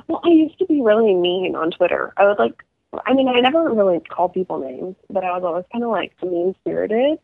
[0.08, 2.12] Well, I used to be really mean on Twitter.
[2.16, 2.64] I was like,
[3.06, 6.12] I mean, I never really called people names, but I was always kind of like
[6.22, 7.18] mean spirited.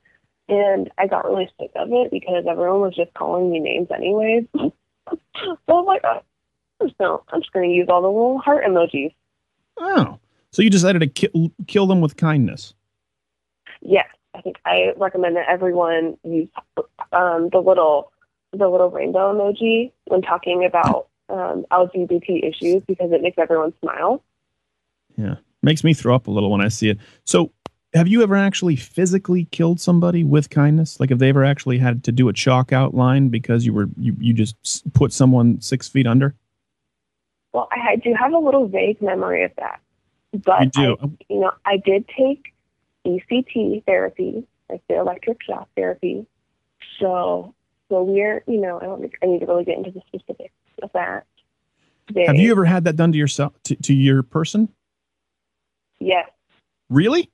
[0.48, 4.44] And I got really sick of it because everyone was just calling me names anyways.
[4.56, 4.72] so
[5.06, 6.22] I was like, oh,
[6.80, 9.14] I'm just I'm going to use all the little heart emojis.
[9.78, 10.18] Oh,
[10.50, 12.74] so you decided to kill, kill them with kindness.
[13.80, 16.48] Yes, I think I recommend that everyone use
[17.12, 18.12] um, the little
[18.52, 24.22] the little rainbow emoji when talking about um, LGBT issues because it makes everyone smile.
[25.16, 25.36] Yeah.
[25.62, 26.98] Makes me throw up a little when I see it.
[27.24, 27.50] So,
[27.98, 31.00] have you ever actually physically killed somebody with kindness?
[31.00, 34.16] Like, have they ever actually had to do a chalk outline because you were you,
[34.20, 34.56] you just
[34.92, 36.36] put someone six feet under?
[37.52, 39.80] Well, I, do have a little vague memory of that,
[40.44, 40.96] but You do.
[41.02, 42.54] I, you know, I did take
[43.04, 46.24] ECT therapy, like the electric shock therapy.
[47.00, 47.52] So,
[47.88, 50.54] so we're, you know, I don't I need to really get into the specifics
[50.84, 51.26] of that.
[52.14, 54.68] They, Have you ever had that done to yourself to, to your person?
[55.98, 56.28] Yes,
[56.88, 57.30] Really?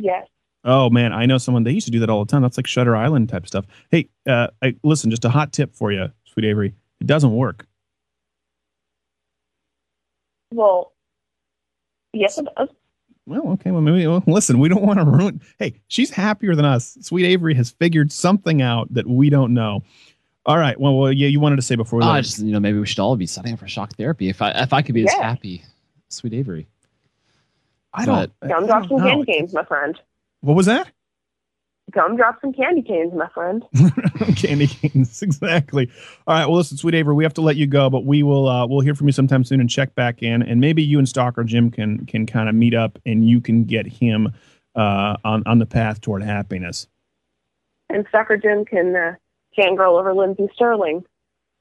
[0.00, 0.26] Yes.
[0.64, 1.62] Oh man, I know someone.
[1.62, 2.42] They used to do that all the time.
[2.42, 3.66] That's like Shutter Island type stuff.
[3.90, 6.74] Hey, uh, I, listen, just a hot tip for you, sweet Avery.
[7.00, 7.66] It doesn't work.
[10.52, 10.92] Well,
[12.12, 12.68] yes, it does.
[13.26, 13.72] Well, okay.
[13.72, 14.06] Well, maybe.
[14.06, 15.40] Well, listen, we don't want to ruin.
[15.58, 16.96] Hey, she's happier than us.
[17.00, 19.82] Sweet Avery has figured something out that we don't know.
[20.46, 20.78] All right.
[20.78, 21.26] Well, well yeah.
[21.26, 21.98] You wanted to say before.
[21.98, 24.28] we Oh, just you know maybe we should all be signing up for shock therapy.
[24.28, 25.64] If I if I could be as happy,
[26.08, 26.68] sweet Avery.
[27.96, 28.32] I don't.
[28.46, 29.04] Gumdrops and know.
[29.06, 29.98] candy canes, my friend.
[30.40, 30.90] What was that?
[31.92, 33.64] Gumdrops and candy canes, my friend.
[34.36, 35.88] Candy canes, exactly.
[36.26, 36.46] All right.
[36.46, 38.48] Well, listen, sweet Avery, we have to let you go, but we will.
[38.48, 41.08] Uh, we'll hear from you sometime soon and check back in, and maybe you and
[41.08, 44.32] Stalker Jim can can kind of meet up, and you can get him
[44.74, 46.88] uh, on on the path toward happiness.
[47.88, 49.14] And Sucker Jim can uh,
[49.56, 51.04] fangirl over Lindsey Stirling.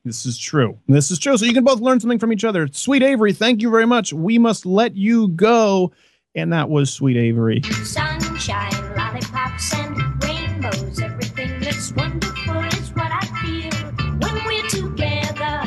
[0.04, 0.78] This is true.
[0.88, 1.36] This is true.
[1.36, 2.68] So you can both learn something from each other.
[2.72, 4.14] Sweet Avery, thank you very much.
[4.14, 5.92] We must let you go,
[6.36, 7.62] and that was Sweet Avery.
[7.84, 11.00] Sunshine, lollipops, and rainbows.
[11.00, 13.72] Everything that's wonderful is what I feel
[14.20, 15.62] when we're together.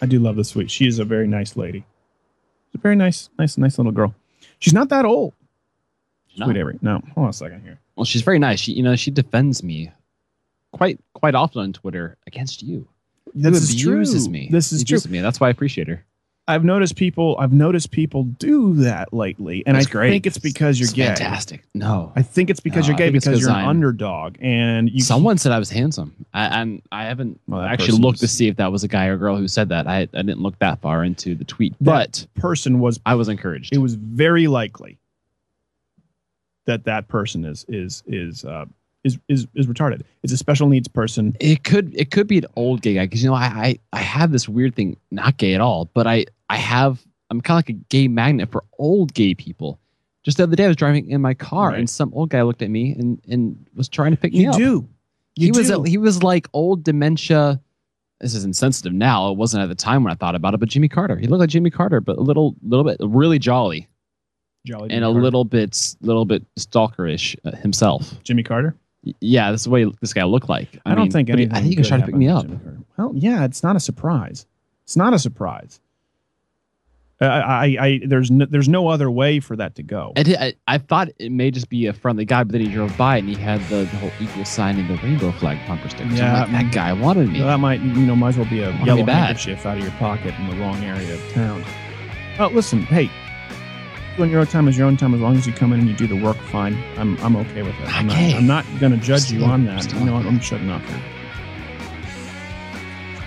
[0.00, 0.70] I I do love the sweet.
[0.70, 1.78] She is a very nice lady.
[2.68, 4.14] She's a very nice, nice, nice little girl.
[4.58, 5.32] She's not that old.
[6.38, 6.46] No.
[6.46, 6.78] Sweet Avery.
[6.82, 7.78] No, hold on a second here.
[7.96, 8.60] Well, she's very nice.
[8.60, 9.90] She, you know, she defends me
[10.72, 12.86] quite quite often on Twitter against you.
[13.34, 14.32] This is Who abuses true.
[14.32, 14.48] me.
[14.50, 15.12] This is abuses true.
[15.12, 15.20] me.
[15.20, 16.04] That's why I appreciate her.
[16.48, 17.36] I've noticed people.
[17.40, 20.10] I've noticed people do that lately, and That's I great.
[20.10, 21.06] think it's because you're It's gay.
[21.06, 21.64] fantastic.
[21.74, 24.88] No, I think it's because No, you're gay because 'cause you're an I'm- underdog, and
[24.88, 25.00] you.
[25.00, 28.56] Someone said I was handsome, I, and I haven't Well, actually looked to see if
[28.56, 29.88] that was a guy or girl who said that.
[29.88, 33.00] I, I didn't look that far into the tweet, that but person was.
[33.04, 33.74] I was encouraged.
[33.74, 34.98] It was very likely
[36.66, 38.66] that that person is is is uh,
[39.06, 40.02] is is is retarded.
[40.22, 41.34] It's a special needs person.
[41.40, 44.00] It could it could be an old gay guy because you know I, I I
[44.02, 47.00] have this weird thing, not gay at all, but I I have
[47.30, 49.78] I'm kind of like a gay magnet for old gay people.
[50.24, 51.78] Just the other day, I was driving in my car, Right.
[51.78, 54.50] and some old guy looked at me and and was trying to pick me You
[54.50, 54.56] up.
[54.56, 54.88] do.
[55.36, 55.82] he You was do.
[55.84, 57.60] he was like old dementia.
[58.20, 59.30] This is insensitive now.
[59.30, 61.16] It wasn't at the time when I thought about it, but Jimmy Carter.
[61.16, 63.88] He looked like Jimmy Carter, but a little little bit really jolly
[64.66, 65.20] Jolly and Jimmy a Carter.
[65.22, 68.14] little bit little bit stalkerish uh, himself.
[68.24, 68.74] Jimmy Carter.
[69.20, 70.80] Yeah, that's the way this guy looked like.
[70.84, 71.54] I, don't mean, think anything.
[71.54, 72.42] I think good trying to pick me up.
[72.42, 73.12] happened to Jimmy Carter.
[73.12, 74.46] Well, yeah, it's not a surprise.
[74.84, 75.80] It's not a surprise.
[77.20, 80.12] I, I, I there's no, there's no other way for that to go.
[80.16, 82.68] I, did, I, I thought it may just be a friendly guy, but then he
[82.68, 85.88] drove by and he had the, the whole equal sign and the rainbow flag bumper
[85.88, 86.10] sticker.
[86.10, 87.40] Yeah, like, that guy wanted me.
[87.40, 90.34] That might you know might as well be a yellow handkerchief out of your pocket
[90.38, 91.64] in the wrong area of town.
[92.38, 93.10] Oh, listen, hey,
[94.16, 95.14] doing your own time is your own time.
[95.14, 96.76] As long as you come in and you do the work, fine.
[96.96, 97.88] I'm I'm okay with it.
[97.94, 98.34] I'm not, Okay.
[98.34, 99.84] I'm not going to judge you on that.
[99.84, 100.20] still You know, what?
[100.20, 100.28] okay.
[100.28, 101.02] I'm shutting up here.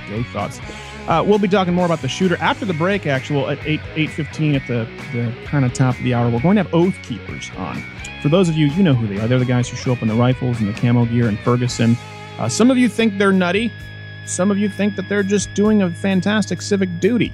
[0.07, 0.59] Gay thoughts.
[1.07, 3.07] Uh, we'll be talking more about the shooter after the break.
[3.07, 6.29] Actual at eight eight fifteen at the the kind of top of the hour.
[6.29, 7.81] We're going to have Oath Keepers on.
[8.21, 9.27] For those of you, you know who they are.
[9.27, 11.95] They're the guys who show up in the rifles and the camo gear in Ferguson.
[12.37, 13.71] Uh, some of you think they're nutty.
[14.25, 17.33] Some of you think that they're just doing a fantastic civic duty.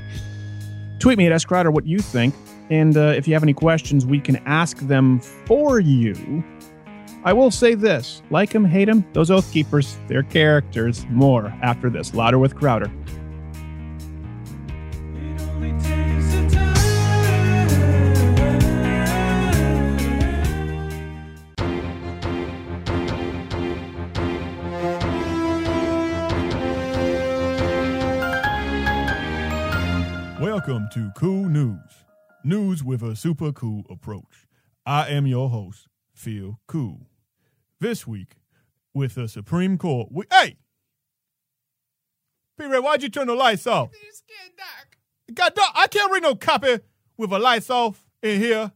[1.00, 1.44] Tweet me at S.
[1.44, 2.34] Crowder what you think.
[2.70, 6.44] And uh, if you have any questions, we can ask them for you.
[7.24, 11.06] I will say this like them, hate them, those Oath Keepers, they're characters.
[11.10, 12.14] More after this.
[12.14, 12.92] Louder with Crowder.
[32.46, 32.84] News.
[32.84, 34.48] With a super cool approach.
[34.86, 37.08] I am your host, Phil Cool.
[37.80, 38.36] This week,
[38.94, 40.58] with the Supreme Court, we hey,
[42.58, 43.90] P Ray, why'd you turn the lights off?
[45.34, 46.80] God, dog, I can't read no copy
[47.18, 48.72] with the lights off in here.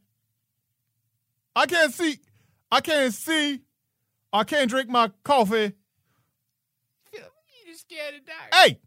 [1.55, 2.19] I can't see.
[2.71, 3.61] I can't see.
[4.33, 5.73] I can't drink my coffee.
[7.13, 8.51] You scared of dark.
[8.51, 8.79] Hey,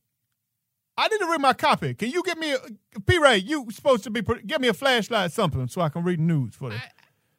[1.02, 1.94] I need to read my copy.
[1.94, 3.38] Can you get me a P Ray?
[3.38, 6.22] You supposed to be give me a flashlight, or something, so I can read the
[6.22, 6.78] news for you.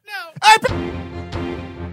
[0.06, 0.12] No.
[0.44, 1.84] Hey, P-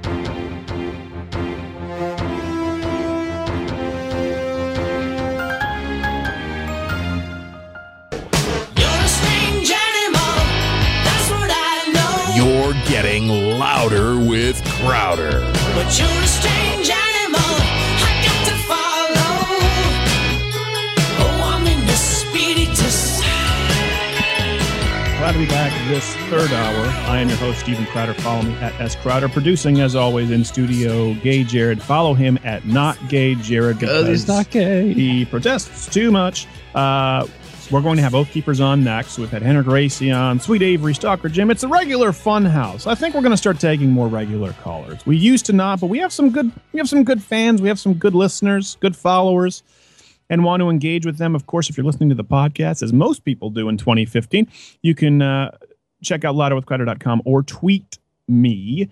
[8.76, 10.34] You're a strange animal.
[11.06, 12.36] That's what I know.
[12.36, 15.40] You're getting louder with Crowder.
[15.74, 16.90] But you're a strange
[25.22, 26.86] Glad to be back this third hour.
[27.08, 28.16] I am your host, Steven Crowder.
[28.16, 28.96] Follow me at S.
[28.96, 29.30] Crowder.
[29.30, 31.80] Producing, as always, in studio, Gay Jared.
[31.80, 34.92] Follow him at Not Gay Jared Because he's not gay.
[34.92, 36.48] He protests too much.
[36.74, 37.28] Uh,
[37.70, 39.20] we're going to have Oath Keepers on next.
[39.20, 41.52] We've had Rener Gracie on, Sweet Avery, Stalker Jim.
[41.52, 42.88] It's a regular fun house.
[42.88, 45.06] I think we're going to start taking more regular callers.
[45.06, 46.52] We used to not, but we have some good.
[46.74, 47.62] We have some good fans.
[47.62, 49.62] We have some good listeners, good followers
[50.32, 52.94] and want to engage with them, of course, if you're listening to the podcast, as
[52.94, 54.48] most people do in 2015,
[54.82, 55.52] you can uh,
[56.02, 58.00] check out louderwithcrowder.com or tweet
[58.30, 58.90] me.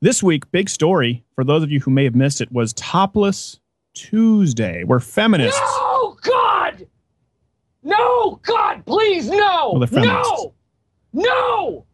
[0.00, 3.58] This week, big story for those of you who may have missed it was Topless
[3.94, 5.60] Tuesday, where feminists.
[5.60, 6.86] No, God!
[7.82, 9.72] No, God, please, no!
[9.74, 9.88] Well.
[9.90, 10.54] No!
[11.12, 11.84] No!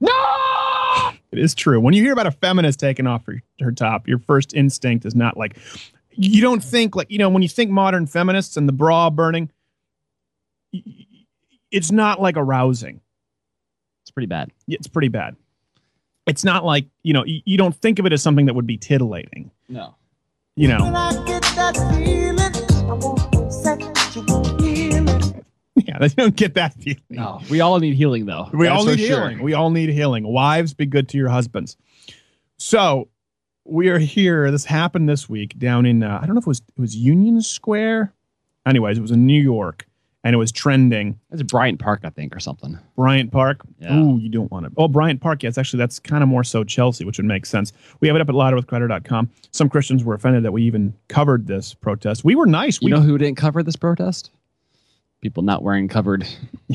[0.00, 1.12] No!
[1.32, 1.80] It is true.
[1.80, 5.14] When you hear about a feminist taking off her, her top, your first instinct is
[5.14, 5.56] not like,
[6.28, 9.50] you don't think like, you know, when you think modern feminists and the bra burning,
[10.72, 11.06] y- y-
[11.70, 13.00] it's not like arousing.
[14.02, 14.50] It's pretty bad.
[14.68, 15.36] It's pretty bad.
[16.26, 18.66] It's not like, you know, you, you don't think of it as something that would
[18.66, 19.94] be titillating, No.
[20.56, 20.90] you know.
[25.76, 27.00] Yeah, they don't get that feeling.
[27.08, 27.40] No.
[27.50, 28.48] We all need healing, though.
[28.52, 29.28] We That's all for need sure.
[29.30, 29.42] healing.
[29.42, 30.26] We all need healing.
[30.26, 31.76] Wives, be good to your husbands.
[32.58, 33.08] So
[33.64, 34.50] we are here.
[34.50, 36.96] This happened this week down in uh, I don't know if it was it was
[36.96, 38.12] Union Square.
[38.66, 39.86] Anyways, it was in New York.
[40.22, 41.18] and it was trending.
[41.32, 42.78] It's Bryant Park, I think, or something.
[42.94, 43.62] Bryant Park.
[43.78, 43.96] Yeah.
[43.96, 44.72] Ooh, you don't want to.
[44.76, 45.42] Oh, Bryant Park.
[45.42, 47.72] Yes, actually, that's kind of more so Chelsea, which would make sense.
[48.00, 49.30] We have it up at louderwithcrowder.com.
[49.50, 52.22] Some Christians were offended that we even covered this protest.
[52.22, 52.82] We were nice.
[52.82, 54.30] You We, know who didn't cover this protest?
[55.20, 56.26] People not wearing covered.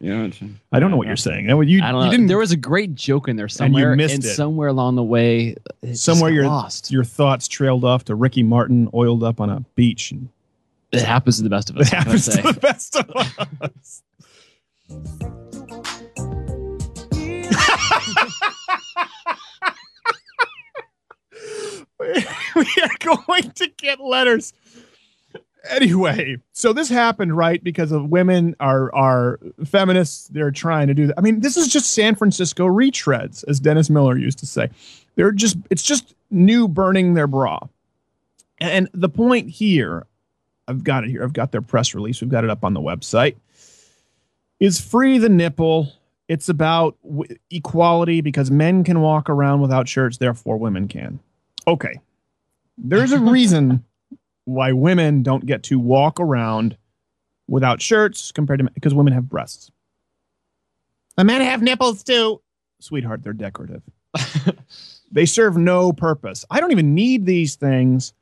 [0.00, 0.30] yeah,
[0.72, 1.48] I don't know what you're saying.
[1.48, 2.10] You, you I don't know.
[2.10, 2.26] didn't.
[2.26, 4.34] there was a great joke in there somewhere, missed and it.
[4.34, 6.90] somewhere along the way, it somewhere got your lost.
[6.90, 10.10] your thoughts trailed off to Ricky Martin oiled up on a beach.
[10.10, 10.30] And
[10.90, 11.92] It happens to the best of us.
[11.92, 13.10] I gotta happens to the best of
[13.60, 14.02] us.
[22.56, 24.52] we are going to get letters.
[25.70, 30.28] Anyway, so this happened right because of women are are feminists.
[30.28, 31.18] They're trying to do that.
[31.18, 34.70] I mean, this is just San Francisco retreads, as Dennis Miller used to say.
[35.14, 37.60] They're just it's just new burning their bra.
[38.60, 40.06] And the point here,
[40.66, 41.22] I've got it here.
[41.22, 42.20] I've got their press release.
[42.20, 43.36] We've got it up on the website.
[44.58, 45.92] Is free the nipple.
[46.28, 51.20] It's about w- equality because men can walk around without shirts, therefore women can.
[51.66, 52.00] Okay.
[52.78, 53.84] There's a reason
[54.44, 56.76] why women don't get to walk around
[57.48, 59.70] without shirts compared to men, because women have breasts.
[61.16, 62.40] The men have nipples too.
[62.80, 63.82] Sweetheart, they're decorative.
[65.12, 66.44] they serve no purpose.
[66.50, 68.12] I don't even need these things.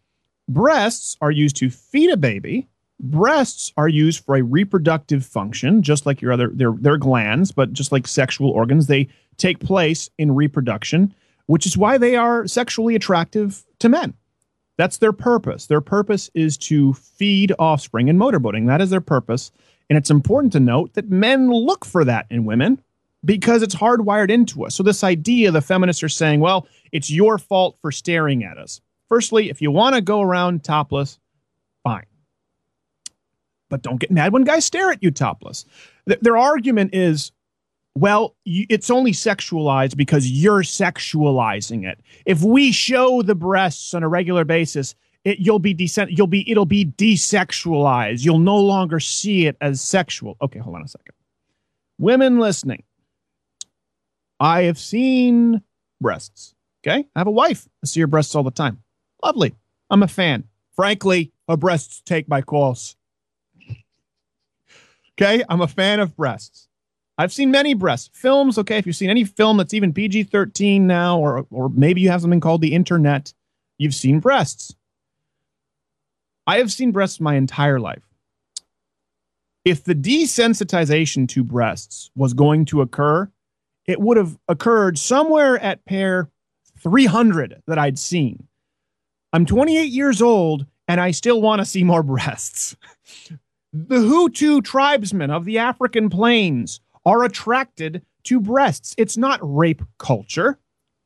[0.48, 2.68] Breasts are used to feed a baby.
[2.98, 7.72] Breasts are used for a reproductive function, just like your other they're, they're glands, but
[7.72, 11.14] just like sexual organs, they take place in reproduction,
[11.46, 14.14] which is why they are sexually attractive to men.
[14.80, 15.66] That's their purpose.
[15.66, 18.66] Their purpose is to feed offspring and motorboating.
[18.66, 19.52] That is their purpose.
[19.90, 22.80] And it's important to note that men look for that in women
[23.22, 24.74] because it's hardwired into us.
[24.74, 28.80] So, this idea the feminists are saying, well, it's your fault for staring at us.
[29.06, 31.18] Firstly, if you want to go around topless,
[31.84, 32.06] fine.
[33.68, 35.66] But don't get mad when guys stare at you topless.
[36.08, 37.32] Th- their argument is,
[37.96, 42.00] well, it's only sexualized because you're sexualizing it.
[42.24, 44.94] If we show the breasts on a regular basis,
[45.24, 46.16] it, you'll be decent.
[46.16, 48.24] You'll be it'll be desexualized.
[48.24, 50.36] You'll no longer see it as sexual.
[50.40, 51.14] Okay, hold on a second.
[51.98, 52.84] Women listening,
[54.38, 55.60] I have seen
[56.00, 56.54] breasts.
[56.82, 57.68] Okay, I have a wife.
[57.84, 58.82] I see her breasts all the time.
[59.22, 59.54] Lovely.
[59.90, 60.44] I'm a fan.
[60.74, 62.96] Frankly, her breasts take my calls.
[65.20, 66.68] Okay, I'm a fan of breasts.
[67.20, 68.56] I've seen many breasts films.
[68.56, 72.08] Okay, if you've seen any film that's even PG 13 now, or or maybe you
[72.08, 73.34] have something called the internet,
[73.76, 74.74] you've seen breasts.
[76.46, 78.08] I have seen breasts my entire life.
[79.66, 83.30] If the desensitization to breasts was going to occur,
[83.86, 86.30] it would have occurred somewhere at pair
[86.78, 88.48] 300 that I'd seen.
[89.34, 92.76] I'm 28 years old and I still want to see more breasts.
[93.74, 98.94] The Hutu tribesmen of the African plains are attracted to breasts.
[98.98, 100.58] It's not rape culture.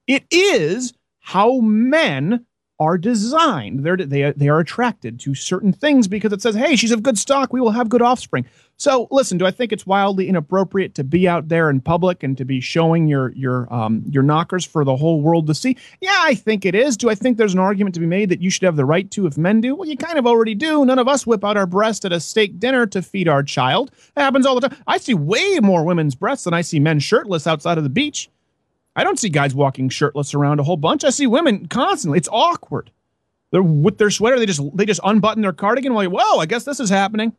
[0.07, 2.47] It is how men
[2.81, 3.85] are designed.
[3.85, 7.17] They're, they, they are attracted to certain things because it says, hey, she's of good
[7.17, 7.53] stock.
[7.53, 8.47] We will have good offspring.
[8.77, 12.37] So, listen, do I think it's wildly inappropriate to be out there in public and
[12.37, 15.77] to be showing your, your, um, your knockers for the whole world to see?
[16.01, 16.97] Yeah, I think it is.
[16.97, 19.09] Do I think there's an argument to be made that you should have the right
[19.13, 19.77] to if men do?
[19.77, 20.85] Well, you kind of already do.
[20.85, 23.93] None of us whip out our breast at a steak dinner to feed our child.
[24.17, 24.79] That happens all the time.
[24.89, 28.29] I see way more women's breasts than I see men shirtless outside of the beach.
[28.97, 31.05] I don't see guys walking shirtless around a whole bunch.
[31.05, 32.19] I see women constantly.
[32.19, 32.91] It's awkward.
[33.51, 34.39] They're with their sweater.
[34.39, 35.95] They just they just unbutton their cardigan.
[35.95, 37.37] While whoa, I guess this is happening.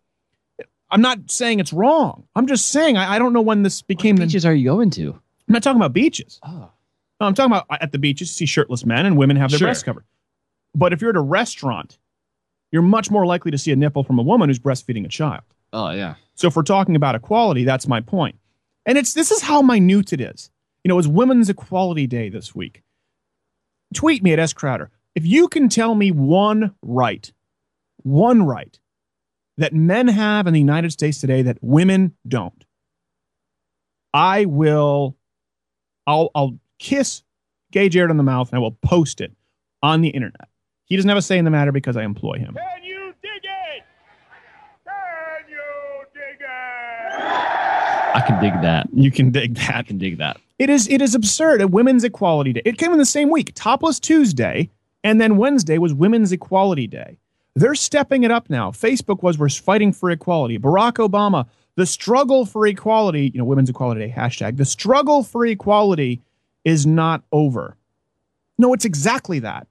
[0.92, 2.26] I'm not saying it's wrong.
[2.36, 4.16] I'm just saying I, I don't know when this became.
[4.16, 5.12] What beaches are you going to?
[5.48, 6.40] I'm not talking about beaches.
[6.44, 6.70] Oh.
[7.20, 8.30] No, I'm talking about uh, at the beaches.
[8.30, 9.68] You see shirtless men and women have their Sure.
[9.68, 10.04] breasts covered.
[10.74, 11.98] But if you're at a restaurant,
[12.72, 15.44] you're much more likely to see a nipple from a woman who's breastfeeding a child.
[15.74, 16.16] Oh yeah.
[16.36, 18.38] So if we're talking about equality, that's my point.
[18.86, 20.50] And it's this is how minute it is.
[20.84, 22.84] You know, it's Women's Equality Day this week.
[23.94, 24.92] Tweet me at S Crowder.
[25.16, 27.32] If you can tell me one right,
[28.04, 28.78] one right
[29.58, 32.66] that men have in the United States today that women don't,
[34.14, 35.16] I will
[36.08, 37.24] I'll I'll kiss
[37.72, 39.32] Gay Jared on the mouth and I will post it
[39.82, 40.48] on the internet.
[40.86, 42.54] He doesn't have a say in the matter because I employ him.
[42.56, 43.84] Can you dig it?
[44.86, 47.16] Can you dig it?
[48.16, 48.88] I can dig that.
[48.94, 49.76] You can dig that.
[49.76, 50.40] I can dig that.
[50.60, 51.62] It is it is absurd.
[51.62, 52.62] A Women's Equality Day.
[52.64, 53.52] It came in the same week.
[53.56, 54.70] Topless Tuesday,
[55.04, 57.18] and then Wednesday was Women's Equality Day.
[57.56, 58.72] They're stepping it up now.
[58.72, 60.60] Facebook was we're fighting for equality.
[60.60, 64.58] Barack Obama, the struggle for equality, you know, Women's Equality Day hashtag.
[64.58, 66.22] The struggle for equality
[66.66, 67.78] is not over.
[68.58, 69.68] No, it's exactly that.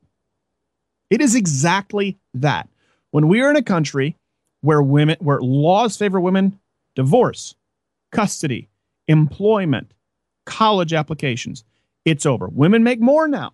[1.11, 2.69] It is exactly that.
[3.11, 4.17] When we are in a country
[4.63, 6.59] where women where laws favor women,
[6.95, 7.55] divorce,
[8.11, 8.69] custody,
[9.09, 9.93] employment,
[10.47, 11.65] college applications.
[12.05, 12.49] It's over.
[12.49, 13.53] Women make more now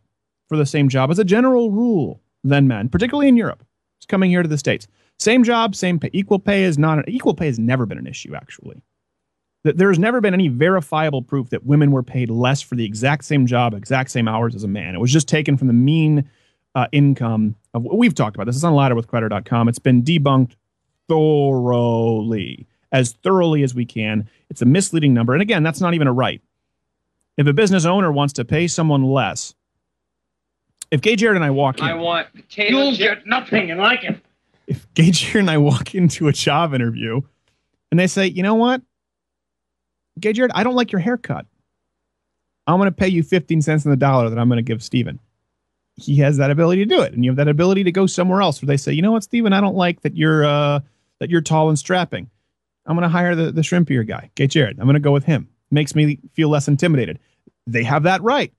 [0.48, 3.64] for the same job as a general rule than men, particularly in Europe.
[4.08, 4.86] Coming here to the States.
[5.18, 6.10] Same job, same pay.
[6.12, 8.82] Equal pay is not equal pay has never been an issue, actually.
[9.64, 13.24] That There's never been any verifiable proof that women were paid less for the exact
[13.26, 14.94] same job, exact same hours as a man.
[14.94, 16.30] It was just taken from the mean
[16.74, 18.56] uh, income of we've talked about this.
[18.56, 19.68] It's on louderwithcrowder.com.
[19.68, 20.54] It's been debunked
[21.08, 24.28] thoroughly, as thoroughly as we can.
[24.48, 25.34] It's a misleading number.
[25.34, 26.40] And again, that's not even a right.
[27.36, 29.54] If a business owner wants to pay someone less,
[30.90, 34.04] if Gay Jared and I walk in, I want potato You'll get nothing and like
[34.04, 34.20] it.
[34.66, 37.20] if Gage here and I walk into a job interview
[37.90, 38.82] and they say, you know what,
[40.18, 41.46] Gage Jared, I don't like your haircut.
[42.66, 44.82] I'm going to pay you 15 cents on the dollar that I'm going to give
[44.82, 45.18] Steven.
[45.96, 47.12] He has that ability to do it.
[47.12, 49.24] And you have that ability to go somewhere else where they say, you know what,
[49.24, 50.80] Steven, I don't like that you're, uh,
[51.18, 52.30] that you're tall and strapping.
[52.86, 54.78] I'm going to hire the, the shrimpier guy, Gage Jared.
[54.78, 55.48] I'm going to go with him.
[55.70, 57.18] Makes me feel less intimidated.
[57.66, 58.52] They have that right.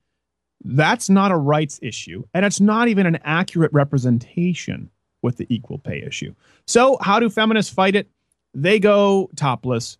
[0.64, 2.24] That's not a rights issue.
[2.34, 4.90] And it's not even an accurate representation
[5.22, 6.34] with the equal pay issue.
[6.66, 8.08] So, how do feminists fight it?
[8.54, 9.98] They go topless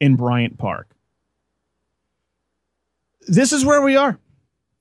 [0.00, 0.88] in Bryant Park.
[3.26, 4.18] This is where we are.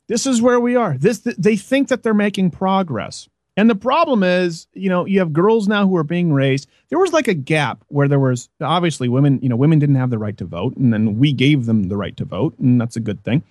[0.07, 0.97] This is where we are.
[0.97, 3.29] This they think that they're making progress.
[3.55, 6.67] And the problem is, you know, you have girls now who are being raised.
[6.89, 10.09] There was like a gap where there was obviously women, you know, women didn't have
[10.09, 12.95] the right to vote, and then we gave them the right to vote, and that's
[12.95, 13.43] a good thing.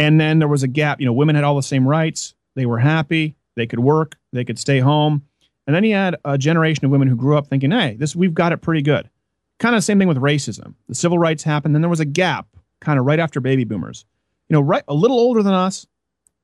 [0.00, 2.34] And then there was a gap, you know, women had all the same rights.
[2.56, 5.22] They were happy, they could work, they could stay home.
[5.66, 8.32] And then you had a generation of women who grew up thinking, hey, this we've
[8.32, 9.10] got it pretty good.
[9.58, 10.74] Kind of the same thing with racism.
[10.88, 12.46] The civil rights happened, then there was a gap
[12.80, 14.06] kind of right after baby boomers.
[14.48, 15.86] You know, right a little older than us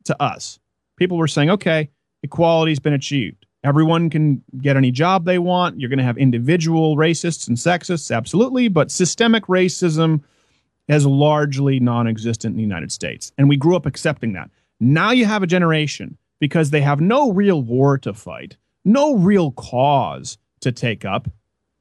[0.05, 0.59] to us.
[0.99, 1.89] People were saying, okay,
[2.23, 3.47] equality's been achieved.
[3.65, 5.81] Everyone can get any job they want.
[5.81, 10.23] You're going to have individual racists and sexists, absolutely, but systemic racism
[10.89, 13.33] is largely non existent in the United States.
[13.39, 14.51] And we grew up accepting that.
[14.81, 19.53] Now you have a generation because they have no real war to fight, no real
[19.53, 21.29] cause to take up.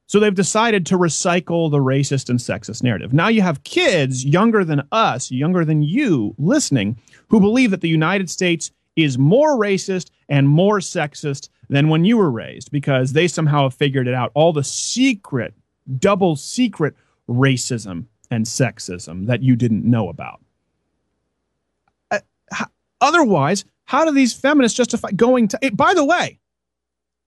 [0.07, 3.11] So they've decided to recycle the racist and sexist narrative.
[3.11, 6.99] Now you have kids younger than us, younger than you, listening,
[7.29, 12.17] who believe that the United States is more racist and more sexist than when you
[12.17, 14.31] were raised because they somehow have figured it out.
[14.35, 15.55] All the secret,
[15.97, 16.95] double secret
[17.27, 18.05] racism
[18.35, 20.41] and sexism that you didn't know about.
[22.11, 22.19] Uh,
[22.99, 25.63] otherwise, how do these feminists justify going to?
[25.63, 26.39] eh, by the way,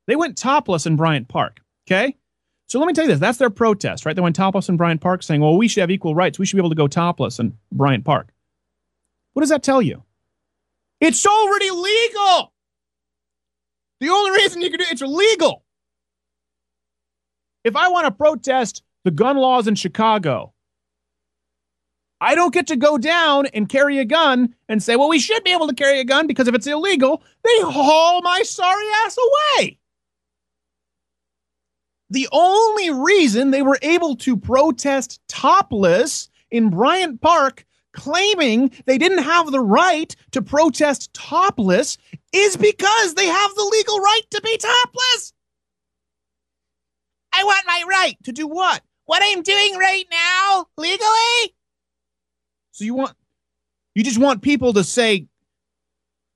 [0.06, 1.60] they went topless in Bryant Park.
[1.86, 2.16] Okay.
[2.66, 4.14] So let me tell you this that's their protest, right?
[4.14, 6.38] They went topless in Bryant Park saying, well, we should have equal rights.
[6.38, 8.28] We should be able to go topless in Bryant Park.
[9.32, 10.02] What does that tell you?
[11.00, 12.52] It's already legal.
[14.00, 15.64] The only reason you can do it's illegal.
[17.64, 20.52] If I want to protest the gun laws in Chicago,
[22.20, 25.44] I don't get to go down and carry a gun and say, well, we should
[25.44, 29.16] be able to carry a gun because if it's illegal, they haul my sorry ass
[29.16, 29.78] away.
[32.10, 39.24] The only reason they were able to protest topless in Bryant Park, claiming they didn't
[39.24, 41.98] have the right to protest topless,
[42.32, 45.32] is because they have the legal right to be topless.
[47.32, 48.82] I want my right to do what?
[49.04, 51.54] What I'm doing right now, legally?
[52.78, 53.12] So you want,
[53.96, 55.26] you just want people to say,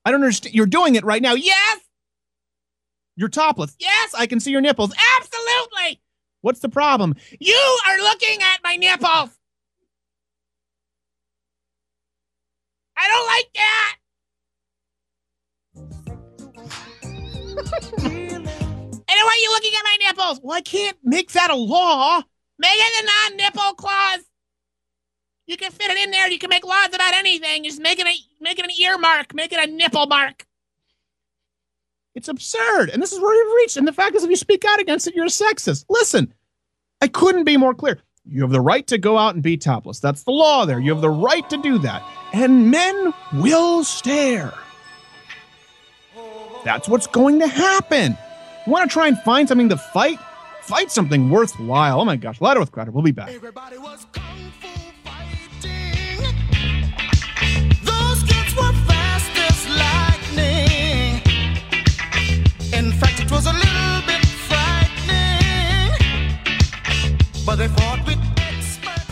[0.03, 0.53] I don't understand.
[0.53, 1.35] You're doing it right now.
[1.35, 1.79] Yes.
[3.15, 3.73] You're topless.
[3.79, 4.93] Yes, I can see your nipples.
[5.21, 6.01] Absolutely.
[6.41, 7.15] What's the problem?
[7.39, 9.29] You are looking at my nipples.
[12.97, 13.95] I don't like that.
[19.07, 20.41] I don't want you looking at my nipples.
[20.43, 22.21] Well, I can't make that a law.
[22.59, 24.25] Make it a non-nipple clause.
[25.45, 26.29] You can fit it in there.
[26.29, 27.63] You can make laws about anything.
[27.63, 29.33] Just make it a make it an ear mark.
[29.33, 30.45] Make it a nipple mark.
[32.15, 32.89] It's absurd.
[32.89, 33.77] And this is where we've reached.
[33.77, 35.85] And the fact is, if you speak out against it, you're a sexist.
[35.89, 36.33] Listen,
[37.01, 37.99] I couldn't be more clear.
[38.25, 39.99] You have the right to go out and be topless.
[39.99, 40.79] That's the law there.
[40.79, 42.03] You have the right to do that.
[42.31, 44.53] And men will stare.
[46.63, 48.17] That's what's going to happen.
[48.65, 50.19] You want to try and find something to fight?
[50.61, 51.99] Fight something worthwhile.
[51.99, 52.39] Oh my gosh.
[52.39, 52.91] Louder with Crowder.
[52.91, 53.29] We'll be back.
[67.45, 68.19] But they fought with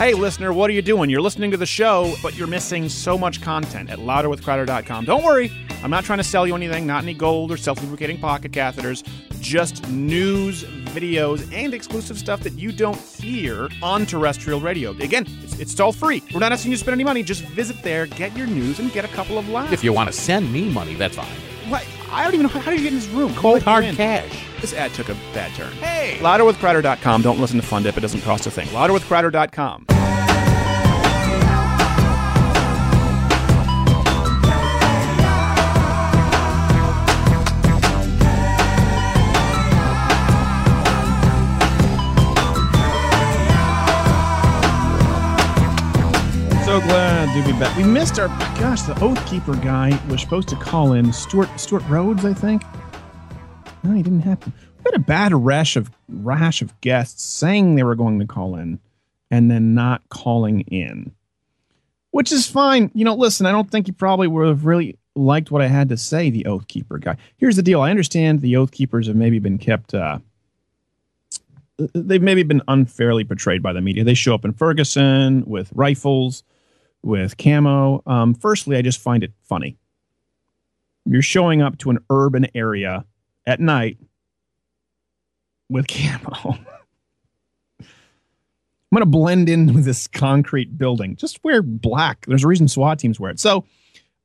[0.02, 1.10] Hey, listener, what are you doing?
[1.10, 5.04] You're listening to the show, but you're missing so much content at louderwithcrowder.com.
[5.04, 5.52] Don't worry,
[5.84, 9.06] I'm not trying to sell you anything, not any gold or self lubricating pocket catheters,
[9.40, 14.90] just news, videos, and exclusive stuff that you don't hear on terrestrial radio.
[14.90, 16.20] Again, it's, it's all free.
[16.34, 17.22] We're not asking you to spend any money.
[17.22, 19.72] Just visit there, get your news, and get a couple of laughs.
[19.72, 21.51] If you want to send me money, that's fine.
[21.72, 21.88] What?
[22.10, 22.52] I don't even know.
[22.52, 23.34] How did you get in this room?
[23.34, 24.44] Cold hard cash.
[24.60, 25.72] This ad took a bad turn.
[25.76, 26.18] Hey!
[26.20, 27.22] Louderwithcrowder.com.
[27.22, 27.96] Don't listen to Fun Dip.
[27.96, 28.68] It doesn't cost a thing.
[28.68, 29.86] Louderwithcrowder.com.
[46.72, 47.76] So glad to be back.
[47.76, 48.28] We missed our
[48.58, 52.62] gosh, the Oath Keeper guy was supposed to call in Stewart Stewart Rhodes, I think.
[53.82, 54.54] No, he didn't happen.
[54.78, 58.56] We had a bad rash of rash of guests saying they were going to call
[58.56, 58.80] in
[59.30, 61.12] and then not calling in.
[62.10, 62.90] Which is fine.
[62.94, 65.90] You know, listen, I don't think you probably would have really liked what I had
[65.90, 67.18] to say, the Oath Keeper guy.
[67.36, 67.82] Here's the deal.
[67.82, 70.20] I understand the Oath Keepers have maybe been kept uh
[71.94, 74.04] they've maybe been unfairly portrayed by the media.
[74.04, 76.44] They show up in Ferguson with rifles,
[77.02, 78.02] with camo.
[78.06, 79.76] Um, firstly, I just find it funny.
[81.04, 83.04] You're showing up to an urban area
[83.46, 83.98] at night
[85.68, 86.58] with camo.
[87.80, 91.16] I'm going to blend in with this concrete building.
[91.16, 92.26] Just wear black.
[92.26, 93.40] There's a reason SWAT teams wear it.
[93.40, 93.64] So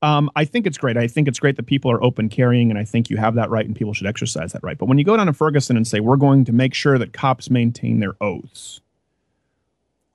[0.01, 0.97] um, I think it's great.
[0.97, 3.49] I think it's great that people are open carrying, and I think you have that
[3.49, 4.77] right, and people should exercise that right.
[4.77, 7.13] But when you go down to Ferguson and say, we're going to make sure that
[7.13, 8.81] cops maintain their oaths,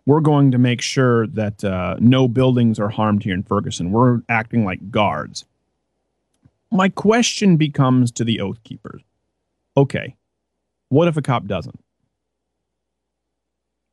[0.06, 4.20] we're going to make sure that uh, no buildings are harmed here in Ferguson, we're
[4.28, 5.44] acting like guards.
[6.70, 9.02] My question becomes to the oath keepers
[9.74, 10.14] okay,
[10.90, 11.82] what if a cop doesn't?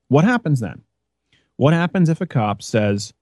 [0.10, 0.81] What happens then?
[1.56, 3.14] What happens if a cop says,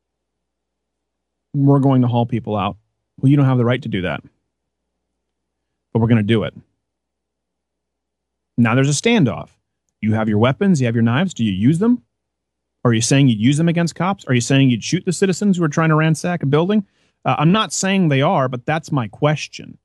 [1.53, 2.77] we're going to haul people out?
[3.19, 4.23] Well, you don't have the right to do that,
[5.91, 6.55] but we're going to do it.
[8.57, 9.49] Now there's a standoff.
[10.01, 11.34] You have your weapons, you have your knives.
[11.34, 12.03] Do you use them?
[12.88, 14.26] Are you saying you'd use them against cops?
[14.26, 16.85] Are you saying you'd shoot the citizens who are trying to ransack a building?
[17.26, 19.77] Uh, I'm not saying they are, but that's my question.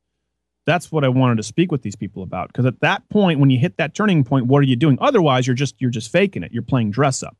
[0.65, 2.49] That's what I wanted to speak with these people about.
[2.49, 4.97] Because at that point, when you hit that turning point, what are you doing?
[5.01, 6.53] Otherwise, you're just you're just faking it.
[6.53, 7.37] You're playing dress up.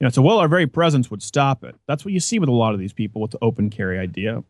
[0.00, 1.76] You know, so well, our very presence would stop it.
[1.86, 4.42] That's what you see with a lot of these people with the open carry idea.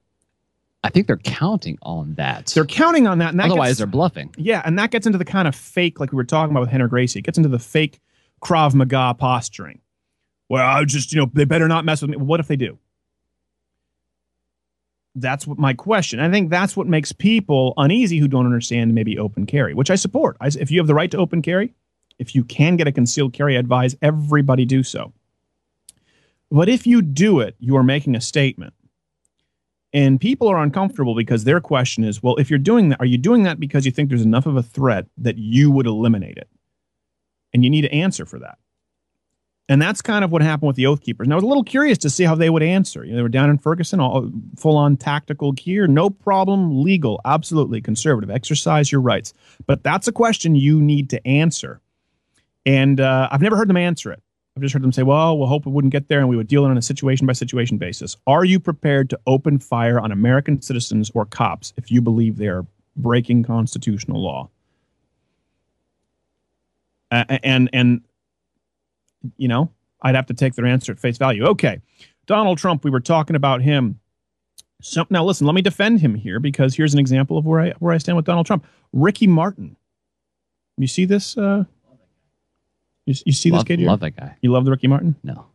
[0.82, 2.46] I think they're counting on that.
[2.46, 3.30] They're counting on that.
[3.30, 4.34] And that Otherwise, gets- they're bluffing.
[4.38, 6.70] Yeah, and that gets into the kind of fake, like we were talking about with
[6.70, 7.18] Rener Gracie.
[7.18, 8.00] It gets into the fake
[8.42, 9.80] Krav Maga posturing.
[10.48, 12.16] Well, I just, you know, they better not mess with me.
[12.16, 12.78] What if they do?
[15.14, 16.20] That's what my question.
[16.20, 19.94] I think that's what makes people uneasy who don't understand maybe open carry, which I
[19.94, 20.36] support.
[20.40, 21.72] I, if you have the right to open carry,
[22.18, 25.12] if you can get a concealed carry, I advise everybody do so.
[26.50, 28.74] But if you do it, you are making a statement.
[29.92, 33.18] And people are uncomfortable because their question is, well, if you're doing that, are you
[33.18, 36.48] doing that because you think there's enough of a threat that you would eliminate it?
[37.52, 38.58] And you need to answer for that.
[39.68, 41.26] And that's kind of what happened with the Oath Keepers.
[41.26, 43.02] And I was a little curious to see how they would answer.
[43.02, 47.20] You know, they were down in Ferguson, all full on tactical gear, no problem, legal,
[47.24, 48.30] absolutely conservative.
[48.30, 49.32] Exercise your rights.
[49.66, 51.80] But that's a question you need to answer.
[52.66, 54.22] And uh, I've never heard them answer it.
[54.56, 56.46] I've just heard them say, well, we'll hope it wouldn't get there and we would
[56.46, 58.16] deal it on a situation by situation basis.
[58.26, 62.64] Are you prepared to open fire on American citizens or cops if you believe they're
[62.96, 64.50] breaking constitutional law?
[67.10, 68.02] Uh, and, and,
[69.36, 69.70] you know,
[70.02, 71.44] I'd have to take their answer at face value.
[71.46, 71.80] Okay.
[72.26, 74.00] Donald Trump, we were talking about him.
[74.82, 77.70] So, now, listen, let me defend him here because here's an example of where I,
[77.78, 78.66] where I stand with Donald Trump.
[78.92, 79.76] Ricky Martin.
[80.76, 81.36] You see this?
[81.38, 81.64] Uh,
[83.06, 83.88] you, you see Love- this kid here?
[83.88, 84.36] love that guy.
[84.42, 85.14] You love the Ricky Martin?
[85.22, 85.46] No.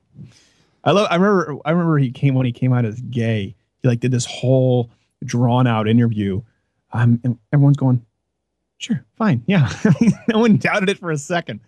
[0.83, 1.07] I love.
[1.11, 1.57] I remember.
[1.65, 3.55] I remember he came when he came out as gay.
[3.81, 4.89] He like did this whole
[5.23, 6.41] drawn out interview.
[6.91, 8.03] Um, and everyone's going,
[8.77, 9.71] sure, fine, yeah.
[10.27, 11.59] no one doubted it for a second.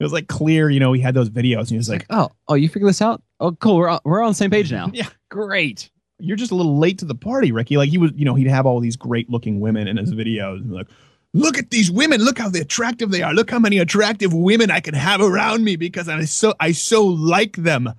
[0.00, 0.92] It was like clear, you know.
[0.92, 3.22] He had those videos, and he was like, oh, oh, you figured this out?
[3.40, 3.76] Oh, cool.
[3.76, 4.90] We're on, we're on the same page now.
[4.92, 5.90] Yeah, great.
[6.20, 7.76] You're just a little late to the party, Ricky.
[7.76, 10.60] Like he was, you know, he'd have all these great looking women in his videos,
[10.60, 10.86] and like,
[11.34, 14.80] look at these women, look how attractive they are, look how many attractive women I
[14.80, 17.92] can have around me because I so I so like them.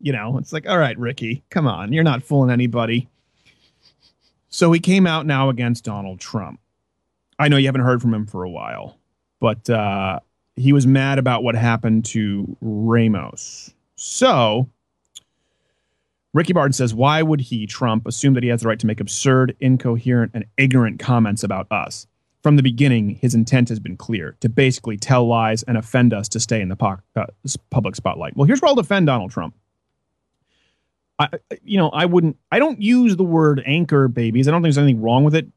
[0.00, 3.08] You know, it's like, all right, Ricky, come on, you're not fooling anybody.
[4.48, 6.58] So he came out now against Donald Trump.
[7.38, 8.98] I know you haven't heard from him for a while,
[9.40, 10.20] but uh,
[10.60, 13.72] he was mad about what happened to Ramos.
[13.96, 14.68] So
[16.32, 19.00] Ricky Martin says, Why would he, Trump, assume that he has the right to make
[19.00, 22.06] absurd, incoherent, and ignorant comments about us?
[22.42, 26.28] From the beginning, his intent has been clear to basically tell lies and offend us
[26.30, 27.26] to stay in the po- uh,
[27.70, 28.36] public spotlight.
[28.36, 29.54] Well, here's where I'll defend Donald Trump.
[31.18, 31.28] I,
[31.62, 32.38] you know, I wouldn't.
[32.50, 34.48] I don't use the word anchor babies.
[34.48, 35.48] I don't think there's anything wrong with it.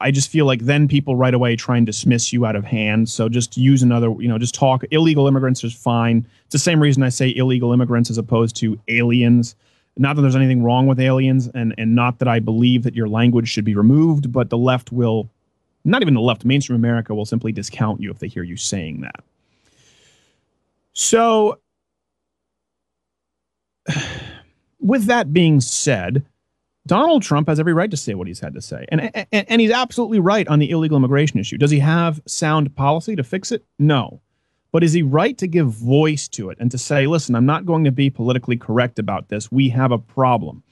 [0.00, 3.08] I just feel like then people right away try and dismiss you out of hand.
[3.08, 4.10] So just use another.
[4.18, 4.82] You know, just talk.
[4.90, 6.26] Illegal immigrants is fine.
[6.44, 9.54] It's the same reason I say illegal immigrants as opposed to aliens.
[9.96, 13.08] Not that there's anything wrong with aliens, and and not that I believe that your
[13.08, 15.28] language should be removed, but the left will,
[15.84, 19.02] not even the left, mainstream America will simply discount you if they hear you saying
[19.02, 19.22] that.
[20.92, 21.58] So
[24.80, 26.24] with that being said,
[26.86, 28.86] Donald Trump has every right to say what he's had to say.
[28.90, 31.58] And, and, and he's absolutely right on the illegal immigration issue.
[31.58, 33.64] Does he have sound policy to fix it?
[33.78, 34.20] No.
[34.72, 37.66] But is he right to give voice to it and to say, listen, I'm not
[37.66, 39.50] going to be politically correct about this.
[39.50, 40.62] We have a problem.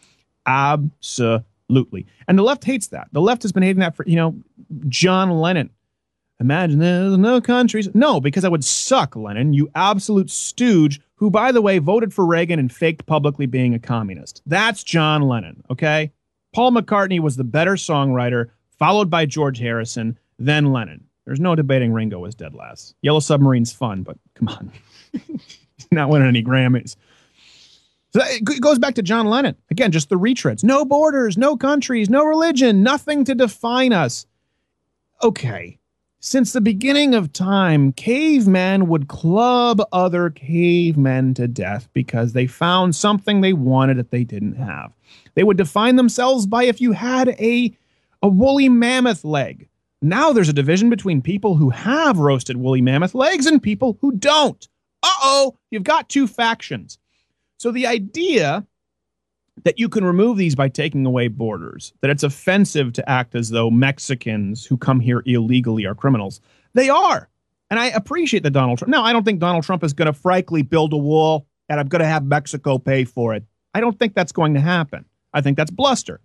[0.46, 2.06] Absolutely.
[2.26, 3.08] And the left hates that.
[3.12, 4.36] The left has been hating that for, you know,
[4.88, 5.70] John Lennon.
[6.40, 7.88] Imagine there's no countries.
[7.94, 12.24] No, because I would suck, Lennon, you absolute stooge who, by the way, voted for
[12.24, 14.40] Reagan and faked publicly being a communist.
[14.46, 16.12] That's John Lennon, okay?
[16.54, 21.04] Paul McCartney was the better songwriter, followed by George Harrison, then Lennon.
[21.24, 22.94] There's no debating Ringo was dead last.
[23.02, 24.72] Yellow Submarine's fun, but come on.
[25.92, 26.96] Not winning any Grammys.
[28.12, 29.56] So it goes back to John Lennon.
[29.70, 30.64] Again, just the retreads.
[30.64, 34.26] No borders, no countries, no religion, nothing to define us.
[35.22, 35.77] Okay.
[36.28, 42.94] Since the beginning of time, cavemen would club other cavemen to death because they found
[42.94, 44.92] something they wanted that they didn't have.
[45.36, 47.74] They would define themselves by if you had a,
[48.22, 49.70] a woolly mammoth leg.
[50.02, 54.12] Now there's a division between people who have roasted woolly mammoth legs and people who
[54.12, 54.68] don't.
[55.02, 56.98] Uh oh, you've got two factions.
[57.56, 58.66] So the idea
[59.64, 63.50] that you can remove these by taking away borders, that it's offensive to act as
[63.50, 66.40] though Mexicans who come here illegally are criminals.
[66.74, 67.28] They are.
[67.70, 68.90] And I appreciate that Donald Trump.
[68.90, 71.88] Now, I don't think Donald Trump is going to frankly build a wall and I'm
[71.88, 73.44] going to have Mexico pay for it.
[73.74, 75.04] I don't think that's going to happen.
[75.34, 76.20] I think that's bluster.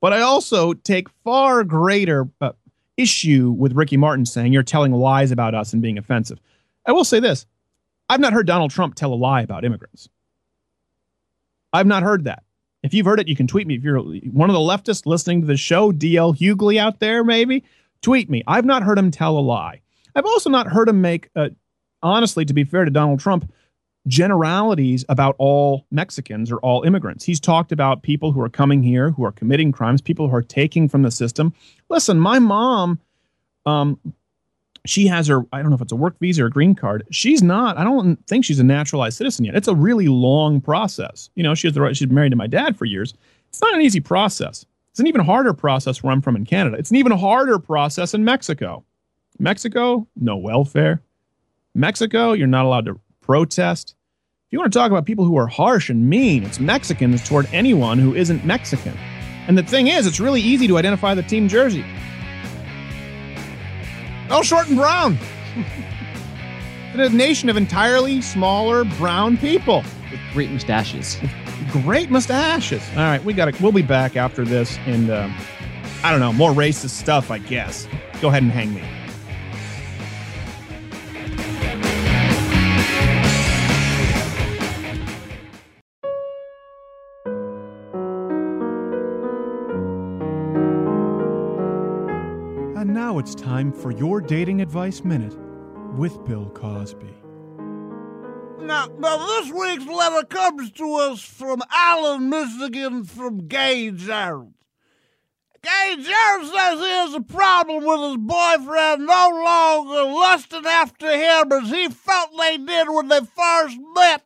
[0.00, 2.52] But I also take far greater uh,
[2.96, 6.38] issue with Ricky Martin saying you're telling lies about us and being offensive.
[6.86, 7.46] I will say this
[8.08, 10.08] I've not heard Donald Trump tell a lie about immigrants.
[11.72, 12.43] I've not heard that.
[12.84, 13.74] If you've heard it, you can tweet me.
[13.76, 17.64] If you're one of the leftists listening to the show, DL Hughley out there, maybe
[18.02, 18.44] tweet me.
[18.46, 19.80] I've not heard him tell a lie.
[20.14, 21.48] I've also not heard him make, uh,
[22.02, 23.50] honestly, to be fair to Donald Trump,
[24.06, 27.24] generalities about all Mexicans or all immigrants.
[27.24, 30.42] He's talked about people who are coming here, who are committing crimes, people who are
[30.42, 31.54] taking from the system.
[31.88, 33.00] Listen, my mom,
[33.64, 33.98] um,
[34.86, 37.06] she has her, I don't know if it's a work visa or a green card.
[37.10, 39.54] She's not, I don't think she's a naturalized citizen yet.
[39.54, 41.30] It's a really long process.
[41.34, 43.14] You know, she has the right, she's married to my dad for years.
[43.48, 44.66] It's not an easy process.
[44.90, 46.76] It's an even harder process where I'm from in Canada.
[46.76, 48.84] It's an even harder process in Mexico.
[49.38, 51.02] Mexico, no welfare.
[51.74, 53.94] Mexico, you're not allowed to protest.
[54.46, 57.48] If you want to talk about people who are harsh and mean, it's Mexicans toward
[57.52, 58.96] anyone who isn't Mexican.
[59.48, 61.84] And the thing is, it's really easy to identify the team jersey.
[64.36, 65.16] Oh, short and brown.
[66.94, 69.84] A nation of entirely smaller brown people.
[70.10, 71.18] With great mustaches.
[71.70, 72.82] Great mustaches.
[72.90, 73.62] All right, we got to.
[73.62, 75.32] We'll be back after this, and um,
[76.02, 77.30] I don't know more racist stuff.
[77.30, 77.86] I guess.
[78.20, 78.82] Go ahead and hang me.
[93.64, 95.36] Time for your dating advice minute
[95.96, 97.14] with Bill Cosby.
[98.60, 104.54] Now, now this week's letter comes to us from Allen, Michigan, from Gay Gerald.
[105.62, 111.52] Gay Gerald says he has a problem with his boyfriend no longer lusting after him
[111.52, 114.24] as he felt they did when they first met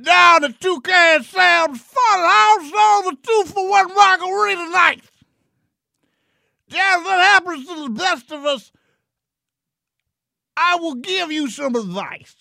[0.00, 5.09] down at 2K and Sam's Fun House on the two for one margarita night.
[6.70, 8.72] Gerald, that happens to the best of us.
[10.56, 12.36] I will give you some advice.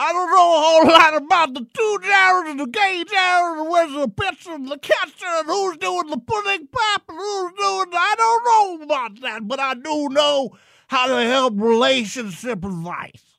[0.00, 3.68] I don't know a whole lot about the two Jared and the gay Jared and
[3.68, 7.90] where's the pitcher and the catcher and who's doing the pudding pop and who's doing
[7.90, 10.56] the, I don't know about that, but I do know
[10.86, 13.38] how to help relationship advice.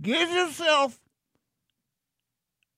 [0.00, 1.00] Give yourself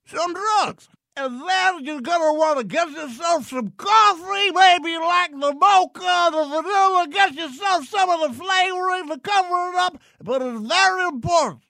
[0.07, 0.89] some drugs.
[1.17, 6.45] And then you're gonna want to get yourself some coffee, maybe like the mocha, the
[6.45, 10.01] vanilla, get yourself some of the flavoring to cover it up.
[10.23, 11.63] But it's very important.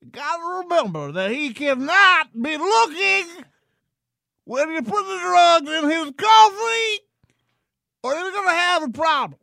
[0.00, 3.44] You gotta remember that he cannot be looking
[4.44, 7.00] when you put the drugs in his coffee,
[8.02, 9.40] or you're gonna have a problem.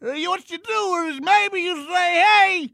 [0.00, 2.72] What you do is maybe you say, hey,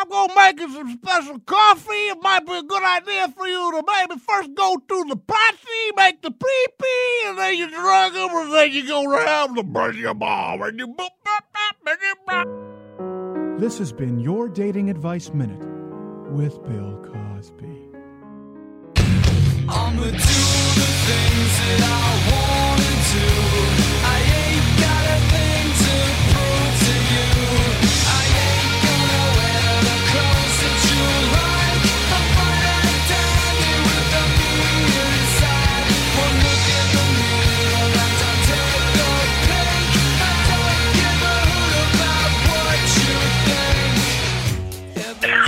[0.00, 1.90] I'm gonna make you some special coffee.
[1.90, 5.92] It might be a good idea for you to maybe first go through the potty,
[5.96, 9.64] make the pee pee, and then you drug them, and then you go around the
[9.64, 11.98] brush your and you boop, boop, boop, and
[12.28, 13.58] boop.
[13.58, 15.66] This has been your Dating Advice Minute
[16.30, 16.97] with Bill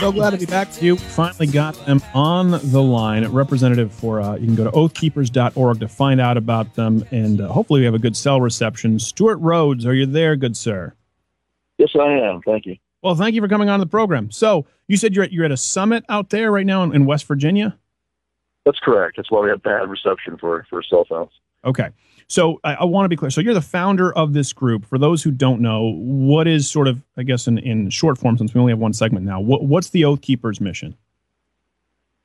[0.01, 0.97] So glad to be back with you.
[0.97, 3.29] Finally got them on the line.
[3.29, 7.49] Representative for, uh, you can go to oathkeepers.org to find out about them, and uh,
[7.49, 8.99] hopefully we have a good cell reception.
[8.99, 10.95] Stewart Rhodes, are you there, good sir?
[11.77, 12.41] Yes, I am.
[12.41, 12.77] Thank you.
[13.03, 14.31] Well, thank you for coming on the program.
[14.31, 17.05] So you said you're at, you're at a summit out there right now in, in
[17.05, 17.77] West Virginia?
[18.65, 19.19] That's correct.
[19.19, 21.33] That's why we have bad reception for, for cell phones.
[21.63, 21.91] Okay.
[22.31, 23.29] So I, I want to be clear.
[23.31, 24.87] So you're the founder of this group.
[24.87, 28.39] For those who don't know, what is sort of, I guess, in, in short form,
[28.39, 30.97] since we only have one segment now, what, what's the Oath Keepers mission?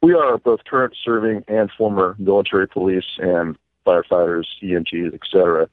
[0.04, 5.68] We are both current serving and former military police and firefighters, EMTs, et cetera.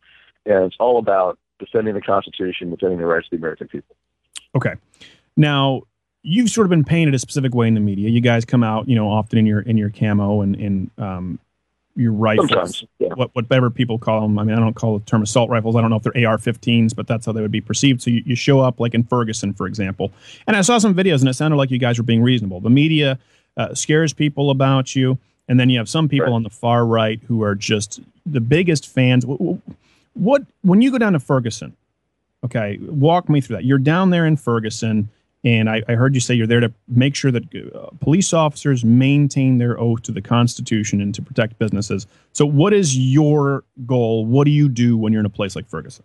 [0.46, 3.94] And it's all about defending the Constitution, defending the rights of the American people.
[4.54, 4.76] Okay.
[5.36, 5.82] Now
[6.22, 8.08] you've sort of been painted a specific way in the media.
[8.08, 11.38] You guys come out, you know, often in your in your camo and in um,
[11.96, 13.08] your rifles, Sometimes, yeah.
[13.14, 14.38] what whatever people call them.
[14.38, 15.76] I mean, I don't call the term assault rifles.
[15.76, 18.00] I don't know if they're AR-15s, but that's how they would be perceived.
[18.02, 20.10] So you, you show up like in Ferguson, for example,
[20.46, 22.60] and I saw some videos and it sounded like you guys were being reasonable.
[22.60, 23.18] The media
[23.56, 27.20] uh, scares people about you, and then you have some people on the far right
[27.28, 29.24] who are just the biggest fans.
[29.24, 29.70] Wh- wh-
[30.16, 31.76] What when you go down to Ferguson?
[32.44, 33.64] Okay, walk me through that.
[33.64, 35.08] You're down there in Ferguson,
[35.44, 37.44] and I, I heard you say you're there to make sure that
[37.74, 42.06] uh, police officers maintain their oath to the Constitution and to protect businesses.
[42.32, 44.24] So, what is your goal?
[44.24, 46.04] What do you do when you're in a place like Ferguson?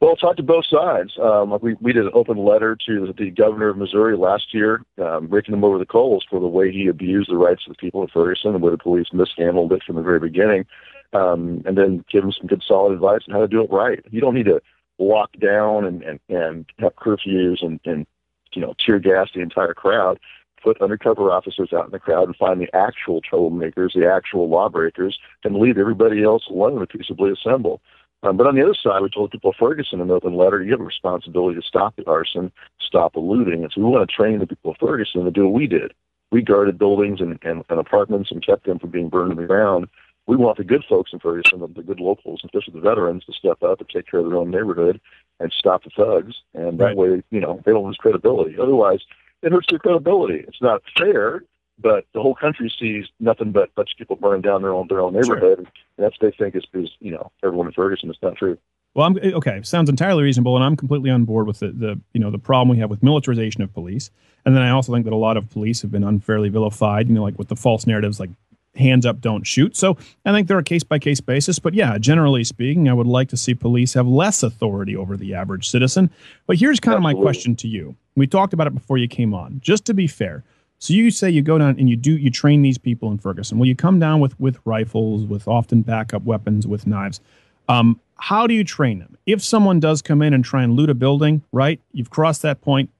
[0.00, 1.12] Well, talk to both sides.
[1.22, 5.28] Um, we, we did an open letter to the governor of Missouri last year, um,
[5.28, 8.02] raking him over the coals for the way he abused the rights of the people
[8.02, 10.66] of Ferguson, the way the police mishandled it from the very beginning,
[11.12, 14.04] um, and then give him some good solid advice on how to do it right.
[14.10, 14.60] You don't need to
[14.98, 18.06] lock down and, and, and have curfews and, and,
[18.52, 20.18] you know, tear gas the entire crowd.
[20.62, 25.18] Put undercover officers out in the crowd and find the actual troublemakers, the actual lawbreakers,
[25.42, 27.80] and leave everybody else alone to peaceably assemble.
[28.22, 30.70] Um, but on the other side, we told people Ferguson in an open letter, you
[30.70, 33.64] have a responsibility to stop the arson, stop the looting.
[33.64, 35.92] And so we want to train the people of Ferguson to do what we did.
[36.30, 39.48] We guarded buildings and, and, and apartments and kept them from being burned to the
[39.48, 39.88] ground.
[40.26, 43.32] We want the good folks in Ferguson, the, the good locals, especially the veterans, to
[43.32, 45.00] step up and take care of their own neighborhood
[45.40, 46.36] and stop the thugs.
[46.54, 48.56] And that way, you know, they don't lose credibility.
[48.60, 49.00] Otherwise,
[49.42, 50.44] it hurts their credibility.
[50.46, 51.42] It's not fair,
[51.78, 54.86] but the whole country sees nothing but a bunch of people burning down their own
[54.88, 55.66] their own neighborhood, and
[55.98, 58.10] that's what they think is, is you know everyone in Ferguson.
[58.10, 58.56] It's not true.
[58.94, 59.60] Well, I'm eh, okay.
[59.62, 62.68] Sounds entirely reasonable, and I'm completely on board with the, the you know the problem
[62.68, 64.10] we have with militarization of police.
[64.44, 67.08] And then I also think that a lot of police have been unfairly vilified.
[67.08, 68.30] You know, like with the false narratives, like
[68.74, 69.76] hands up, don't shoot.
[69.76, 71.58] So I think they're a case by case basis.
[71.58, 75.34] But yeah, generally speaking, I would like to see police have less authority over the
[75.34, 76.10] average citizen.
[76.46, 77.94] But here's kind of my question to you.
[78.16, 79.60] We talked about it before you came on.
[79.62, 80.44] Just to be fair,
[80.78, 83.58] so you say you go down and you do you train these people in Ferguson.
[83.58, 87.20] Well, you come down with with rifles, with often backup weapons, with knives.
[87.68, 89.16] Um, how do you train them?
[89.24, 91.80] If someone does come in and try and loot a building, right?
[91.92, 92.90] You've crossed that point.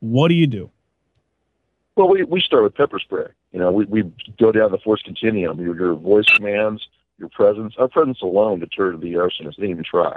[0.00, 0.70] What do you do?
[1.96, 3.26] Well, we, we start with pepper spray.
[3.52, 5.60] You know, we, we go down the force continuum.
[5.60, 6.86] Your, your voice commands,
[7.18, 7.74] your presence.
[7.78, 9.56] Our presence alone deters the arsonist.
[9.56, 10.16] They didn't even try.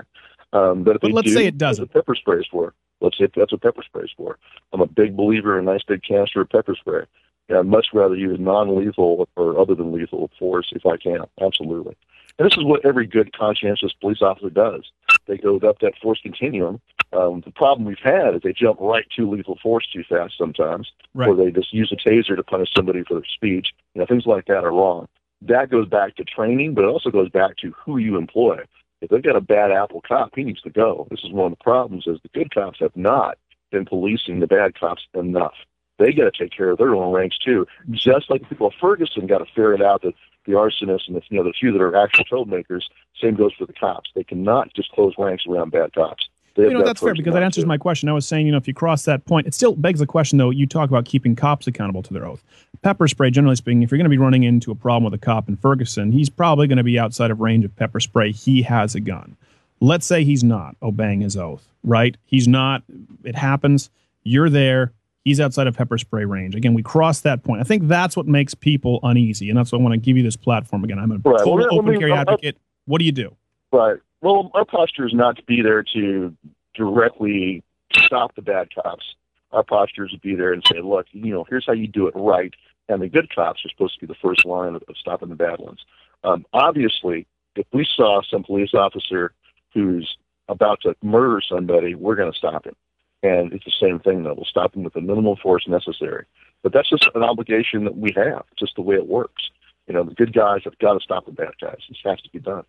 [0.54, 2.74] Um, but if But let's do, say it what pepper spray is for.
[3.02, 4.40] Let's say that's what pepper spray is for.
[4.72, 7.04] I'm a big believer in a nice big canister of pepper spray.
[7.50, 11.20] And I'd much rather use non-lethal or other than lethal force if I can.
[11.42, 11.96] Absolutely.
[12.40, 14.90] And this is what every good conscientious police officer does.
[15.28, 16.82] They go up that force continuum.
[17.16, 20.92] Um, the problem we've had is they jump right to lethal force too fast sometimes,
[21.14, 21.30] Right.
[21.30, 23.70] or they just use a taser to punish somebody for their speech.
[23.94, 25.08] You know, things like that are wrong.
[25.42, 28.60] That goes back to training, but it also goes back to who you employ.
[29.02, 31.08] If they've got a bad apple cop, he needs to go.
[31.12, 33.38] This is one of the problems: is the good cops have not
[33.72, 35.56] been policing the bad cops enough.
[36.00, 37.68] They got to take care of their own ranks too.
[37.92, 40.14] Just like the people of Ferguson got to ferret out that
[40.46, 42.84] the arsonists and the you know the few that are actual troublemakers.
[43.22, 44.10] Same goes for the cops.
[44.16, 46.28] They cannot just close ranks around bad cops.
[46.58, 47.68] You know, that's fair because that answers to.
[47.68, 48.08] my question.
[48.08, 50.38] I was saying, you know, if you cross that point, it still begs the question,
[50.38, 50.52] though.
[50.52, 52.44] You talk about keeping cops accountable to their oath.
[52.82, 55.24] Pepper spray, generally speaking, if you're going to be running into a problem with a
[55.24, 58.32] cop in Ferguson, he's probably going to be outside of range of pepper spray.
[58.32, 59.36] He has a gun.
[59.82, 62.16] Let's say he's not obeying his oath, right?
[62.26, 62.84] He's not.
[63.26, 63.90] It happens.
[64.24, 64.94] You're there.
[65.26, 66.56] He's outside of pepper spray range.
[66.56, 67.60] Again, we crossed that point.
[67.60, 70.24] I think that's what makes people uneasy, and that's why I want to give you
[70.24, 71.00] this platform again.
[71.00, 71.40] I'm a Right.
[71.40, 72.58] total Well, open carry advocate.
[72.86, 73.36] What do you do?
[73.72, 73.98] Right.
[74.26, 76.36] Well, our posture is not to be there to
[76.74, 79.06] directly stop the bad cops.
[79.52, 82.08] Our posture is to be there and say, look, you know, here's how you do
[82.08, 82.52] it right.
[82.90, 85.36] And the good cops are supposed to be the first line of, of stopping the
[85.36, 85.86] bad ones.
[86.24, 89.32] Um, obviously, if we saw some police officer
[89.76, 90.18] who's
[90.50, 92.76] about to murder somebody, we're going to stop him.
[93.22, 94.34] And it's the same thing, though.
[94.34, 96.26] We'll stop him with the minimal force necessary.
[96.64, 99.52] But that's just an obligation that we have, just the way it works.
[99.86, 101.78] You know, the good guys have got to stop the bad guys.
[101.88, 102.64] This has to be done.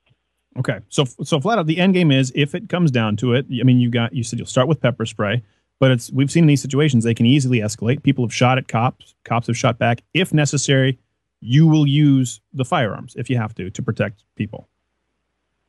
[0.59, 3.47] Okay, so so flat out, the end game is if it comes down to it.
[3.61, 5.43] I mean, you got you said you'll start with pepper spray,
[5.79, 8.03] but it's we've seen in these situations they can easily escalate.
[8.03, 10.03] People have shot at cops, cops have shot back.
[10.15, 10.99] If necessary,
[11.41, 14.69] you will use the firearms if you have to to protect people.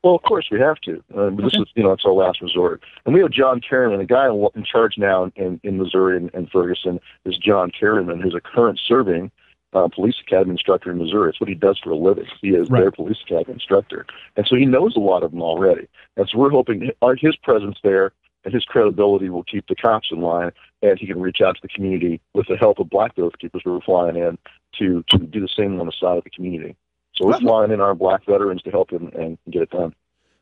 [0.04, 1.04] Well, of course we have to.
[1.14, 2.82] Uh, but This is, you know, it's our last resort.
[3.06, 6.34] And we have John Karriman, the guy in, in charge now in, in Missouri and,
[6.34, 9.32] and Ferguson is John Karriman, who's a current serving
[9.74, 11.30] uh, police academy instructor in Missouri.
[11.30, 12.26] It's what he does for a living.
[12.42, 15.88] He is their police academy instructor, and so he knows a lot of them already.
[16.16, 18.14] And so we're hoping his presence there
[18.46, 21.62] and his credibility will keep the cops in line, and he can reach out to
[21.62, 24.38] the community with the help of Black Oath keepers who are flying in
[24.80, 26.76] to to do the same on the side of the community.
[27.16, 29.94] So we're flying in our black veterans to help him and get it done.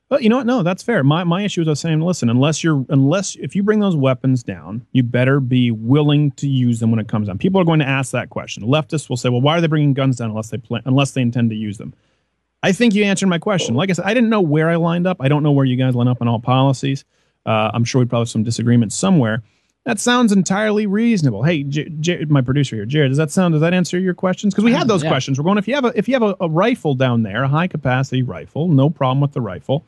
[0.08, 0.46] But you know what?
[0.46, 1.04] No, that's fair.
[1.04, 3.96] My my issue is I was saying, listen, unless you're unless if you bring those
[3.96, 7.40] weapons down, you better be willing to use them when it comes down.
[7.40, 8.64] People are going to ask that question.
[8.64, 11.22] Leftists will say, well, why are they bringing guns down unless they plan, unless they
[11.22, 11.94] intend to use them?
[12.62, 13.74] I think you answered my question.
[13.76, 15.18] Like I said, I didn't know where I lined up.
[15.20, 17.04] I don't know where you guys line up on all policies.
[17.46, 19.42] Uh, I'm sure we probably have some disagreements somewhere.
[19.86, 21.44] That sounds entirely reasonable.
[21.44, 23.54] Hey, J- J- my producer here, Jared, does that sound?
[23.54, 24.54] Does that answer your questions?
[24.54, 25.10] Because we had those Yeah.
[25.10, 25.38] questions.
[25.40, 25.60] We're going.
[25.60, 28.24] If you have a if you have a, a rifle down there, a high capacity
[28.24, 29.84] rifle, no problem with the rifle.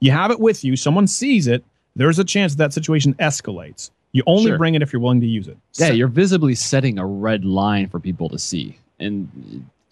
[0.00, 0.76] You have it with you.
[0.76, 1.64] Someone sees it.
[1.96, 3.90] There's a chance that, that situation escalates.
[4.12, 4.58] You only Sure.
[4.58, 5.56] bring it if you're willing to use it.
[5.74, 9.28] Yeah, you're visibly setting a red line for people to see, and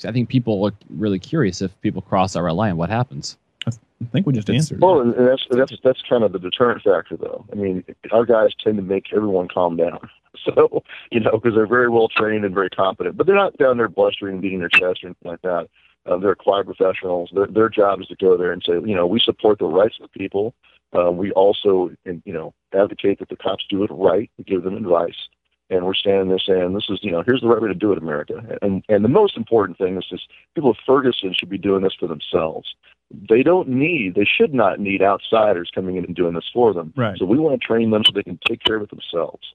[0.04, 3.36] I think people are really curious if people cross that red line, what happens?
[3.66, 3.70] I
[4.12, 4.80] think we just answered.
[4.80, 7.44] Well, and that's that's that's kind of the deterrent factor, though.
[7.52, 9.98] I mean, our guys tend to make everyone calm down.
[10.44, 13.76] So, you know, because they're very well trained and very competent, but they're not down
[13.76, 15.68] there blustering, beating their chest or anything like that.
[16.08, 17.30] Uh, they're quiet professionals.
[17.34, 19.96] Their their job is to go there and say, you know, we support the rights
[20.00, 20.54] of the people.
[20.96, 24.30] Uh, we also, you know, advocate that the cops do it right.
[24.38, 25.28] We give them advice,
[25.68, 27.92] and we're standing there saying, this is, you know, here's the right way to do
[27.92, 28.58] it, America.
[28.62, 31.94] And and the most important thing is just people of Ferguson should be doing this
[31.98, 32.74] for themselves.
[33.10, 36.92] They don't need, they should not need outsiders coming in and doing this for them.
[36.96, 37.16] Right.
[37.18, 39.54] So we want to train them so they can take care of it themselves.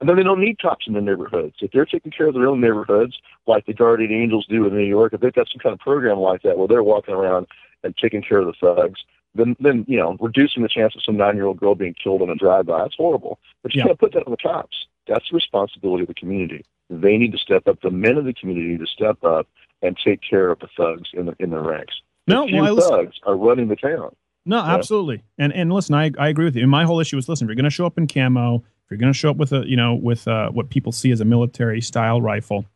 [0.00, 1.54] And then they don't need cops in their neighborhoods.
[1.60, 3.16] If they're taking care of their own neighborhoods,
[3.46, 6.18] like the Guardian Angels do in New York, if they've got some kind of program
[6.18, 7.46] like that where they're walking around
[7.84, 9.00] and taking care of the thugs,
[9.36, 12.34] then then you know reducing the chance of some nine-year-old girl being killed in a
[12.34, 12.78] drive-by.
[12.82, 13.38] That's horrible.
[13.62, 13.86] But you Yeah.
[13.86, 14.86] can't put that on the cops.
[15.06, 16.64] That's the responsibility of the community.
[16.90, 17.80] They need to step up.
[17.80, 19.46] The men of the community need to step up
[19.82, 21.94] and take care of the thugs in the in their ranks.
[22.26, 24.14] No, the few well, thugs are running the town.
[24.46, 25.22] No, absolutely.
[25.38, 26.62] And and listen, I, I agree with you.
[26.62, 28.90] And my whole issue is listen, if you're going to show up in camo, if
[28.90, 31.20] you're going to show up with a you know with uh, what people see as
[31.20, 32.66] a military style rifle,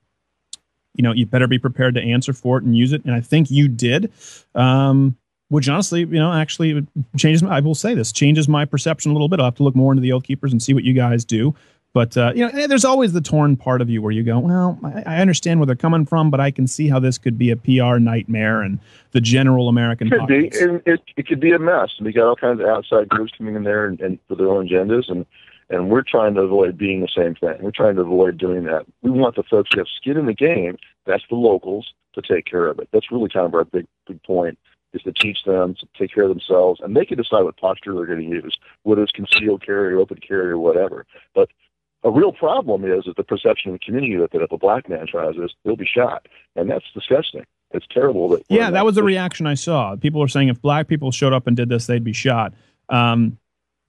[0.95, 3.05] you know you better be prepared to answer for it and use it.
[3.05, 4.13] And I think you did.
[4.55, 5.17] Um,
[5.51, 6.87] which honestly, you know, actually
[7.17, 7.43] changes.
[7.43, 9.41] My, I will say this changes my perception a little bit.
[9.41, 11.55] I'll have to look more into the Oath Keepers and see what you guys do.
[11.95, 14.39] But uh, you know, eh, there's always the torn part of you where you go,
[14.39, 17.39] well, I, I understand where they're coming from, but I can see how this could
[17.39, 18.79] be a PR nightmare and
[19.13, 21.91] the general American Could be, it, it could be a mess.
[22.01, 24.69] We got all kinds of outside groups coming in there and, and for their own
[24.69, 25.25] agendas, and
[25.71, 27.57] and we're trying to avoid being the same thing.
[27.61, 28.87] We're trying to avoid doing that.
[29.03, 30.79] We want the folks who have skin in the game.
[31.07, 32.89] That's the locals to take care of it.
[32.93, 34.59] That's really kind of our big big point
[34.95, 37.95] is to teach them to take care of themselves, and they can decide what posture
[37.95, 41.05] they're going to use, whether it's concealed carry or open carry or whatever.
[41.35, 41.51] But
[42.05, 44.89] a real problem is is the perception of the community that, that if a black
[44.89, 46.27] man tries this, he'll be shot,
[46.57, 47.45] and that's disgusting.
[47.73, 49.95] It's terrible that Yeah, that was the reaction I saw.
[49.97, 52.55] People were saying if black people showed up and did this, they'd be shot.
[52.89, 53.37] Um,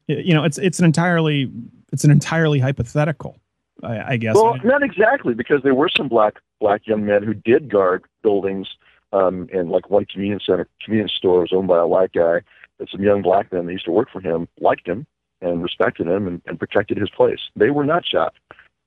[0.09, 1.51] you know, it's it's an entirely
[1.91, 3.39] it's an entirely hypothetical,
[3.83, 4.35] I, I guess.
[4.35, 8.67] Well, not exactly, because there were some black black young men who did guard buildings,
[9.13, 12.41] um, and like one convenience center, convenience store was owned by a white guy,
[12.79, 15.05] and some young black men that used to work for him liked him
[15.41, 17.39] and respected him and, and protected his place.
[17.55, 18.33] They were not shot.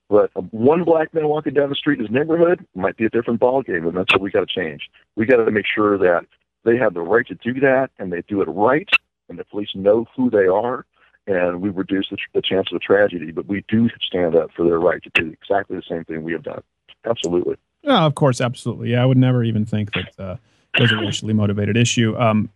[0.09, 3.39] But one black man walking down the street in his neighborhood might be a different
[3.39, 4.89] ballgame, and that's what we got to change.
[5.15, 6.25] We got to make sure that
[6.65, 8.89] they have the right to do that, and they do it right,
[9.29, 10.85] and the police know who they are,
[11.27, 13.31] and we reduce the, the chance of a tragedy.
[13.31, 16.33] But we do stand up for their right to do exactly the same thing we
[16.33, 16.61] have done.
[17.05, 17.55] Absolutely.
[17.85, 18.91] Oh, of course, absolutely.
[18.91, 20.35] Yeah, I would never even think that uh,
[20.77, 22.15] there's a racially motivated issue.
[22.17, 22.49] Um,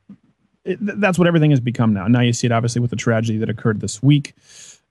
[0.64, 2.07] it, th- that's what everything has become now.
[2.07, 4.34] Now you see it obviously with the tragedy that occurred this week.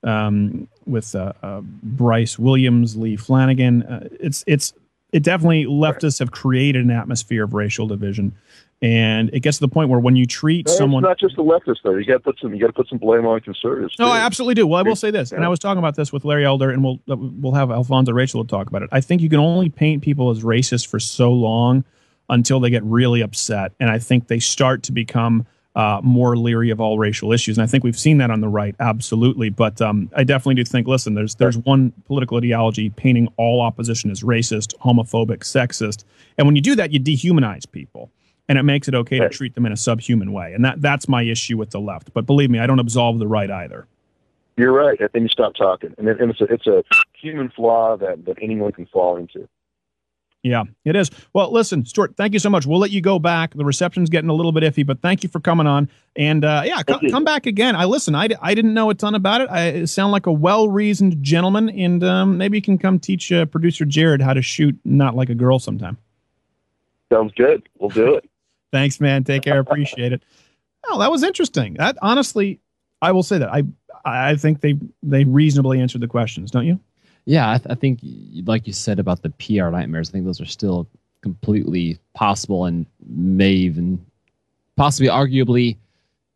[0.02, 3.82] um, with uh, uh, Bryce Williams, Lee Flanagan.
[3.82, 4.72] Uh, it's it's
[5.12, 8.34] it definitely leftists have created an atmosphere of racial division,
[8.82, 11.36] and it gets to the point where when you treat No, someone It's not just
[11.36, 11.96] the leftists though.
[11.96, 12.54] You got to put some.
[12.54, 13.94] You got to put some blame on conservatives.
[13.98, 14.08] no.
[14.08, 14.66] I absolutely do.
[14.66, 16.84] Well, I will say this, and I was talking about this with Larry Elder, and
[16.84, 18.90] we'll uh, we'll have Alfonzo Rachel talk about it.
[18.92, 21.84] I think you can only paint people as racist for so long
[22.28, 26.70] until they get really upset, and I think they start to become uh, more leery
[26.70, 27.58] of all racial issues.
[27.58, 29.50] And I think we've seen that on the right, absolutely.
[29.50, 34.10] But um, I definitely do think, listen, there's there's one political ideology painting all opposition
[34.10, 36.04] as racist, homophobic, sexist,
[36.36, 38.10] and when you do that, you dehumanize people
[38.48, 40.52] and it makes it okay to treat them in a subhuman way.
[40.52, 42.12] And that that's my issue with the left.
[42.12, 43.86] But believe me, I don't absolve the right either.
[44.56, 44.98] You're right.
[45.00, 48.24] And then you stop talking, and, then, and it's a it's a human flaw that
[48.24, 49.48] that anyone can fall into.
[50.42, 51.10] Yeah, it is.
[51.32, 52.66] Well, listen, Stewart, thank you so much.
[52.66, 53.52] We'll let you go back.
[53.54, 55.90] The reception's getting a little bit iffy, but thank you for coming on.
[56.14, 57.74] And uh, yeah, co- come back again.
[57.74, 58.14] I listen.
[58.14, 59.48] I, I didn't know a ton about it.
[59.50, 63.32] I it sound like a well reasoned gentleman, and um, maybe you can come teach
[63.32, 65.98] uh, producer Jared how to shoot not like a girl sometime.
[67.12, 67.68] Sounds good.
[67.78, 68.28] We'll do it.
[68.72, 69.24] Thanks, man.
[69.24, 69.58] Take care.
[69.58, 70.22] Appreciate it.
[70.88, 71.74] Oh, that was interesting.
[71.74, 72.60] That honestly,
[73.02, 73.64] I will say that I
[74.04, 76.80] I think they they reasonably answered the questions, don't you?
[77.24, 77.98] Yeah, I, th- I think,
[78.44, 80.88] like you said about the PR nightmares, I think those are still
[81.22, 84.04] completely possible and may even
[84.76, 85.76] possibly, arguably,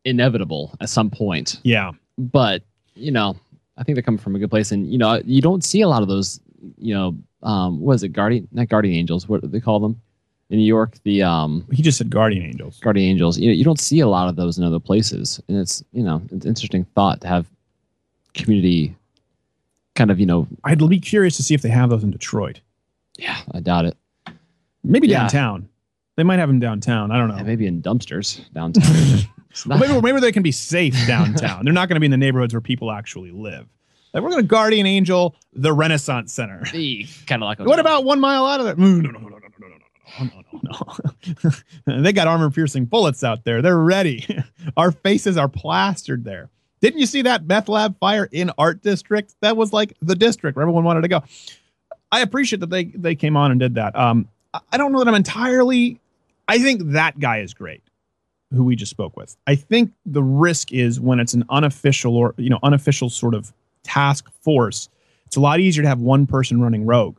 [0.03, 1.61] inevitable at some point.
[1.63, 1.91] Yeah.
[2.17, 2.63] But
[2.93, 3.37] you know,
[3.77, 5.87] I think they're coming from a good place, and you know, you don't see a
[5.87, 6.41] lot of those.
[6.77, 8.09] You know, um, what is it?
[8.09, 9.29] Guardian, not guardian angels.
[9.29, 10.01] What do they call them
[10.51, 10.97] in New York?
[11.03, 12.79] The um, he just said guardian angels.
[12.79, 13.39] Guardian angels.
[13.39, 16.03] You know, you don't see a lot of those in other places, and it's you
[16.03, 17.47] know, it's an interesting thought to have
[18.33, 18.95] community
[19.95, 22.59] kind of you know I'd be curious to see if they have those in Detroit.
[23.17, 23.97] Yeah, I doubt it.
[24.83, 25.19] Maybe Yeah.
[25.21, 25.67] downtown.
[26.17, 27.11] They might have them downtown.
[27.11, 27.43] I don't know.
[27.43, 29.19] maybe in dumpsters downtown.
[29.67, 31.65] Well, maybe, maybe they can be safe downtown.
[31.65, 33.67] They're not going to be in the neighborhoods where people actually live.
[34.13, 36.63] Like we're going to guardian angel the Renaissance Center.
[37.27, 38.75] kind of like What about one mile out of there?
[38.77, 39.47] No, no, no, no, no,
[40.19, 41.51] no, no, no,
[41.87, 43.61] no, they got armor piercing bullets out there.
[43.61, 44.25] They're ready.
[44.77, 46.49] Our faces are plastered there.
[46.81, 49.33] Didn't you see that meth lab fire in Art District?
[49.41, 51.23] That was like the district where everyone wanted to go.
[52.11, 53.95] I appreciate that they they came on and did that.
[53.95, 55.99] Um, I- I don't know that I'm entirely.
[56.47, 57.81] I think that guy is great,
[58.51, 59.37] who we just spoke with.
[59.47, 63.53] I think the risk is when it's an unofficial or you know unofficial sort of
[63.83, 64.89] task force.
[65.27, 67.17] It's a lot easier to have one person running rogue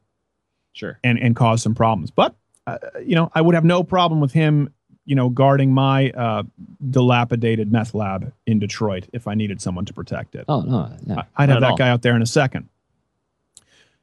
[0.75, 2.11] sure and and cause some problems.
[2.11, 2.35] But
[2.67, 4.73] uh, you know, I would have no problem with him,
[5.05, 6.43] you know, guarding my uh,
[6.91, 10.45] dilapidated meth lab in Detroit if I needed someone to protect it.
[10.49, 11.77] Oh no, yeah, I'd have that all.
[11.77, 12.69] guy out there in a second.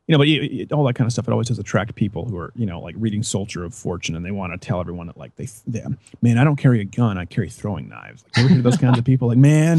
[0.07, 1.27] You know, but you, you- all that kind of stuff.
[1.27, 4.26] It always does attract people who are, you know, like reading Soldier of Fortune, and
[4.26, 5.84] they want to tell everyone that, like, they, they,
[6.23, 7.18] man, I don't carry a gun.
[7.19, 8.23] I carry throwing knives.
[8.23, 9.27] Like, you ever hear those kinds of people?
[9.27, 9.77] Like, man,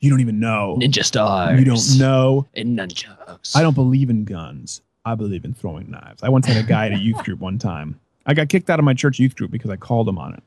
[0.00, 0.76] you don't even know.
[0.80, 1.60] Ninja stars.
[1.60, 2.46] You don't know.
[2.56, 3.54] And nunchucks.
[3.56, 4.82] I don't believe in guns.
[5.04, 6.24] I believe in throwing knives.
[6.24, 8.00] I once had a guy at a youth group one time.
[8.28, 10.42] I got kicked out of my church youth group because I called him on it.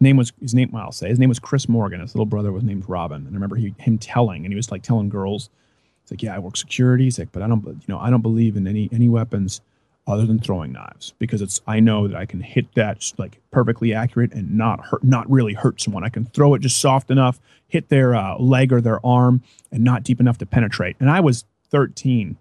[0.00, 0.74] Name was his name.
[0.74, 2.00] I'll say his name was Chris Morgan.
[2.00, 3.18] His little brother was named Robin.
[3.18, 5.48] And I remember he, him telling, and he was like telling girls,
[6.02, 7.04] "It's like, yeah, I work security.
[7.04, 9.60] He's like, but I don't, you know, I don't believe in any any weapons
[10.06, 13.94] other than throwing knives because it's I know that I can hit that like perfectly
[13.94, 16.02] accurate and not hurt, not really hurt someone.
[16.04, 19.84] I can throw it just soft enough, hit their uh, leg or their arm, and
[19.84, 20.96] not deep enough to penetrate.
[20.98, 22.36] And I was 13.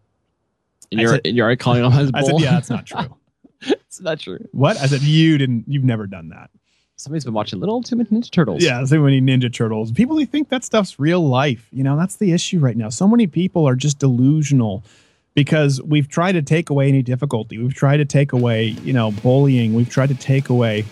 [0.91, 2.88] And I you're, said- and you're already calling on his I said, yeah, that's not
[2.88, 3.16] true.
[3.68, 4.40] it's not true.
[4.52, 4.77] What?
[4.77, 6.49] I said, you didn't, you've never done that.
[6.95, 8.64] Somebody's been watching Little Too Many Ninja Turtles.
[8.64, 9.91] Yeah, so many Ninja Turtles.
[9.91, 11.68] People who think that stuff's real life.
[11.72, 12.90] You know, that's the issue right now.
[12.90, 14.84] So many people are just delusional
[15.34, 17.57] because we've tried to take away any difficulty.
[17.57, 19.73] We've tried to take away, you know, bullying.
[19.73, 20.85] We've tried to take away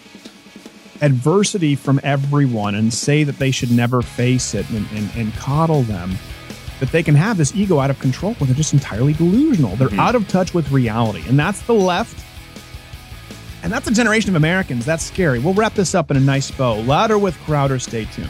[1.02, 5.84] adversity from everyone and say that they should never face it and, and, and coddle
[5.84, 6.16] them.
[6.80, 9.76] That they can have this ego out of control when they're just entirely delusional.
[9.76, 10.00] They're mm-hmm.
[10.00, 11.24] out of touch with reality.
[11.28, 12.26] And that's the left.
[13.64, 14.86] And that's a generation of Americans.
[14.86, 15.40] That's scary.
[15.40, 16.80] We'll wrap this up in a nice bow.
[16.82, 17.80] Louder with Crowder.
[17.80, 18.30] Stay tuned.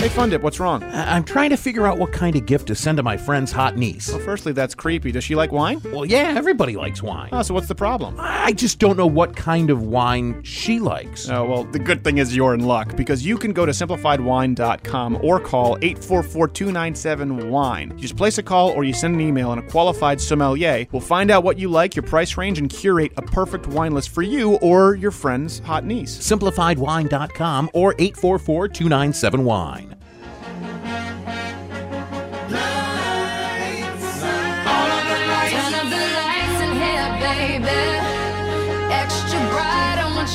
[0.00, 0.82] Hey, Fundip, what's wrong?
[0.82, 3.52] I- I'm trying to figure out what kind of gift to send to my friend's
[3.52, 4.08] hot niece.
[4.08, 5.12] Well, firstly, that's creepy.
[5.12, 5.82] Does she like wine?
[5.92, 7.28] Well, yeah, everybody likes wine.
[7.32, 8.16] Oh, so what's the problem?
[8.18, 11.28] I just don't know what kind of wine she likes.
[11.28, 15.18] Oh, well, the good thing is you're in luck because you can go to simplifiedwine.com
[15.22, 17.90] or call 844 297 wine.
[17.96, 21.02] You just place a call or you send an email, and a qualified sommelier will
[21.02, 24.22] find out what you like, your price range, and curate a perfect wine list for
[24.22, 26.16] you or your friend's hot niece.
[26.16, 29.89] Simplifiedwine.com or 844 297 wine.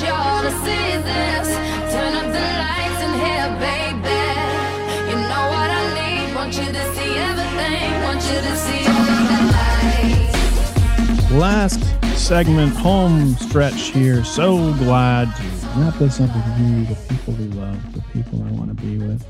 [0.09, 1.47] All to see this.
[1.93, 4.21] Turn up the lights in here, baby.
[5.09, 6.35] You know what I need.
[6.35, 7.89] Want you to see everything.
[8.03, 9.39] Want you to see all of the
[11.19, 11.31] lights.
[11.31, 11.81] Last
[12.17, 14.23] segment, home stretch here.
[14.23, 15.43] So glad to
[15.79, 18.97] wrap this up with you, the people we love, the people I want to be
[18.97, 19.25] with.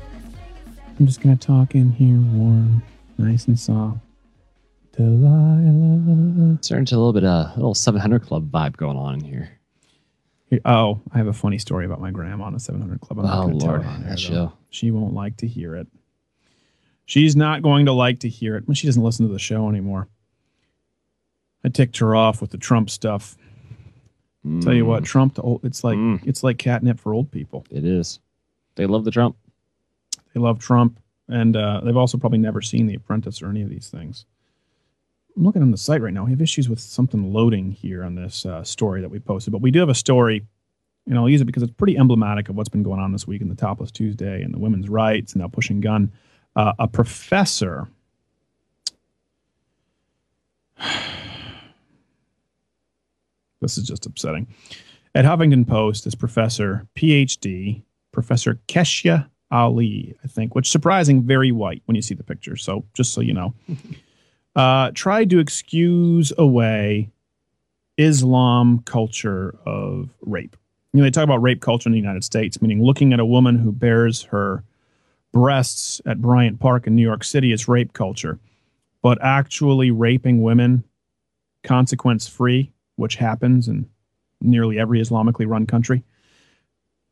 [0.98, 2.82] I'm just going to talk in here warm,
[3.18, 3.98] nice and soft.
[4.96, 6.56] Delilah.
[6.62, 9.55] Starting to a little bit of a little 700 Club vibe going on in here.
[10.64, 13.18] Oh, I have a funny story about my grandma on the 700 Club.
[13.18, 14.52] I'm not Oh, going to tell it on air, though.
[14.70, 15.88] She won't like to hear it.
[17.04, 18.64] She's not going to like to hear it.
[18.76, 20.08] She doesn't listen to the show anymore.
[21.64, 23.36] I ticked her off with the Trump stuff.
[24.60, 24.88] Tell you Mm.
[24.88, 25.34] what, Trump.
[25.34, 27.64] To old, it's like it's like catnip for old people.
[27.68, 28.20] It is.
[28.76, 29.36] They love the Trump.
[30.32, 33.70] They love Trump, and uh, they've also probably never seen The Apprentice or any of
[33.70, 34.24] these things.
[35.36, 36.24] I'm looking on the site right now.
[36.24, 39.60] We have issues with something loading here on this uh, story that we posted, but
[39.60, 40.46] we do have a story,
[41.06, 43.42] and I'll use it because it's pretty emblematic of what's been going on this week
[43.42, 46.10] in the Topless Tuesday and the women's rights and now pushing gun.
[46.54, 47.88] Uh, a professor.
[53.62, 54.46] This is just upsetting.
[55.14, 57.82] At Huffington Post, this professor, PhD,
[58.12, 62.56] Professor Kecia Ali, I think, which surprising, very white when you see the picture.
[62.56, 63.54] So just so you know,
[64.56, 67.10] uh, tried to excuse away
[67.98, 70.56] Islam culture of rape.
[70.92, 73.24] You know, they talk about rape culture in the United States, meaning looking at a
[73.24, 74.64] woman who bears her
[75.32, 78.38] breasts at Bryant Park in New York City is rape culture,
[79.02, 80.84] but actually raping women
[81.62, 83.86] consequence free, which happens in
[84.40, 86.02] nearly every Islamically run country,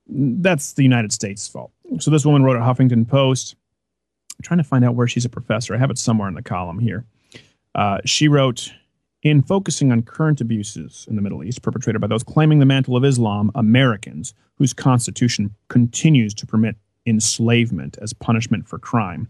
[0.06, 1.72] that's the United States' fault.
[1.98, 3.56] So this woman wrote at Huffington Post.
[4.38, 5.74] I'm trying to find out where she's a professor.
[5.74, 7.04] I have it somewhere in the column here.
[7.74, 8.72] Uh, she wrote,
[9.24, 12.96] in focusing on current abuses in the Middle East perpetrated by those claiming the mantle
[12.96, 16.76] of Islam, Americans whose constitution continues to permit
[17.06, 19.28] enslavement as punishment for crime.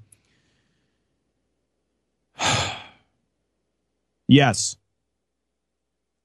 [4.29, 4.77] yes,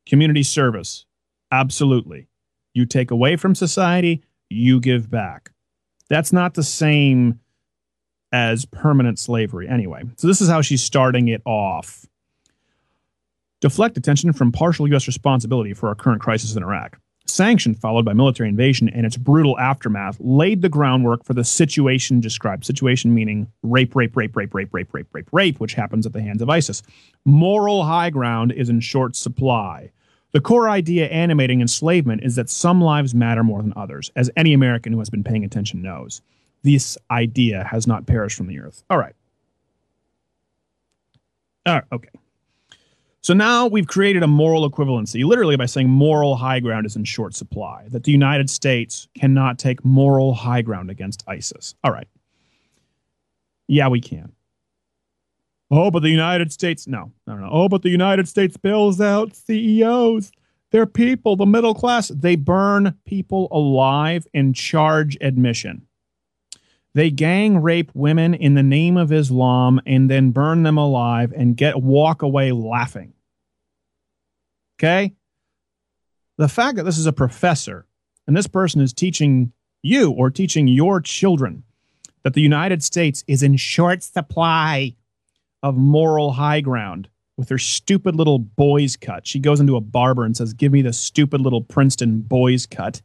[0.08, 1.06] community service,
[1.52, 2.28] absolutely.
[2.74, 5.52] You take away from society, you give back.
[6.10, 7.40] That's not the same
[8.32, 10.04] as permanent slavery anyway.
[10.18, 12.06] So this is how she's starting it off.
[13.62, 15.08] Deflect attention from partial U.S.
[15.08, 16.98] responsibility for our current crisis in Iraq.
[17.26, 22.20] Sanction followed by military invasion and its brutal aftermath laid the groundwork for the situation
[22.20, 22.66] described.
[22.66, 26.22] Situation meaning rape, rape, rape, rape, rape, rape, rape, rape, rape, which happens at the
[26.22, 26.82] hands of ISIS.
[27.26, 29.92] Moral high ground is in short supply.
[30.32, 34.54] The core idea animating enslavement is that some lives matter more than others, as any
[34.54, 36.22] American who has been paying attention knows.
[36.64, 38.84] This idea has not perished from the earth.
[38.90, 39.16] All right.
[41.66, 42.10] All right, okay.
[43.22, 47.04] So now we've created a moral equivalency, literally by saying moral high ground is in
[47.04, 51.76] short supply, that the United States cannot take moral high ground against ISIS.
[51.84, 52.08] All right.
[53.68, 54.32] Yeah, we can.
[55.70, 57.50] Oh, but the United States, no, no, no.
[57.52, 60.32] Oh, but the United States bails out CEOs.
[60.72, 62.08] They're people, the middle class.
[62.10, 65.86] They burn people alive and charge admission.
[66.96, 71.56] They gang rape women in the name of Islam and then burn them alive and
[71.56, 73.14] get walk away laughing.
[74.80, 75.14] Okay?
[76.38, 77.86] The fact that this is a professor
[78.28, 79.52] and this person is teaching
[79.84, 81.64] you or teaching your children
[82.24, 84.96] that the United States is in short supply
[85.62, 89.26] of moral high ground with her stupid little boys cut.
[89.26, 93.02] She goes into a barber and says, "Give me the stupid little Princeton boys cut."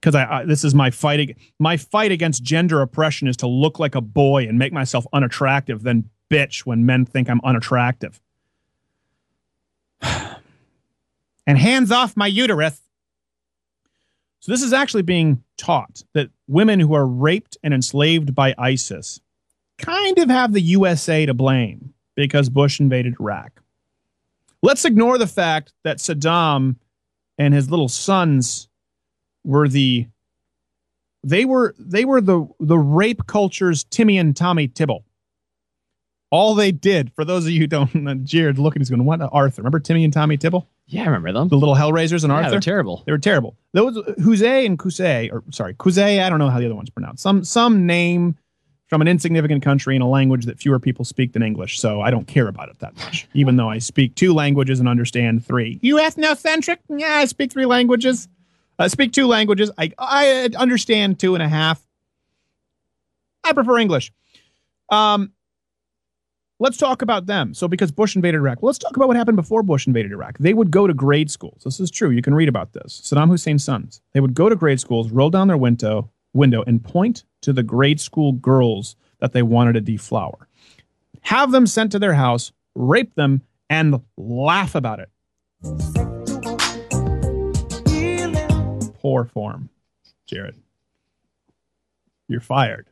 [0.00, 1.20] Because I, I this is my fight.
[1.20, 5.06] ag- My fight against gender oppression is to look like a boy and make myself
[5.12, 8.20] unattractive, then bitch when men think I'm unattractive.
[10.00, 12.80] and hands off my uterus.
[14.40, 19.20] So this is actually being taught that women who are raped and enslaved by ISIS
[19.76, 23.60] kind of have the USA to blame because Bush invaded Iraq.
[24.62, 26.76] Let's ignore the fact that Saddam
[27.36, 28.68] and his little sons
[29.44, 30.06] were the
[31.22, 35.04] they were they were the the rape culture's Timmy and Tommy Tibble.
[36.32, 39.62] All they did, for those of you who don't, Jared looking, he's going, "What Arthur?
[39.62, 40.68] Remember Timmy and Tommy Tibble?
[40.86, 41.48] Yeah, I remember them.
[41.48, 42.50] The little Hellraisers and Yeah, Arthur.
[42.52, 43.02] they're terrible.
[43.06, 43.56] They were terrible.
[43.72, 46.22] Those Jose and Qusay, or sorry, Qusay.
[46.22, 47.22] I don't know how the other one's pronounced.
[47.22, 48.36] Some some name
[48.86, 51.78] from an insignificant country in a language that fewer people speak than English.
[51.80, 54.88] So I don't care about it that much, even though I speak two languages and
[54.88, 55.78] understand three.
[55.80, 56.78] You ethnocentric?
[56.88, 58.28] Yeah, I speak three languages.
[58.80, 59.70] I speak two languages.
[59.78, 61.86] I I understand two and a half.
[63.44, 64.12] I prefer English.
[64.90, 65.32] Um,
[66.58, 67.54] let's talk about them.
[67.54, 70.38] So, because Bush invaded Iraq, let's talk about what happened before Bush invaded Iraq.
[70.38, 71.62] They would go to grade schools.
[71.64, 72.10] This is true.
[72.10, 73.00] You can read about this.
[73.02, 74.00] Saddam Hussein's sons.
[74.12, 77.62] They would go to grade schools, roll down their window, window, and point to the
[77.62, 80.48] grade school girls that they wanted to deflower.
[81.22, 85.99] Have them sent to their house, rape them, and laugh about it.
[89.00, 89.70] Poor form,
[90.26, 90.56] Jared.
[92.28, 92.86] You're fired.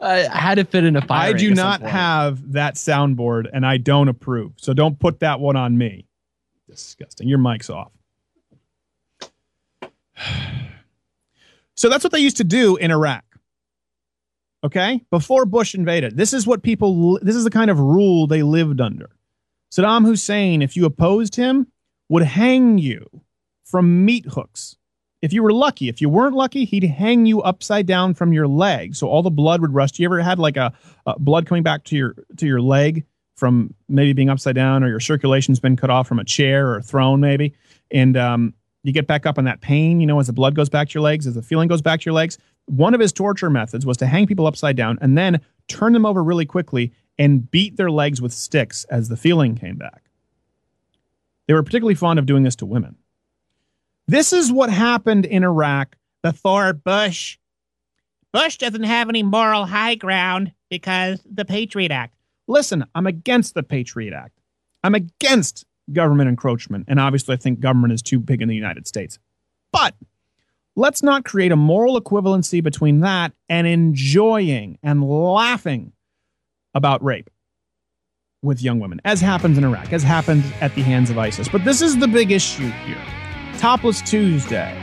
[0.00, 1.28] I, had to fit in a fire.
[1.28, 4.52] I do not have that soundboard, and I don't approve.
[4.56, 6.06] So don't put that one on me.
[6.68, 7.28] Disgusting.
[7.28, 7.92] Your mic's off.
[11.76, 13.24] So that's what they used to do in Iraq.
[14.62, 15.02] Okay?
[15.10, 16.14] Before Bush invaded.
[16.14, 19.08] This is what people, this is the kind of rule they lived under.
[19.72, 21.68] Saddam Hussein, if you opposed him,
[22.10, 23.08] would hang you
[23.70, 24.76] from meat hooks.
[25.22, 28.48] If you were lucky, if you weren't lucky, he'd hang you upside down from your
[28.48, 29.98] leg, so all the blood would rush.
[29.98, 30.72] You ever had like a,
[31.06, 33.04] a blood coming back to your to your leg
[33.36, 36.76] from maybe being upside down, or your circulation's been cut off from a chair or
[36.78, 37.54] a throne, maybe,
[37.90, 40.68] and um, you get back up on that pain, you know, as the blood goes
[40.68, 42.38] back to your legs, as the feeling goes back to your legs.
[42.66, 46.06] One of his torture methods was to hang people upside down and then turn them
[46.06, 50.04] over really quickly and beat their legs with sticks as the feeling came back.
[51.46, 52.96] They were particularly fond of doing this to women.
[54.10, 57.38] This is what happened in Iraq before Bush.
[58.32, 62.16] Bush doesn't have any moral high ground because the Patriot Act.
[62.48, 64.36] Listen, I'm against the Patriot Act.
[64.82, 66.86] I'm against government encroachment.
[66.88, 69.20] And obviously, I think government is too big in the United States.
[69.72, 69.94] But
[70.74, 75.92] let's not create a moral equivalency between that and enjoying and laughing
[76.74, 77.30] about rape
[78.42, 81.48] with young women, as happens in Iraq, as happens at the hands of ISIS.
[81.48, 83.19] But this is the big issue here
[83.60, 84.74] Topless Tuesday,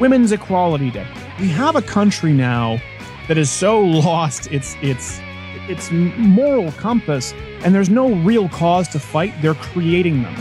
[0.00, 1.06] Women's Equality Day.
[1.38, 2.80] We have a country now
[3.28, 5.20] that is so lost its its
[5.68, 9.34] its moral compass, and there's no real cause to fight.
[9.42, 10.34] They're creating them.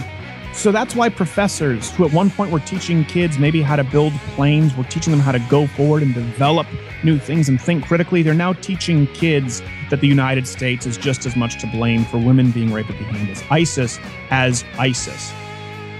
[0.54, 4.14] So that's why professors who at one point were teaching kids maybe how to build
[4.36, 6.66] planes, were teaching them how to go forward and develop
[7.04, 8.24] new things and think critically.
[8.24, 12.20] They're now teaching kids that the United States is just as much to blame for
[12.20, 15.34] women being raped at the hand as ISIS as ISIS.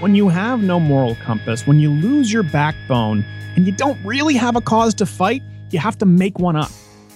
[0.02, 3.24] When you have no moral compass, when you lose your backbone
[3.54, 6.72] and you don't really have a cause to fight, you have to make one up.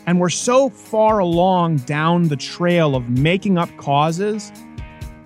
[0.06, 4.52] And we're so far along down the trail of making up causes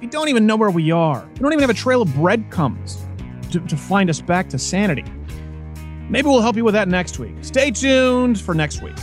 [0.01, 1.29] we don't even know where we are.
[1.35, 2.97] We don't even have a trail of breadcrumbs
[3.51, 5.05] to, to find us back to sanity.
[6.09, 7.35] Maybe we'll help you with that next week.
[7.43, 8.97] Stay tuned for next week.